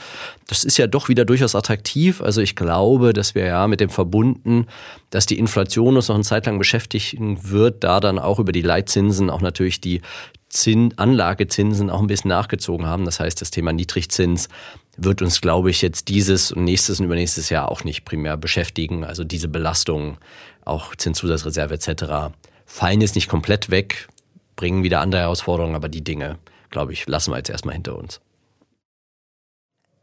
das 0.48 0.64
ist 0.64 0.78
ja 0.78 0.86
doch 0.86 1.10
wieder 1.10 1.26
durchaus 1.26 1.56
attraktiv. 1.56 2.22
Also 2.22 2.42
ich 2.42 2.56
glaube, 2.56 3.14
dass 3.14 3.34
wir 3.34 3.46
ja 3.46 3.68
mit 3.68 3.80
dem 3.80 3.90
verbunden, 3.90 4.68
dass 5.10 5.26
die 5.26 5.40
Inflation 5.40 5.96
uns 5.96 6.08
noch 6.08 6.16
eine 6.16 6.24
Zeit 6.24 6.46
lang 6.46 6.60
beschäftigen 6.60 7.50
wird, 7.50 7.84
da 7.84 8.00
dann 8.00 8.20
auch 8.20 8.40
über 8.40 8.52
die 8.52 8.62
Leitzinsen 8.62 9.30
auch 9.30 9.42
natürlich 9.42 9.82
die 9.82 10.02
Zin 10.50 10.94
Anlagezinsen 10.98 11.90
auch 11.90 12.00
ein 12.00 12.08
bisschen 12.08 12.30
nachgezogen 12.30 12.86
haben. 12.86 13.06
Das 13.06 13.20
heißt, 13.20 13.42
das 13.42 13.52
Thema 13.52 13.74
Niedrigzins 13.74 14.48
wird 14.98 15.22
uns, 15.22 15.42
glaube 15.42 15.70
ich, 15.72 15.82
jetzt 15.82 16.08
dieses 16.08 16.52
und 16.52 16.64
nächstes 16.64 17.00
und 17.00 17.08
übernächstes 17.08 17.50
Jahr 17.50 17.70
auch 17.70 17.84
nicht 17.84 18.06
primär 18.06 18.38
beschäftigen. 18.38 19.04
Also 19.04 19.24
diese 19.24 19.48
Belastungen, 19.48 20.18
auch 20.64 20.96
Zinszusatzreserve 20.96 21.74
etc. 21.74 22.36
fallen 22.66 23.02
jetzt 23.02 23.16
nicht 23.16 23.28
komplett 23.28 23.70
weg, 23.70 24.08
bringen 24.56 24.84
wieder 24.84 25.02
andere 25.02 25.22
Herausforderungen, 25.22 25.76
aber 25.76 25.90
die 25.90 26.04
Dinge, 26.04 26.38
glaube 26.70 26.94
ich, 26.94 27.08
lassen 27.08 27.32
wir 27.32 27.38
jetzt 27.38 27.50
erstmal 27.50 27.76
hinter 27.76 27.98
uns. 27.98 28.22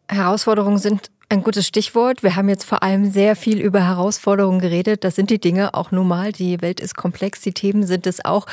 Herausforderungen 0.09 0.79
sind 0.79 1.11
Ein 1.33 1.43
gutes 1.43 1.67
Stichwort. 1.67 2.23
Wir 2.23 2.37
haben 2.37 2.51
jetzt 2.51 2.65
vor 2.65 2.83
allem 2.83 3.11
sehr 3.11 3.37
viel 3.37 3.59
über 3.59 3.83
Herausforderungen 3.87 4.61
geredet. 4.61 5.03
Das 5.03 5.17
sind 5.17 5.31
die 5.31 5.39
Dinge 5.39 5.73
auch 5.73 5.91
nun 5.91 6.07
mal. 6.07 6.31
Die 6.31 6.61
Welt 6.61 6.79
ist 6.79 6.95
komplex, 6.95 7.41
die 7.41 7.55
Themen 7.55 7.87
sind 7.87 8.07
es 8.07 8.23
auch. 8.23 8.45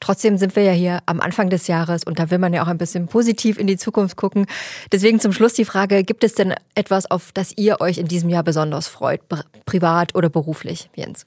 Trotzdem 0.00 0.36
sind 0.36 0.54
wir 0.54 0.62
ja 0.62 0.72
hier 0.72 0.98
am 1.06 1.22
Anfang 1.22 1.48
des 1.48 1.66
Jahres 1.66 2.04
und 2.04 2.18
da 2.18 2.30
will 2.30 2.36
man 2.36 2.52
ja 2.52 2.62
auch 2.62 2.66
ein 2.66 2.76
bisschen 2.76 3.08
positiv 3.08 3.56
in 3.56 3.66
die 3.66 3.78
Zukunft 3.78 4.18
gucken. 4.18 4.44
Deswegen 4.92 5.18
zum 5.18 5.32
Schluss 5.32 5.54
die 5.54 5.64
Frage, 5.64 6.04
gibt 6.04 6.24
es 6.24 6.34
denn 6.34 6.52
etwas, 6.74 7.10
auf 7.10 7.32
das 7.32 7.54
ihr 7.56 7.80
euch 7.80 7.96
in 7.96 8.06
diesem 8.06 8.28
Jahr 8.28 8.42
besonders 8.42 8.86
freut, 8.86 9.22
privat 9.64 10.14
oder 10.14 10.28
beruflich, 10.28 10.90
Jens? 10.94 11.24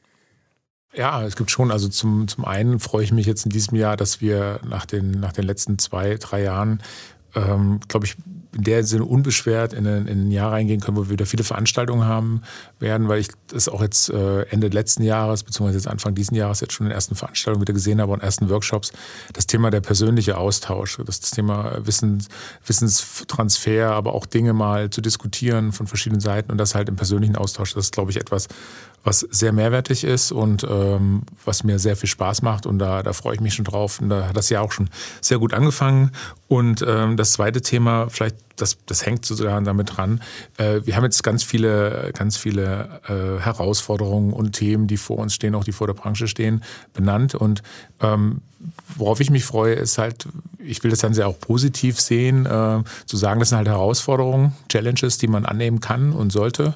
Ja, 0.93 1.23
es 1.23 1.35
gibt 1.35 1.51
schon, 1.51 1.71
also 1.71 1.87
zum, 1.87 2.27
zum 2.27 2.45
einen 2.45 2.79
freue 2.79 3.03
ich 3.03 3.11
mich 3.11 3.27
jetzt 3.27 3.45
in 3.45 3.51
diesem 3.51 3.77
Jahr, 3.77 3.95
dass 3.95 4.21
wir 4.21 4.59
nach 4.67 4.85
den, 4.85 5.11
nach 5.11 5.33
den 5.33 5.45
letzten 5.45 5.77
zwei, 5.77 6.15
drei 6.15 6.41
Jahren 6.41 6.81
ähm, 7.35 7.79
glaube 7.87 8.05
ich, 8.05 8.15
in 8.55 8.63
der 8.63 8.83
Sinne 8.83 9.05
unbeschwert 9.05 9.73
in 9.73 9.85
ein, 9.85 10.07
in 10.07 10.27
ein 10.27 10.31
Jahr 10.31 10.51
reingehen 10.51 10.79
können, 10.79 10.97
wo 10.97 11.05
wir 11.05 11.09
wieder 11.11 11.25
viele 11.25 11.43
Veranstaltungen 11.43 12.05
haben 12.05 12.41
werden, 12.79 13.07
weil 13.07 13.19
ich 13.19 13.27
das 13.47 13.69
auch 13.69 13.81
jetzt 13.81 14.09
äh, 14.09 14.43
Ende 14.43 14.69
letzten 14.69 15.03
Jahres, 15.03 15.43
beziehungsweise 15.43 15.77
jetzt 15.77 15.87
Anfang 15.87 16.15
diesen 16.15 16.35
Jahres 16.35 16.59
jetzt 16.59 16.73
schon 16.73 16.87
in 16.87 16.91
ersten 16.91 17.15
Veranstaltungen 17.15 17.61
wieder 17.61 17.73
gesehen 17.73 18.01
habe 18.01 18.11
und 18.11 18.21
ersten 18.21 18.49
Workshops, 18.49 18.91
das 19.33 19.45
Thema 19.45 19.69
der 19.69 19.81
persönliche 19.81 20.37
Austausch, 20.37 20.97
das 21.05 21.19
Thema 21.19 21.85
Wissens, 21.85 22.27
Wissenstransfer, 22.65 23.91
aber 23.91 24.13
auch 24.13 24.25
Dinge 24.25 24.53
mal 24.53 24.89
zu 24.89 25.01
diskutieren 25.01 25.71
von 25.71 25.85
verschiedenen 25.85 26.21
Seiten 26.21 26.51
und 26.51 26.57
das 26.57 26.73
halt 26.73 26.89
im 26.89 26.95
persönlichen 26.95 27.35
Austausch, 27.35 27.73
das 27.75 27.85
ist, 27.85 27.93
glaube 27.93 28.11
ich, 28.11 28.17
etwas, 28.17 28.47
was 29.03 29.19
sehr 29.19 29.53
mehrwertig 29.53 30.03
ist 30.03 30.31
und 30.31 30.65
ähm, 30.69 31.21
was 31.45 31.63
mir 31.63 31.79
sehr 31.79 31.95
viel 31.95 32.09
Spaß 32.09 32.41
macht 32.41 32.65
und 32.65 32.79
da, 32.79 33.03
da 33.03 33.13
freue 33.13 33.35
ich 33.35 33.41
mich 33.41 33.53
schon 33.53 33.65
drauf. 33.65 34.01
Und 34.01 34.09
da 34.09 34.27
hat 34.27 34.37
das 34.37 34.49
ja 34.49 34.61
auch 34.61 34.71
schon 34.71 34.89
sehr 35.21 35.39
gut 35.39 35.53
angefangen. 35.53 36.11
Und 36.47 36.83
ähm, 36.87 37.17
das 37.17 37.33
zweite 37.33 37.61
Thema, 37.61 38.09
vielleicht 38.09 38.35
das, 38.61 38.77
das 38.85 39.05
hängt 39.05 39.25
sozusagen 39.25 39.65
damit 39.65 39.97
dran. 39.97 40.21
Äh, 40.57 40.81
wir 40.85 40.95
haben 40.95 41.03
jetzt 41.03 41.23
ganz 41.23 41.43
viele, 41.43 42.11
ganz 42.17 42.37
viele 42.37 43.01
äh, 43.07 43.41
Herausforderungen 43.43 44.33
und 44.33 44.53
Themen, 44.53 44.87
die 44.87 44.97
vor 44.97 45.17
uns 45.17 45.33
stehen, 45.33 45.55
auch 45.55 45.63
die 45.63 45.71
vor 45.71 45.87
der 45.87 45.93
Branche 45.93 46.27
stehen, 46.27 46.63
benannt. 46.93 47.35
Und 47.35 47.63
ähm, 48.01 48.41
worauf 48.95 49.19
ich 49.19 49.29
mich 49.29 49.45
freue, 49.45 49.73
ist 49.73 49.97
halt, 49.97 50.27
ich 50.57 50.83
will 50.83 50.91
das 50.91 50.99
dann 50.99 51.13
sehr 51.13 51.27
auch 51.27 51.39
positiv 51.39 51.99
sehen, 51.99 52.45
äh, 52.45 52.83
zu 53.05 53.17
sagen, 53.17 53.39
das 53.39 53.49
sind 53.49 53.57
halt 53.57 53.67
Herausforderungen, 53.67 54.53
Challenges, 54.69 55.17
die 55.17 55.27
man 55.27 55.45
annehmen 55.45 55.79
kann 55.79 56.11
und 56.11 56.31
sollte. 56.31 56.75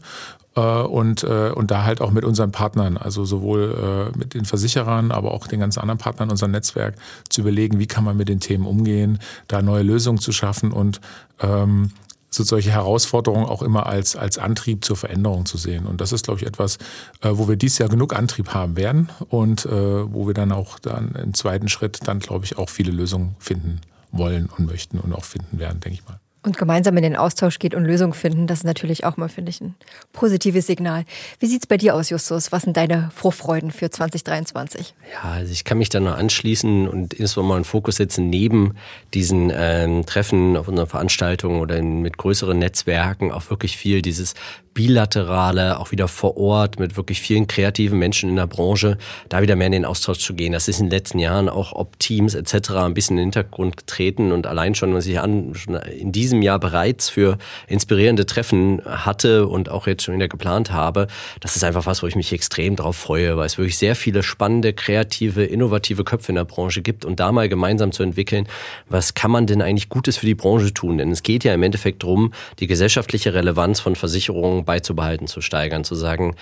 Äh, 0.56 0.62
und, 0.62 1.24
äh, 1.24 1.52
und 1.54 1.72
da 1.72 1.84
halt 1.84 2.02
auch 2.02 2.12
mit 2.12 2.26
unseren 2.26 2.52
Partnern, 2.52 2.98
also 2.98 3.26
sowohl 3.26 4.12
äh, 4.14 4.18
mit 4.18 4.34
den 4.34 4.46
Versicherern, 4.46 5.12
aber 5.12 5.32
auch 5.32 5.48
den 5.48 5.60
ganzen 5.60 5.80
anderen 5.80 5.98
Partnern 5.98 6.30
unser 6.30 6.48
Netzwerk 6.48 6.96
zu 7.30 7.42
überlegen, 7.42 7.80
wie 7.80 7.88
kann 7.88 8.04
man 8.04 8.18
mit 8.18 8.30
den 8.30 8.40
Themen 8.40 8.66
umgehen, 8.66 9.20
da 9.48 9.62
neue 9.62 9.84
Lösungen 9.84 10.20
zu 10.20 10.32
schaffen 10.32 10.72
und 10.72 11.02
ähm, 11.40 11.92
so 12.30 12.44
solche 12.44 12.72
Herausforderungen 12.72 13.46
auch 13.46 13.62
immer 13.62 13.86
als, 13.86 14.16
als 14.16 14.38
Antrieb 14.38 14.84
zur 14.84 14.98
Veränderung 14.98 15.46
zu 15.46 15.58
sehen. 15.58 15.86
Und 15.86 16.02
das 16.02 16.12
ist, 16.12 16.26
glaube 16.26 16.40
ich, 16.40 16.48
etwas, 16.48 16.78
äh, 17.22 17.30
wo 17.32 17.48
wir 17.48 17.56
dieses 17.56 17.78
Jahr 17.78 17.90
genug 17.90 18.16
Antrieb 18.16 18.54
haben 18.54 18.76
werden 18.76 19.10
und 19.30 19.66
äh, 19.66 19.72
wo 19.72 20.28
wir 20.28 20.34
dann 20.34 20.52
auch 20.52 20.80
dann 20.80 21.14
im 21.16 21.34
zweiten 21.34 21.70
Schritt 21.70 22.00
dann, 22.06 22.20
glaube 22.20 22.46
ich, 22.46 22.58
auch 22.58 22.70
viele 22.70 22.92
Lösungen 22.92 23.36
finden 23.40 23.82
wollen 24.12 24.50
und 24.58 24.66
möchten 24.66 25.00
und 25.00 25.14
auch 25.14 25.26
finden 25.26 25.60
werden, 25.60 25.80
denke 25.80 26.00
ich 26.00 26.08
mal. 26.08 26.20
Und 26.44 26.58
gemeinsam 26.58 26.98
in 26.98 27.04
den 27.04 27.16
Austausch 27.16 27.58
geht 27.58 27.74
und 27.74 27.86
Lösungen 27.86 28.14
finden, 28.14 28.48
das 28.48 28.60
ist 28.60 28.64
natürlich 28.66 29.06
auch 29.06 29.16
mal, 29.16 29.30
finde 29.30 29.50
ich, 29.50 29.62
ein 29.62 29.76
positives 30.12 30.68
Signal. 30.68 31.06
Wie 31.40 31.46
sieht's 31.46 31.66
bei 31.66 31.78
dir 31.78 31.96
aus, 31.96 32.10
Justus? 32.10 32.52
Was 32.52 32.64
sind 32.64 32.76
deine 32.76 33.12
Vorfreuden 33.16 33.72
für 33.72 33.90
2023? 33.90 34.94
Ja, 35.14 35.32
also 35.32 35.52
ich 35.54 35.64
kann 35.64 35.78
mich 35.78 35.88
da 35.88 36.02
nur 36.02 36.16
anschließen 36.18 36.90
und 36.90 37.14
insbesondere 37.14 37.50
mal 37.50 37.56
einen 37.56 37.66
Fokus 37.66 37.96
setzen 37.96 38.30
neben 38.30 38.76
diesen 39.14 39.54
ähm, 39.56 40.06
Treffen 40.06 40.58
auf 40.58 40.68
unseren 40.68 40.88
Veranstaltungen 40.88 41.62
oder 41.62 41.78
in, 41.78 42.02
mit 42.02 42.18
größeren 42.18 42.60
Netzwerken 42.60 43.32
auch 43.32 43.50
wirklich 43.50 43.78
viel 43.78 44.02
dieses 44.02 44.34
bilaterale, 44.74 45.80
auch 45.80 45.92
wieder 45.92 46.08
vor 46.08 46.38
Ort 46.38 46.80
mit 46.80 46.98
wirklich 46.98 47.22
vielen 47.22 47.48
kreativen 47.48 48.00
Menschen 48.00 48.30
in 48.30 48.36
der 48.36 48.48
Branche, 48.48 48.98
da 49.30 49.42
wieder 49.42 49.56
mehr 49.56 49.68
in 49.68 49.74
den 49.74 49.86
Austausch 49.86 50.20
zu 50.20 50.34
gehen. 50.34 50.54
Das 50.54 50.68
ist 50.68 50.80
in 50.80 50.88
den 50.88 50.92
letzten 50.92 51.20
Jahren 51.20 51.50
auch 51.50 51.74
ob 51.74 52.00
Teams 52.00 52.34
etc. 52.34 52.72
ein 52.72 52.94
bisschen 52.94 53.18
in 53.18 53.24
den 53.24 53.34
Hintergrund 53.34 53.78
getreten 53.78 54.32
und 54.32 54.48
allein 54.48 54.76
schon, 54.76 54.94
was 54.94 55.06
ich 55.06 55.20
an, 55.20 55.54
schon 55.56 55.76
in 55.76 56.12
diesem 56.12 56.42
Jahr 56.42 56.60
bereits 56.60 57.10
für 57.10 57.38
inspirierende 57.68 58.26
Treffen 58.26 58.82
hatte 58.86 59.48
und 59.48 59.70
auch 59.70 59.88
jetzt 59.88 60.04
schon 60.04 60.16
wieder 60.16 60.28
geplant 60.28 60.72
habe, 60.72 61.08
das 61.40 61.56
ist 61.56 61.64
einfach 61.64 61.86
was, 61.86 62.04
wo 62.04 62.08
ich 62.08 62.16
mich 62.16 62.34
extrem 62.34 62.76
drauf 62.76 62.96
freue, 62.96 63.38
weil 63.38 63.46
es 63.46 63.58
wirklich 63.58 63.78
sehr 63.78 63.96
viele 63.96 64.24
spannende, 64.24 64.74
kreative, 64.74 65.44
innovative 65.44 66.04
Köpfe 66.04 66.32
in 66.32 66.36
der 66.36 66.46
Branche 66.46 66.82
gibt 66.82 67.06
und 67.06 67.20
da 67.20 67.32
mal 67.32 67.50
gemeinsam 67.50 67.92
zu 67.92 68.04
entwickeln, 68.04 68.48
was 68.88 69.14
kann 69.14 69.32
man 69.32 69.48
denn 69.48 69.62
eigentlich 69.62 69.90
Gutes 69.90 70.18
für 70.18 70.26
die 70.26 70.36
Branche 70.36 70.74
tun? 70.74 70.98
Denn 70.98 71.12
es 71.12 71.24
geht 71.24 71.44
ja 71.44 71.54
im 71.54 71.64
Endeffekt 71.64 72.04
darum, 72.04 72.34
die 72.60 72.68
gesellschaftliche 72.68 73.34
Relevanz 73.34 73.80
von 73.80 73.96
Versicherungen 73.96 74.63
beizubehalten, 74.64 75.28
zu 75.28 75.42
steigern, 75.42 75.84
zu 75.84 75.96
sagen, 75.96 76.36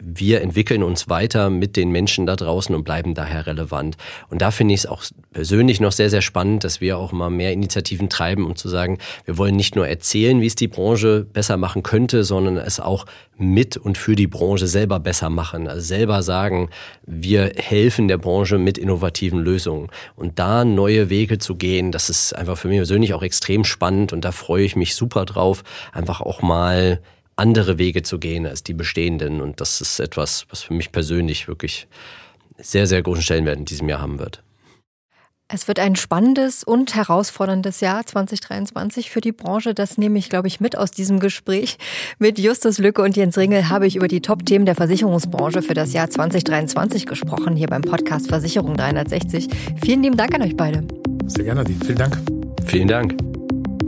wir 0.00 0.42
entwickeln 0.42 0.82
uns 0.82 1.08
weiter 1.08 1.50
mit 1.50 1.76
den 1.76 1.90
Menschen 1.90 2.26
da 2.26 2.36
draußen 2.36 2.74
und 2.74 2.84
bleiben 2.84 3.14
daher 3.14 3.46
relevant. 3.46 3.96
Und 4.28 4.42
da 4.42 4.50
finde 4.50 4.74
ich 4.74 4.80
es 4.80 4.86
auch 4.86 5.04
persönlich 5.32 5.80
noch 5.80 5.92
sehr, 5.92 6.10
sehr 6.10 6.22
spannend, 6.22 6.64
dass 6.64 6.80
wir 6.80 6.98
auch 6.98 7.12
mal 7.12 7.30
mehr 7.30 7.52
Initiativen 7.52 8.08
treiben, 8.08 8.44
um 8.44 8.56
zu 8.56 8.68
sagen, 8.68 8.98
wir 9.24 9.38
wollen 9.38 9.56
nicht 9.56 9.76
nur 9.76 9.86
erzählen, 9.86 10.40
wie 10.40 10.46
es 10.46 10.56
die 10.56 10.68
Branche 10.68 11.26
besser 11.32 11.56
machen 11.56 11.82
könnte, 11.82 12.24
sondern 12.24 12.56
es 12.56 12.80
auch 12.80 13.06
mit 13.36 13.76
und 13.76 13.96
für 13.96 14.16
die 14.16 14.26
Branche 14.26 14.66
selber 14.66 15.00
besser 15.00 15.30
machen. 15.30 15.68
Also 15.68 15.80
selber 15.80 16.22
sagen, 16.22 16.70
wir 17.06 17.52
helfen 17.56 18.08
der 18.08 18.18
Branche 18.18 18.58
mit 18.58 18.78
innovativen 18.78 19.40
Lösungen. 19.40 19.90
Und 20.16 20.38
da 20.38 20.64
neue 20.64 21.08
Wege 21.08 21.38
zu 21.38 21.54
gehen, 21.54 21.92
das 21.92 22.10
ist 22.10 22.34
einfach 22.34 22.58
für 22.58 22.68
mich 22.68 22.78
persönlich 22.78 23.14
auch 23.14 23.22
extrem 23.22 23.64
spannend 23.64 24.12
und 24.12 24.24
da 24.24 24.32
freue 24.32 24.64
ich 24.64 24.76
mich 24.76 24.94
super 24.94 25.24
drauf, 25.24 25.62
einfach 25.92 26.20
auch 26.20 26.42
mal 26.42 27.00
andere 27.36 27.78
Wege 27.78 28.02
zu 28.02 28.18
gehen 28.18 28.46
als 28.46 28.62
die 28.62 28.74
bestehenden. 28.74 29.40
Und 29.40 29.60
das 29.60 29.80
ist 29.80 30.00
etwas, 30.00 30.46
was 30.50 30.62
für 30.62 30.74
mich 30.74 30.92
persönlich 30.92 31.48
wirklich 31.48 31.86
sehr, 32.58 32.86
sehr 32.86 33.02
großen 33.02 33.22
Stellenwert 33.22 33.58
in 33.58 33.64
diesem 33.64 33.88
Jahr 33.88 34.00
haben 34.00 34.18
wird. 34.18 34.42
Es 35.46 35.68
wird 35.68 35.78
ein 35.78 35.94
spannendes 35.94 36.64
und 36.64 36.94
herausforderndes 36.94 37.80
Jahr 37.80 38.04
2023 38.06 39.10
für 39.10 39.20
die 39.20 39.30
Branche. 39.30 39.74
Das 39.74 39.98
nehme 39.98 40.18
ich, 40.18 40.30
glaube 40.30 40.48
ich, 40.48 40.58
mit 40.58 40.76
aus 40.76 40.90
diesem 40.90 41.20
Gespräch. 41.20 41.76
Mit 42.18 42.38
Justus 42.38 42.78
Lücke 42.78 43.02
und 43.02 43.14
Jens 43.14 43.36
Ringel 43.36 43.68
habe 43.68 43.86
ich 43.86 43.96
über 43.96 44.08
die 44.08 44.22
Top-Themen 44.22 44.64
der 44.64 44.74
Versicherungsbranche 44.74 45.60
für 45.60 45.74
das 45.74 45.92
Jahr 45.92 46.08
2023 46.08 47.04
gesprochen, 47.04 47.56
hier 47.56 47.68
beim 47.68 47.82
Podcast 47.82 48.28
Versicherung 48.28 48.76
360. 48.76 49.48
Vielen 49.84 50.02
lieben 50.02 50.16
Dank 50.16 50.34
an 50.34 50.42
euch 50.42 50.56
beide. 50.56 50.88
Sehr 51.26 51.44
gerne, 51.44 51.60
Nadine. 51.60 51.84
Vielen 51.84 51.98
Dank. 51.98 52.18
Vielen 52.66 52.88
Dank. 52.88 53.33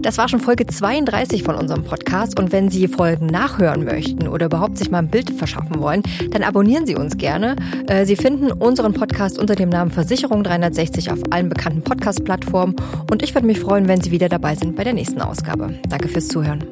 Das 0.06 0.18
war 0.18 0.28
schon 0.28 0.38
Folge 0.38 0.64
32 0.64 1.42
von 1.42 1.56
unserem 1.56 1.82
Podcast 1.82 2.38
und 2.38 2.52
wenn 2.52 2.70
Sie 2.70 2.86
Folgen 2.86 3.26
nachhören 3.26 3.84
möchten 3.84 4.28
oder 4.28 4.46
überhaupt 4.46 4.78
sich 4.78 4.88
mal 4.88 5.00
ein 5.00 5.08
Bild 5.08 5.32
verschaffen 5.32 5.80
wollen, 5.80 6.04
dann 6.30 6.44
abonnieren 6.44 6.86
Sie 6.86 6.94
uns 6.94 7.16
gerne. 7.16 7.56
Äh, 7.88 8.06
Sie 8.06 8.14
finden 8.14 8.52
unseren 8.52 8.92
Podcast 8.92 9.36
unter 9.36 9.56
dem 9.56 9.68
Namen 9.68 9.90
Versicherung 9.90 10.44
360 10.44 11.10
auf 11.10 11.18
allen 11.30 11.48
bekannten 11.48 11.82
Podcast-Plattformen 11.82 12.76
und 13.10 13.24
ich 13.24 13.34
würde 13.34 13.48
mich 13.48 13.58
freuen, 13.58 13.88
wenn 13.88 14.00
Sie 14.00 14.12
wieder 14.12 14.28
dabei 14.28 14.54
sind 14.54 14.76
bei 14.76 14.84
der 14.84 14.92
nächsten 14.92 15.20
Ausgabe. 15.20 15.74
Danke 15.88 16.06
fürs 16.06 16.28
Zuhören. 16.28 16.62